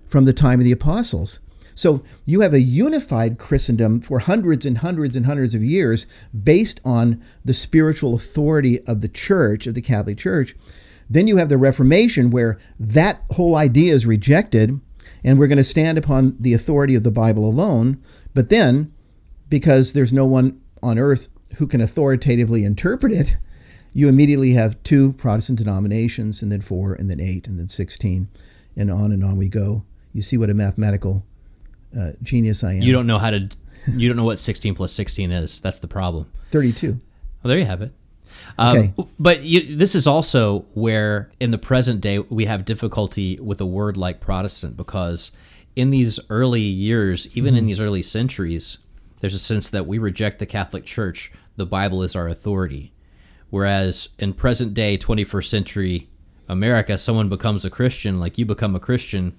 from 0.07 0.25
the 0.25 0.31
time 0.31 0.59
of 0.59 0.63
the 0.63 0.71
apostles. 0.71 1.39
So 1.73 2.03
you 2.23 2.41
have 2.41 2.53
a 2.53 2.61
unified 2.61 3.39
Christendom 3.39 3.99
for 3.99 4.19
hundreds 4.19 4.63
and 4.63 4.77
hundreds 4.77 5.15
and 5.15 5.25
hundreds 5.25 5.55
of 5.55 5.63
years 5.63 6.05
based 6.43 6.79
on 6.85 7.19
the 7.43 7.53
spiritual 7.55 8.13
authority 8.13 8.79
of 8.81 9.01
the 9.01 9.07
church, 9.07 9.65
of 9.65 9.73
the 9.73 9.81
Catholic 9.81 10.19
Church. 10.19 10.55
Then 11.09 11.27
you 11.27 11.37
have 11.37 11.49
the 11.49 11.57
Reformation 11.57 12.29
where 12.29 12.59
that 12.79 13.23
whole 13.31 13.55
idea 13.55 13.95
is 13.95 14.05
rejected 14.05 14.79
and 15.23 15.39
we're 15.39 15.47
going 15.47 15.57
to 15.57 15.63
stand 15.63 15.97
upon 15.97 16.37
the 16.39 16.53
authority 16.53 16.93
of 16.93 17.01
the 17.01 17.09
Bible 17.09 17.43
alone. 17.43 17.99
But 18.35 18.49
then, 18.49 18.93
because 19.49 19.93
there's 19.93 20.13
no 20.13 20.27
one 20.27 20.61
on 20.83 20.99
earth 20.99 21.27
who 21.55 21.65
can 21.65 21.81
authoritatively 21.81 22.63
interpret 22.63 23.11
it, 23.11 23.35
you 23.93 24.07
immediately 24.07 24.53
have 24.53 24.81
two 24.83 25.13
Protestant 25.13 25.57
denominations, 25.57 26.41
and 26.41 26.51
then 26.51 26.61
four, 26.61 26.93
and 26.93 27.09
then 27.09 27.19
eight, 27.19 27.47
and 27.47 27.59
then 27.59 27.69
16, 27.69 28.27
and 28.75 28.91
on 28.91 29.11
and 29.11 29.23
on 29.23 29.37
we 29.37 29.47
go. 29.47 29.83
You 30.13 30.21
see 30.21 30.37
what 30.37 30.49
a 30.49 30.53
mathematical 30.53 31.25
uh, 31.97 32.11
genius 32.21 32.63
I 32.63 32.73
am. 32.73 32.81
You 32.81 32.93
don't 32.93 33.07
know 33.07 33.19
how 33.19 33.31
to. 33.31 33.49
You 33.87 34.07
don't 34.07 34.17
know 34.17 34.25
what 34.25 34.39
16 34.39 34.75
plus 34.75 34.91
16 34.91 35.31
is. 35.31 35.61
That's 35.61 35.79
the 35.79 35.87
problem. 35.87 36.29
32. 36.51 36.91
Well, 36.91 36.99
there 37.49 37.57
you 37.57 37.65
have 37.65 37.81
it. 37.81 37.93
Um, 38.57 38.77
okay. 38.77 38.93
But 39.17 39.43
you, 39.43 39.75
this 39.77 39.95
is 39.95 40.05
also 40.05 40.65
where, 40.73 41.31
in 41.39 41.51
the 41.51 41.57
present 41.57 42.01
day, 42.01 42.19
we 42.19 42.45
have 42.45 42.65
difficulty 42.65 43.39
with 43.39 43.61
a 43.61 43.65
word 43.65 43.97
like 43.97 44.19
Protestant 44.19 44.77
because 44.77 45.31
in 45.75 45.89
these 45.91 46.19
early 46.29 46.61
years, 46.61 47.27
even 47.33 47.53
mm-hmm. 47.53 47.59
in 47.59 47.65
these 47.67 47.81
early 47.81 48.03
centuries, 48.03 48.77
there's 49.21 49.33
a 49.33 49.39
sense 49.39 49.69
that 49.69 49.87
we 49.87 49.97
reject 49.97 50.39
the 50.39 50.45
Catholic 50.45 50.85
Church. 50.85 51.31
The 51.55 51.65
Bible 51.65 52.03
is 52.03 52.15
our 52.15 52.27
authority. 52.27 52.91
Whereas 53.49 54.09
in 54.19 54.33
present 54.33 54.73
day, 54.73 54.97
21st 54.97 55.49
century 55.49 56.07
America, 56.47 56.97
someone 56.97 57.29
becomes 57.29 57.65
a 57.65 57.69
Christian, 57.69 58.19
like 58.19 58.37
you 58.37 58.45
become 58.45 58.75
a 58.75 58.79
Christian. 58.79 59.35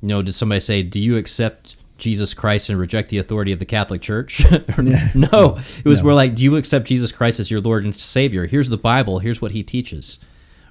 You 0.00 0.08
know, 0.08 0.22
did 0.22 0.34
somebody 0.34 0.60
say, 0.60 0.82
"Do 0.82 1.00
you 1.00 1.16
accept 1.16 1.76
Jesus 1.98 2.32
Christ 2.32 2.68
and 2.68 2.78
reject 2.78 3.10
the 3.10 3.18
authority 3.18 3.52
of 3.52 3.58
the 3.58 3.66
Catholic 3.66 4.00
Church? 4.00 4.44
no, 4.78 5.58
it 5.84 5.88
was 5.88 5.98
no. 5.98 6.04
more 6.04 6.14
like, 6.14 6.34
do 6.34 6.44
you 6.44 6.56
accept 6.56 6.86
Jesus 6.86 7.12
Christ 7.12 7.40
as 7.40 7.50
your 7.50 7.60
Lord 7.60 7.84
and 7.84 7.98
Savior? 7.98 8.46
Here's 8.46 8.70
the 8.70 8.76
Bible. 8.76 9.18
Here's 9.18 9.42
what 9.42 9.50
He 9.50 9.62
teaches, 9.62 10.18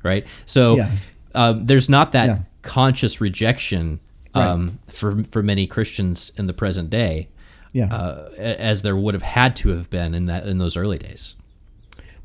right? 0.03 0.25
So 0.45 0.77
yeah. 0.77 0.91
um, 1.35 1.65
there's 1.67 1.89
not 1.89 2.13
that 2.13 2.25
yeah. 2.25 2.39
conscious 2.61 3.21
rejection 3.21 3.99
um, 4.33 4.79
right. 4.87 4.95
for 4.95 5.23
for 5.25 5.43
many 5.43 5.67
Christians 5.67 6.31
in 6.37 6.47
the 6.47 6.53
present 6.53 6.89
day, 6.89 7.27
yeah. 7.73 7.93
Uh, 7.93 8.29
as 8.37 8.81
there 8.81 8.95
would 8.95 9.13
have 9.13 9.23
had 9.23 9.55
to 9.57 9.69
have 9.69 9.89
been 9.89 10.13
in 10.13 10.25
that 10.25 10.47
in 10.47 10.57
those 10.57 10.77
early 10.77 10.97
days. 10.97 11.35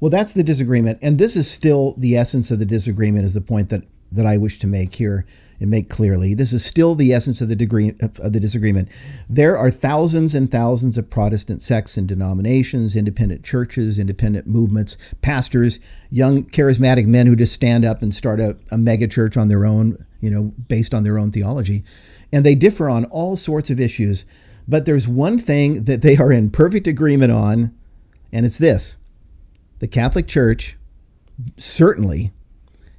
Well, 0.03 0.11
that's 0.11 0.33
the 0.33 0.43
disagreement, 0.43 0.99
and 1.01 1.17
this 1.17 1.37
is 1.37 1.49
still 1.49 1.95
the 1.97 2.17
essence 2.17 2.51
of 2.51 2.59
the 2.59 2.67
disagreement. 2.67 3.25
Is 3.25 3.35
the 3.35 3.41
point 3.41 3.69
that 3.69 3.85
that 4.11 4.27
I 4.27 4.37
wish 4.37 4.59
to 4.59 4.67
make 4.67 4.97
here 4.97 5.25
and 5.61 5.71
make 5.71 5.89
clearly 5.89 6.35
this 6.35 6.53
is 6.53 6.65
still 6.65 6.97
the 6.97 7.13
essence 7.13 7.41
of 7.41 7.49
the 7.49 7.55
degree 7.55 7.95
of 8.01 8.33
the 8.33 8.41
disagreement. 8.41 8.89
There 9.31 9.57
are 9.57 9.71
thousands 9.71 10.35
and 10.35 10.51
thousands 10.51 10.99
of 10.99 11.09
Protestant 11.09 11.63
sects 11.63 11.97
and 11.97 12.09
denominations, 12.09 12.97
independent 12.97 13.45
churches, 13.45 13.97
independent 13.97 14.49
movements, 14.49 14.97
pastors, 15.21 15.79
young 16.11 16.47
charismatic 16.47 17.07
men 17.07 17.29
who 17.29 17.37
just 17.37 17.55
stand 17.55 17.85
up 17.85 18.03
and 18.03 18.13
start 18.13 18.41
a, 18.41 18.57
a 18.73 18.79
mega 18.79 19.07
church 19.07 19.37
on 19.37 19.47
their 19.47 19.65
own, 19.65 20.05
you 20.21 20.31
know, 20.31 20.53
based 20.67 20.93
on 20.95 21.05
their 21.05 21.17
own 21.17 21.31
theology. 21.31 21.85
And 22.33 22.45
they 22.45 22.57
differ 22.57 22.89
on 22.89 23.05
all 23.05 23.37
sorts 23.37 23.71
of 23.71 23.79
issues. 23.79 24.25
But 24.67 24.85
there's 24.85 25.07
one 25.07 25.39
thing 25.39 25.85
that 25.85 26.03
they 26.03 26.17
are 26.17 26.33
in 26.33 26.51
perfect 26.51 26.89
agreement 26.89 27.31
on, 27.31 27.73
and 28.33 28.45
it's 28.45 28.59
this 28.59 28.97
the 29.83 29.89
Catholic 29.89 30.29
Church 30.29 30.79
certainly 31.57 32.31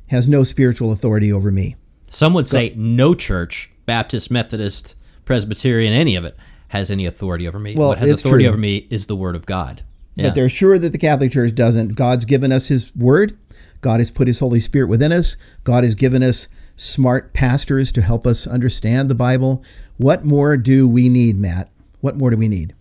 has 0.08 0.28
no 0.28 0.44
spiritual 0.44 0.92
authority 0.92 1.32
over 1.32 1.50
me. 1.50 1.78
Some 2.10 2.34
would 2.34 2.46
say 2.46 2.74
no 2.76 3.16
church, 3.16 3.72
Baptist, 3.86 4.30
Methodist, 4.30 4.94
Presbyterian, 5.24 5.94
any 5.94 6.18
of 6.18 6.26
it, 6.26 6.36
has 6.68 6.92
any 6.92 7.06
authority 7.06 7.48
over 7.48 7.58
me. 7.58 7.74
Well, 7.74 7.88
what 7.88 8.00
has 8.00 8.10
authority 8.10 8.44
true. 8.44 8.50
over 8.50 8.58
me 8.58 8.86
is 8.90 9.08
the 9.08 9.16
Word 9.16 9.38
of 9.38 9.46
God. 9.46 9.82
Yeah. 10.16 10.28
But 10.28 10.36
they're 10.36 10.50
sure 10.50 10.78
that 10.78 10.92
the 10.92 10.98
Catholic 10.98 11.32
Church 11.32 11.56
doesn't. 11.56 11.96
God's 11.96 12.26
given 12.26 12.52
us 12.52 12.68
His 12.68 12.94
Word. 12.98 13.38
God 13.80 14.02
has 14.02 14.12
put 14.12 14.28
His 14.28 14.40
Holy 14.40 14.60
Spirit 14.60 14.90
within 14.90 15.14
us. 15.14 15.38
God 15.64 15.86
has 15.86 15.96
given 15.96 16.22
us 16.22 16.50
smart 16.76 17.32
pastors 17.34 17.94
to 17.94 18.02
help 18.02 18.28
us 18.28 18.46
understand 18.46 19.10
the 19.10 19.16
Bible. 19.16 19.64
What 19.96 20.26
more 20.26 20.58
do 20.58 20.86
we 20.86 21.08
need, 21.08 21.40
Matt? 21.40 21.70
What 22.02 22.18
more 22.18 22.30
do 22.30 22.36
we 22.36 22.50
need? 22.50 22.76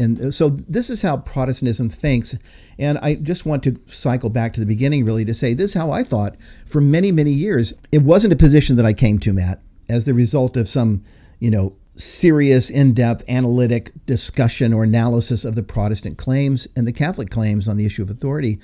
And 0.00 0.32
so 0.32 0.48
this 0.66 0.88
is 0.88 1.02
how 1.02 1.18
Protestantism 1.18 1.90
thinks. 1.90 2.34
And 2.78 2.96
I 2.98 3.16
just 3.16 3.44
want 3.44 3.62
to 3.64 3.78
cycle 3.86 4.30
back 4.30 4.54
to 4.54 4.60
the 4.60 4.64
beginning, 4.64 5.04
really, 5.04 5.26
to 5.26 5.34
say 5.34 5.52
this 5.52 5.72
is 5.72 5.74
how 5.74 5.90
I 5.90 6.04
thought 6.04 6.36
for 6.64 6.80
many, 6.80 7.12
many 7.12 7.32
years. 7.32 7.74
It 7.92 8.00
wasn't 8.02 8.32
a 8.32 8.36
position 8.36 8.76
that 8.76 8.86
I 8.86 8.94
came 8.94 9.18
to, 9.18 9.34
Matt, 9.34 9.60
as 9.90 10.06
the 10.06 10.14
result 10.14 10.56
of 10.56 10.70
some, 10.70 11.04
you 11.38 11.50
know, 11.50 11.76
serious, 11.96 12.70
in 12.70 12.94
depth 12.94 13.24
analytic 13.28 13.92
discussion 14.06 14.72
or 14.72 14.84
analysis 14.84 15.44
of 15.44 15.54
the 15.54 15.62
Protestant 15.62 16.16
claims 16.16 16.66
and 16.74 16.86
the 16.86 16.94
Catholic 16.94 17.28
claims 17.28 17.68
on 17.68 17.76
the 17.76 17.84
issue 17.84 18.02
of 18.02 18.08
authority. 18.08 18.58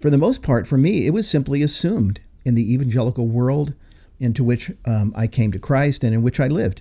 For 0.00 0.08
the 0.08 0.16
most 0.16 0.42
part, 0.42 0.66
for 0.66 0.78
me, 0.78 1.06
it 1.06 1.10
was 1.10 1.28
simply 1.28 1.62
assumed 1.62 2.20
in 2.46 2.54
the 2.54 2.72
evangelical 2.72 3.26
world 3.26 3.74
into 4.18 4.42
which 4.42 4.72
um, 4.86 5.12
I 5.14 5.26
came 5.26 5.52
to 5.52 5.58
Christ 5.58 6.02
and 6.02 6.14
in 6.14 6.22
which 6.22 6.40
I 6.40 6.48
lived. 6.48 6.80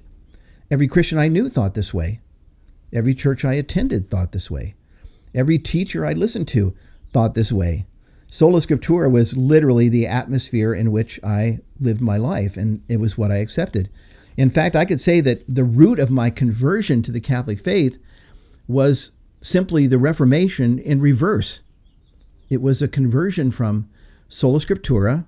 Every 0.72 0.88
Christian 0.88 1.18
I 1.18 1.28
knew 1.28 1.49
thought 1.49 1.74
this 1.74 1.93
way. 1.93 2.22
Every 2.94 3.14
church 3.14 3.44
I 3.44 3.54
attended 3.54 4.10
thought 4.10 4.32
this 4.32 4.50
way. 4.50 4.76
Every 5.34 5.60
teacher 5.60 6.06
I 6.06 6.14
listened 6.14 6.48
to 6.50 6.76
thought 7.12 7.36
this 7.36 7.52
way. 7.52 7.86
Sola 8.28 8.60
Scriptura 8.60 9.10
was 9.10 9.38
literally 9.38 9.88
the 9.90 10.08
atmosphere 10.08 10.74
in 10.74 10.92
which 10.92 11.20
I 11.24 11.60
lived 11.80 12.02
my 12.02 12.18
life, 12.18 12.58
and 12.58 12.82
it 12.88 12.98
was 12.98 13.18
what 13.18 13.32
I 13.32 13.38
accepted. 13.38 13.90
In 14.36 14.50
fact, 14.50 14.76
I 14.76 14.86
could 14.86 15.00
say 15.00 15.22
that 15.22 15.44
the 15.48 15.64
root 15.64 16.00
of 16.00 16.12
my 16.12 16.30
conversion 16.30 17.02
to 17.04 17.12
the 17.12 17.22
Catholic 17.22 17.60
faith 17.60 17.98
was 18.68 19.12
simply 19.42 19.88
the 19.88 19.98
Reformation 19.98 20.78
in 20.80 21.00
reverse. 21.00 21.62
It 22.50 22.62
was 22.62 22.82
a 22.82 22.88
conversion 22.88 23.52
from 23.52 23.90
Sola 24.28 24.60
Scriptura 24.60 25.26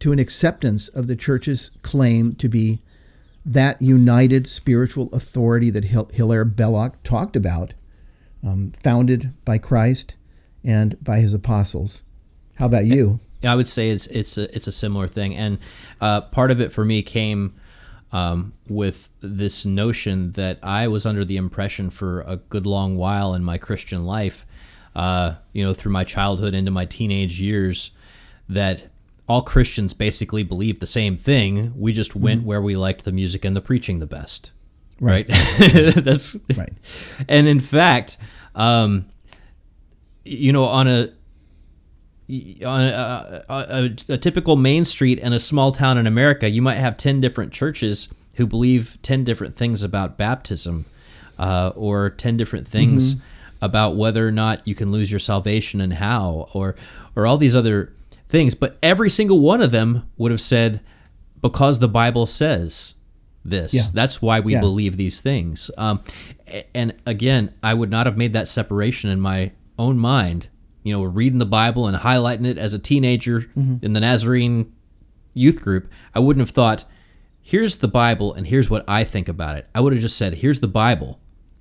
to 0.00 0.12
an 0.12 0.18
acceptance 0.18 0.88
of 0.88 1.06
the 1.06 1.16
church's 1.16 1.70
claim 1.82 2.34
to 2.34 2.48
be 2.48 2.82
that 3.44 3.80
united 3.82 4.46
spiritual 4.46 5.08
authority 5.12 5.70
that 5.70 5.84
Hil- 5.84 6.10
Hilaire 6.12 6.44
Belloc 6.44 7.02
talked 7.02 7.36
about, 7.36 7.74
um, 8.44 8.72
founded 8.82 9.32
by 9.44 9.58
Christ 9.58 10.16
and 10.64 11.02
by 11.02 11.20
his 11.20 11.34
apostles. 11.34 12.02
How 12.56 12.66
about 12.66 12.84
you? 12.84 13.20
I 13.44 13.56
would 13.56 13.66
say 13.66 13.90
it's 13.90 14.06
it's 14.06 14.38
a, 14.38 14.54
it's 14.54 14.66
a 14.68 14.72
similar 14.72 15.08
thing, 15.08 15.34
and 15.34 15.58
uh, 16.00 16.20
part 16.20 16.50
of 16.50 16.60
it 16.60 16.72
for 16.72 16.84
me 16.84 17.02
came 17.02 17.54
um, 18.12 18.52
with 18.68 19.08
this 19.20 19.64
notion 19.64 20.32
that 20.32 20.58
I 20.62 20.86
was 20.86 21.06
under 21.06 21.24
the 21.24 21.36
impression 21.36 21.90
for 21.90 22.20
a 22.20 22.36
good 22.36 22.66
long 22.66 22.96
while 22.96 23.34
in 23.34 23.42
my 23.42 23.58
Christian 23.58 24.04
life, 24.04 24.46
uh, 24.94 25.36
you 25.52 25.64
know, 25.64 25.74
through 25.74 25.92
my 25.92 26.04
childhood 26.04 26.54
into 26.54 26.70
my 26.70 26.84
teenage 26.84 27.40
years, 27.40 27.90
that 28.48 28.91
all 29.28 29.42
Christians 29.42 29.94
basically 29.94 30.42
believed 30.42 30.80
the 30.80 30.86
same 30.86 31.16
thing. 31.16 31.72
We 31.76 31.92
just 31.92 32.14
went 32.16 32.44
where 32.44 32.60
we 32.60 32.76
liked 32.76 33.04
the 33.04 33.12
music 33.12 33.44
and 33.44 33.54
the 33.56 33.60
preaching 33.60 33.98
the 34.00 34.06
best, 34.06 34.50
right? 35.00 35.26
That's 35.96 36.36
Right. 36.56 36.72
and 37.28 37.46
in 37.46 37.60
fact, 37.60 38.16
um, 38.54 39.06
you 40.24 40.52
know, 40.52 40.64
on 40.64 40.86
a 40.88 41.12
on 42.64 42.82
a, 42.82 43.44
a, 43.48 43.54
a, 44.08 44.14
a 44.14 44.18
typical 44.18 44.56
main 44.56 44.84
street 44.84 45.18
in 45.18 45.32
a 45.32 45.40
small 45.40 45.72
town 45.72 45.98
in 45.98 46.06
America, 46.06 46.48
you 46.48 46.62
might 46.62 46.76
have 46.78 46.96
ten 46.96 47.20
different 47.20 47.52
churches 47.52 48.08
who 48.36 48.46
believe 48.46 48.96
ten 49.02 49.24
different 49.24 49.56
things 49.56 49.82
about 49.82 50.16
baptism, 50.16 50.86
uh, 51.38 51.72
or 51.74 52.10
ten 52.10 52.36
different 52.36 52.66
things 52.68 53.16
about 53.60 53.96
whether 53.96 54.26
or 54.26 54.32
not 54.32 54.66
you 54.66 54.74
can 54.74 54.90
lose 54.90 55.10
your 55.10 55.20
salvation 55.20 55.80
and 55.80 55.94
how, 55.94 56.48
or 56.54 56.74
or 57.14 57.26
all 57.26 57.36
these 57.38 57.54
other 57.54 57.92
things. 58.32 58.56
But 58.56 58.76
every 58.82 59.08
single 59.10 59.38
one 59.38 59.60
of 59.62 59.70
them 59.70 60.08
would 60.16 60.32
have 60.32 60.40
said, 60.40 60.80
because 61.40 61.78
the 61.78 61.88
Bible 61.88 62.26
says 62.26 62.94
this. 63.44 63.72
Yeah. 63.74 63.82
That's 63.92 64.20
why 64.22 64.40
we 64.40 64.54
Yeah. 64.54 64.60
believe 64.60 64.96
these 64.96 65.20
things. 65.20 65.70
Um, 65.78 66.00
and 66.74 66.94
again, 67.06 67.50
I 67.62 67.74
would 67.74 67.90
not 67.90 68.06
have 68.06 68.16
made 68.16 68.32
that 68.32 68.48
separation 68.48 69.10
in 69.10 69.20
my 69.20 69.52
own 69.78 69.98
mind. 69.98 70.48
You 70.84 70.94
know, 70.96 71.02
reading 71.04 71.38
the 71.38 71.46
Bible 71.46 71.86
and 71.86 71.96
highlighting 71.98 72.46
it 72.46 72.58
as 72.58 72.74
a 72.74 72.78
teenager 72.78 73.48
in 73.56 73.92
the 73.92 74.00
Nazarene 74.00 74.72
youth 75.34 75.60
group. 75.60 75.88
I 76.14 76.18
wouldn't 76.18 76.44
have 76.46 76.54
thought, 76.54 76.84
here's 77.40 77.76
the 77.76 77.88
Bible 77.88 78.34
and 78.34 78.46
here's 78.48 78.68
what 78.68 78.84
I 78.88 79.04
think 79.04 79.28
about 79.28 79.56
it. 79.56 79.66
I 79.74 79.80
would 79.80 79.92
have 79.92 80.02
just 80.02 80.16
said, 80.16 80.34
here's 80.34 80.58
the 80.60 80.68
Bible. 80.68 81.18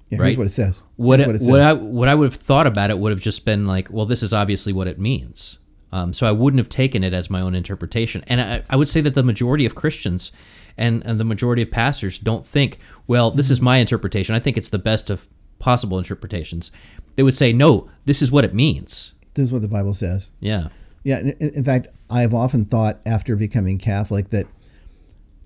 Yeah, 0.09 0.19
Right. 0.19 0.27
Here's 0.27 0.37
what 0.39 0.47
it 0.47 0.51
says. 0.51 0.83
What 0.97 1.19
it, 1.21 1.27
what 1.27 1.35
it 1.35 1.39
says. 1.39 1.47
what 1.47 1.61
I 1.61 1.73
what 1.73 2.07
I 2.09 2.15
would 2.15 2.33
have 2.33 2.41
thought 2.41 2.67
about 2.67 2.89
it 2.89 2.99
would 2.99 3.11
have 3.11 3.21
just 3.21 3.45
been 3.45 3.65
like, 3.65 3.89
well, 3.91 4.05
this 4.05 4.21
is 4.23 4.33
obviously 4.33 4.73
what 4.73 4.87
it 4.87 4.99
means. 4.99 5.57
Um, 5.91 6.13
so 6.13 6.27
I 6.27 6.31
wouldn't 6.31 6.59
have 6.59 6.69
taken 6.69 7.03
it 7.03 7.13
as 7.13 7.29
my 7.29 7.41
own 7.41 7.53
interpretation. 7.53 8.23
And 8.27 8.39
I, 8.41 8.63
I 8.69 8.75
would 8.75 8.87
say 8.87 9.01
that 9.01 9.13
the 9.15 9.23
majority 9.23 9.65
of 9.65 9.75
Christians 9.75 10.31
and, 10.77 11.05
and 11.05 11.19
the 11.19 11.25
majority 11.25 11.61
of 11.61 11.69
pastors 11.71 12.17
don't 12.17 12.45
think, 12.45 12.79
well, 13.07 13.29
this 13.31 13.49
is 13.49 13.59
my 13.59 13.77
interpretation. 13.77 14.33
I 14.33 14.39
think 14.39 14.57
it's 14.57 14.69
the 14.69 14.79
best 14.79 15.09
of 15.09 15.27
possible 15.59 15.97
interpretations. 15.97 16.71
They 17.15 17.23
would 17.23 17.35
say, 17.35 17.51
no, 17.51 17.89
this 18.05 18.21
is 18.21 18.31
what 18.31 18.45
it 18.45 18.53
means. 18.53 19.13
this 19.33 19.47
is 19.47 19.53
what 19.53 19.61
the 19.61 19.67
Bible 19.67 19.93
says. 19.93 20.31
Yeah. 20.39 20.69
Yeah, 21.03 21.19
in, 21.19 21.35
in 21.39 21.63
fact, 21.63 21.87
I 22.09 22.21
have 22.21 22.33
often 22.33 22.65
thought 22.65 22.99
after 23.05 23.35
becoming 23.35 23.77
Catholic 23.77 24.29
that 24.29 24.47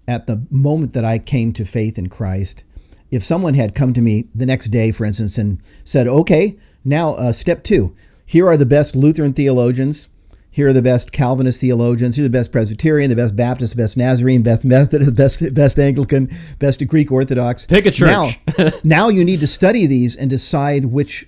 at 0.08 0.28
the 0.28 0.46
moment 0.52 0.94
that 0.94 1.06
I 1.06 1.18
came 1.18 1.54
to 1.54 1.66
faith 1.66 1.98
in 1.98 2.10
Christ, 2.10 2.64
if 3.10 3.24
someone 3.24 3.54
had 3.56 3.74
come 3.74 3.94
to 3.94 4.02
me 4.02 4.28
the 4.36 4.46
next 4.46 4.68
day, 4.68 4.92
for 4.92 5.06
instance, 5.06 5.38
and 5.38 5.60
said, 5.84 6.08
"Okay, 6.08 6.58
now 6.84 7.14
uh, 7.16 7.32
step 7.32 7.64
two, 7.64 7.96
here 8.26 8.48
are 8.48 8.58
the 8.58 8.66
best 8.66 8.96
Lutheran 8.96 9.34
theologians." 9.34 10.10
Here 10.56 10.70
are 10.70 10.74
the 10.74 10.82
best 10.82 11.12
Calvinist 11.12 11.60
theologians. 11.60 12.16
Here 12.16 12.24
are 12.24 12.30
the 12.30 12.32
best 12.32 12.54
Presbyterian, 12.54 13.10
the 13.10 13.16
best 13.18 13.36
Baptist, 13.36 13.76
the 13.76 13.84
best 13.84 13.98
Nazarene, 13.98 14.42
best 14.42 14.64
Methodist, 14.64 15.14
best 15.18 15.54
best 15.54 15.78
Anglican, 15.78 16.34
best 16.60 16.88
Greek 16.88 17.12
Orthodox. 17.12 17.66
Pick 17.66 17.86
a 17.86 17.92
church. 17.92 18.40
Now, 18.58 18.72
now 18.86 19.10
you 19.10 19.26
need 19.26 19.42
to 19.42 19.48
study 19.48 19.86
these 19.86 20.16
and 20.16 20.30
decide 20.30 20.86
which 20.86 21.28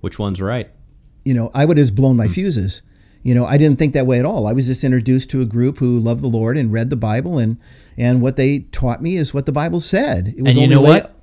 Which 0.00 0.18
one's 0.18 0.40
right? 0.40 0.70
you 1.26 1.34
know, 1.34 1.50
I 1.52 1.66
would 1.66 1.76
have 1.76 1.84
just 1.84 1.94
blown 1.94 2.16
my 2.16 2.28
fuses. 2.28 2.80
You 3.22 3.34
know, 3.34 3.44
I 3.44 3.58
didn't 3.58 3.78
think 3.78 3.92
that 3.92 4.06
way 4.06 4.18
at 4.18 4.24
all. 4.24 4.46
I 4.46 4.54
was 4.54 4.64
just 4.64 4.84
introduced 4.84 5.28
to 5.32 5.42
a 5.42 5.44
group 5.44 5.76
who 5.76 6.00
loved 6.00 6.22
the 6.22 6.26
Lord 6.26 6.56
and 6.56 6.72
read 6.72 6.88
the 6.88 6.96
Bible, 6.96 7.36
and 7.36 7.58
and 7.98 8.22
what 8.22 8.36
they 8.36 8.60
taught 8.72 9.02
me 9.02 9.16
is 9.16 9.34
what 9.34 9.44
the 9.44 9.52
Bible 9.52 9.80
said. 9.80 10.28
It 10.28 10.38
And 10.38 10.54
you 10.54 10.62
only 10.62 10.66
know 10.68 10.80
what? 10.80 11.14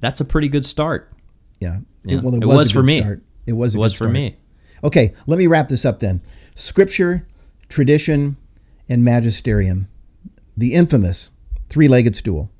That's 0.00 0.22
a 0.22 0.24
pretty 0.24 0.48
good 0.48 0.64
start. 0.64 1.12
Yeah. 1.60 1.80
Yeah. 2.04 2.20
well, 2.22 2.34
it, 2.34 2.44
It 2.44 2.46
was, 2.46 2.56
was 2.56 2.70
a 2.70 2.72
for 2.72 2.82
me. 2.82 3.00
Start. 3.02 3.22
It 3.44 3.52
was. 3.52 3.74
It 3.74 3.78
was 3.78 3.92
for 3.92 4.04
start. 4.04 4.12
me. 4.12 4.36
Okay, 4.82 5.14
let 5.26 5.38
me 5.38 5.46
wrap 5.46 5.68
this 5.68 5.84
up 5.84 6.00
then. 6.00 6.20
Scripture, 6.54 7.26
tradition, 7.68 8.36
and 8.88 9.04
magisterium, 9.04 9.88
the 10.56 10.74
infamous 10.74 11.30
three-legged 11.68 12.16
stool. 12.16 12.50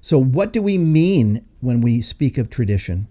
So, 0.00 0.18
what 0.18 0.52
do 0.52 0.62
we 0.62 0.78
mean 0.78 1.44
when 1.60 1.80
we 1.80 2.00
speak 2.00 2.38
of 2.38 2.48
tradition? 2.48 3.06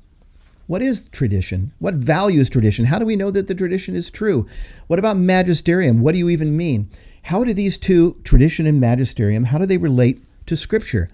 What 0.66 0.82
is 0.82 1.08
tradition? 1.10 1.72
What 1.80 1.96
value 1.96 2.40
is 2.40 2.50
tradition? 2.50 2.86
How 2.86 3.00
do 3.00 3.06
we 3.06 3.16
know 3.16 3.32
that 3.32 3.48
the 3.48 3.56
tradition 3.56 3.96
is 3.96 4.12
true? 4.12 4.48
What 4.88 5.00
about 5.00 5.18
magisterium? 5.18 6.02
What 6.02 6.14
do 6.14 6.20
you 6.20 6.30
even 6.30 6.56
mean? 6.56 6.90
How 7.24 7.44
do 7.44 7.54
these 7.54 7.78
two, 7.78 8.18
tradition 8.24 8.66
and 8.66 8.80
magisterium, 8.80 9.46
how 9.46 9.58
do 9.58 9.66
they 9.66 9.78
relate 9.78 10.20
to 10.46 10.56
Scripture? 10.56 11.10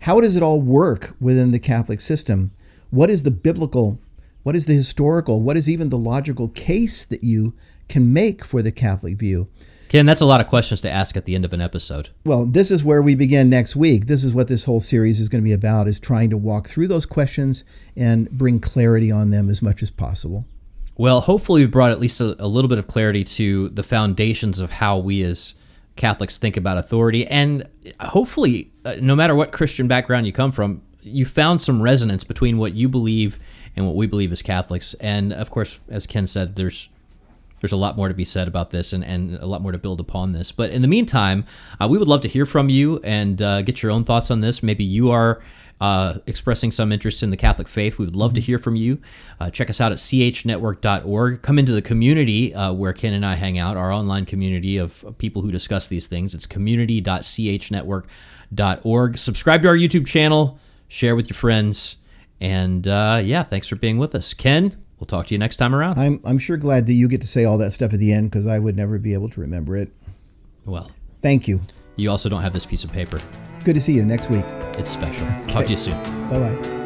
How 0.00 0.20
does 0.20 0.36
it 0.36 0.42
all 0.42 0.60
work 0.60 1.14
within 1.20 1.52
the 1.52 1.58
Catholic 1.58 2.00
system? 2.00 2.50
What 2.90 3.10
is 3.10 3.22
the 3.22 3.30
biblical, 3.30 3.98
what 4.42 4.56
is 4.56 4.66
the 4.66 4.74
historical, 4.74 5.40
what 5.40 5.56
is 5.56 5.68
even 5.68 5.88
the 5.88 5.98
logical 5.98 6.48
case 6.48 7.04
that 7.04 7.22
you 7.22 7.54
can 7.88 8.12
make 8.12 8.44
for 8.44 8.62
the 8.62 8.72
Catholic 8.72 9.16
view? 9.16 9.48
Ken, 9.88 10.06
that's 10.06 10.22
a 10.22 10.26
lot 10.26 10.40
of 10.40 10.46
questions 10.46 10.80
to 10.80 10.90
ask 10.90 11.18
at 11.18 11.26
the 11.26 11.34
end 11.34 11.44
of 11.44 11.52
an 11.52 11.60
episode. 11.60 12.08
Well, 12.24 12.46
this 12.46 12.70
is 12.70 12.82
where 12.82 13.02
we 13.02 13.14
begin 13.14 13.50
next 13.50 13.76
week. 13.76 14.06
This 14.06 14.24
is 14.24 14.32
what 14.32 14.48
this 14.48 14.64
whole 14.64 14.80
series 14.80 15.20
is 15.20 15.28
going 15.28 15.42
to 15.42 15.44
be 15.44 15.52
about 15.52 15.86
is 15.86 16.00
trying 16.00 16.30
to 16.30 16.36
walk 16.38 16.66
through 16.66 16.88
those 16.88 17.04
questions 17.04 17.62
and 17.94 18.30
bring 18.30 18.58
clarity 18.58 19.12
on 19.12 19.30
them 19.30 19.50
as 19.50 19.60
much 19.60 19.82
as 19.82 19.90
possible. 19.90 20.46
Well, 20.96 21.20
hopefully, 21.20 21.60
we 21.60 21.66
brought 21.66 21.90
at 21.90 22.00
least 22.00 22.20
a, 22.20 22.42
a 22.42 22.46
little 22.46 22.70
bit 22.70 22.78
of 22.78 22.86
clarity 22.86 23.22
to 23.24 23.68
the 23.68 23.82
foundations 23.82 24.60
of 24.60 24.70
how 24.70 24.96
we 24.96 25.22
as 25.22 25.52
Catholics 25.96 26.38
think 26.38 26.56
about 26.56 26.78
authority. 26.78 27.26
And 27.26 27.68
hopefully, 28.00 28.70
uh, 28.86 28.96
no 29.00 29.14
matter 29.14 29.34
what 29.34 29.52
Christian 29.52 29.88
background 29.88 30.26
you 30.26 30.32
come 30.32 30.52
from, 30.52 30.80
you 31.02 31.26
found 31.26 31.60
some 31.60 31.82
resonance 31.82 32.24
between 32.24 32.56
what 32.56 32.74
you 32.74 32.88
believe 32.88 33.38
and 33.76 33.86
what 33.86 33.94
we 33.94 34.06
believe 34.06 34.32
as 34.32 34.42
Catholics. 34.42 34.94
And 34.94 35.32
of 35.32 35.50
course, 35.50 35.78
as 35.88 36.06
Ken 36.06 36.26
said, 36.26 36.56
there's 36.56 36.88
there's 37.60 37.72
a 37.72 37.76
lot 37.76 37.96
more 37.96 38.08
to 38.08 38.14
be 38.14 38.24
said 38.24 38.48
about 38.48 38.72
this 38.72 38.92
and, 38.92 39.04
and 39.04 39.36
a 39.36 39.46
lot 39.46 39.62
more 39.62 39.70
to 39.70 39.78
build 39.78 40.00
upon 40.00 40.32
this. 40.32 40.50
But 40.50 40.70
in 40.70 40.82
the 40.82 40.88
meantime, 40.88 41.44
uh, 41.80 41.86
we 41.86 41.96
would 41.96 42.08
love 42.08 42.20
to 42.22 42.28
hear 42.28 42.44
from 42.44 42.68
you 42.68 42.98
and 43.04 43.40
uh, 43.40 43.62
get 43.62 43.84
your 43.84 43.92
own 43.92 44.02
thoughts 44.02 44.32
on 44.32 44.40
this. 44.40 44.64
Maybe 44.64 44.82
you 44.82 45.12
are 45.12 45.40
uh, 45.82 46.18
expressing 46.28 46.70
some 46.70 46.92
interest 46.92 47.24
in 47.24 47.30
the 47.30 47.36
Catholic 47.36 47.66
faith, 47.66 47.98
we 47.98 48.04
would 48.04 48.14
love 48.14 48.34
to 48.34 48.40
hear 48.40 48.56
from 48.56 48.76
you. 48.76 49.00
Uh, 49.40 49.50
check 49.50 49.68
us 49.68 49.80
out 49.80 49.90
at 49.90 49.98
chnetwork.org. 49.98 51.42
Come 51.42 51.58
into 51.58 51.72
the 51.72 51.82
community 51.82 52.54
uh, 52.54 52.72
where 52.72 52.92
Ken 52.92 53.12
and 53.12 53.26
I 53.26 53.34
hang 53.34 53.58
out, 53.58 53.76
our 53.76 53.90
online 53.90 54.24
community 54.24 54.76
of 54.76 55.04
people 55.18 55.42
who 55.42 55.50
discuss 55.50 55.88
these 55.88 56.06
things. 56.06 56.34
It's 56.34 56.46
community.chnetwork.org. 56.46 59.18
Subscribe 59.18 59.62
to 59.62 59.68
our 59.68 59.74
YouTube 59.74 60.06
channel, 60.06 60.60
share 60.86 61.16
with 61.16 61.28
your 61.28 61.36
friends, 61.36 61.96
and 62.42 62.88
uh, 62.88 63.20
yeah, 63.22 63.44
thanks 63.44 63.68
for 63.68 63.76
being 63.76 63.98
with 63.98 64.16
us. 64.16 64.34
Ken, 64.34 64.76
we'll 64.98 65.06
talk 65.06 65.28
to 65.28 65.34
you 65.34 65.38
next 65.38 65.56
time 65.56 65.76
around. 65.76 65.96
I'm, 65.96 66.20
I'm 66.24 66.38
sure 66.38 66.56
glad 66.56 66.86
that 66.88 66.94
you 66.94 67.06
get 67.06 67.20
to 67.20 67.26
say 67.26 67.44
all 67.44 67.56
that 67.58 67.70
stuff 67.70 67.92
at 67.92 68.00
the 68.00 68.12
end 68.12 68.32
because 68.32 68.48
I 68.48 68.58
would 68.58 68.76
never 68.76 68.98
be 68.98 69.14
able 69.14 69.28
to 69.30 69.40
remember 69.40 69.76
it. 69.76 69.92
Well, 70.66 70.90
Thank 71.22 71.46
you. 71.46 71.60
you 71.94 72.10
also 72.10 72.28
don't 72.28 72.42
have 72.42 72.52
this 72.52 72.66
piece 72.66 72.82
of 72.82 72.90
paper. 72.92 73.20
Good 73.64 73.76
to 73.76 73.80
see 73.80 73.92
you 73.92 74.04
next 74.04 74.28
week. 74.28 74.44
It's 74.76 74.90
special. 74.90 75.26
Talk 75.46 75.66
to 75.66 75.70
you 75.70 75.76
soon. 75.76 75.94
Bye 76.28 76.40
bye. 76.40 76.81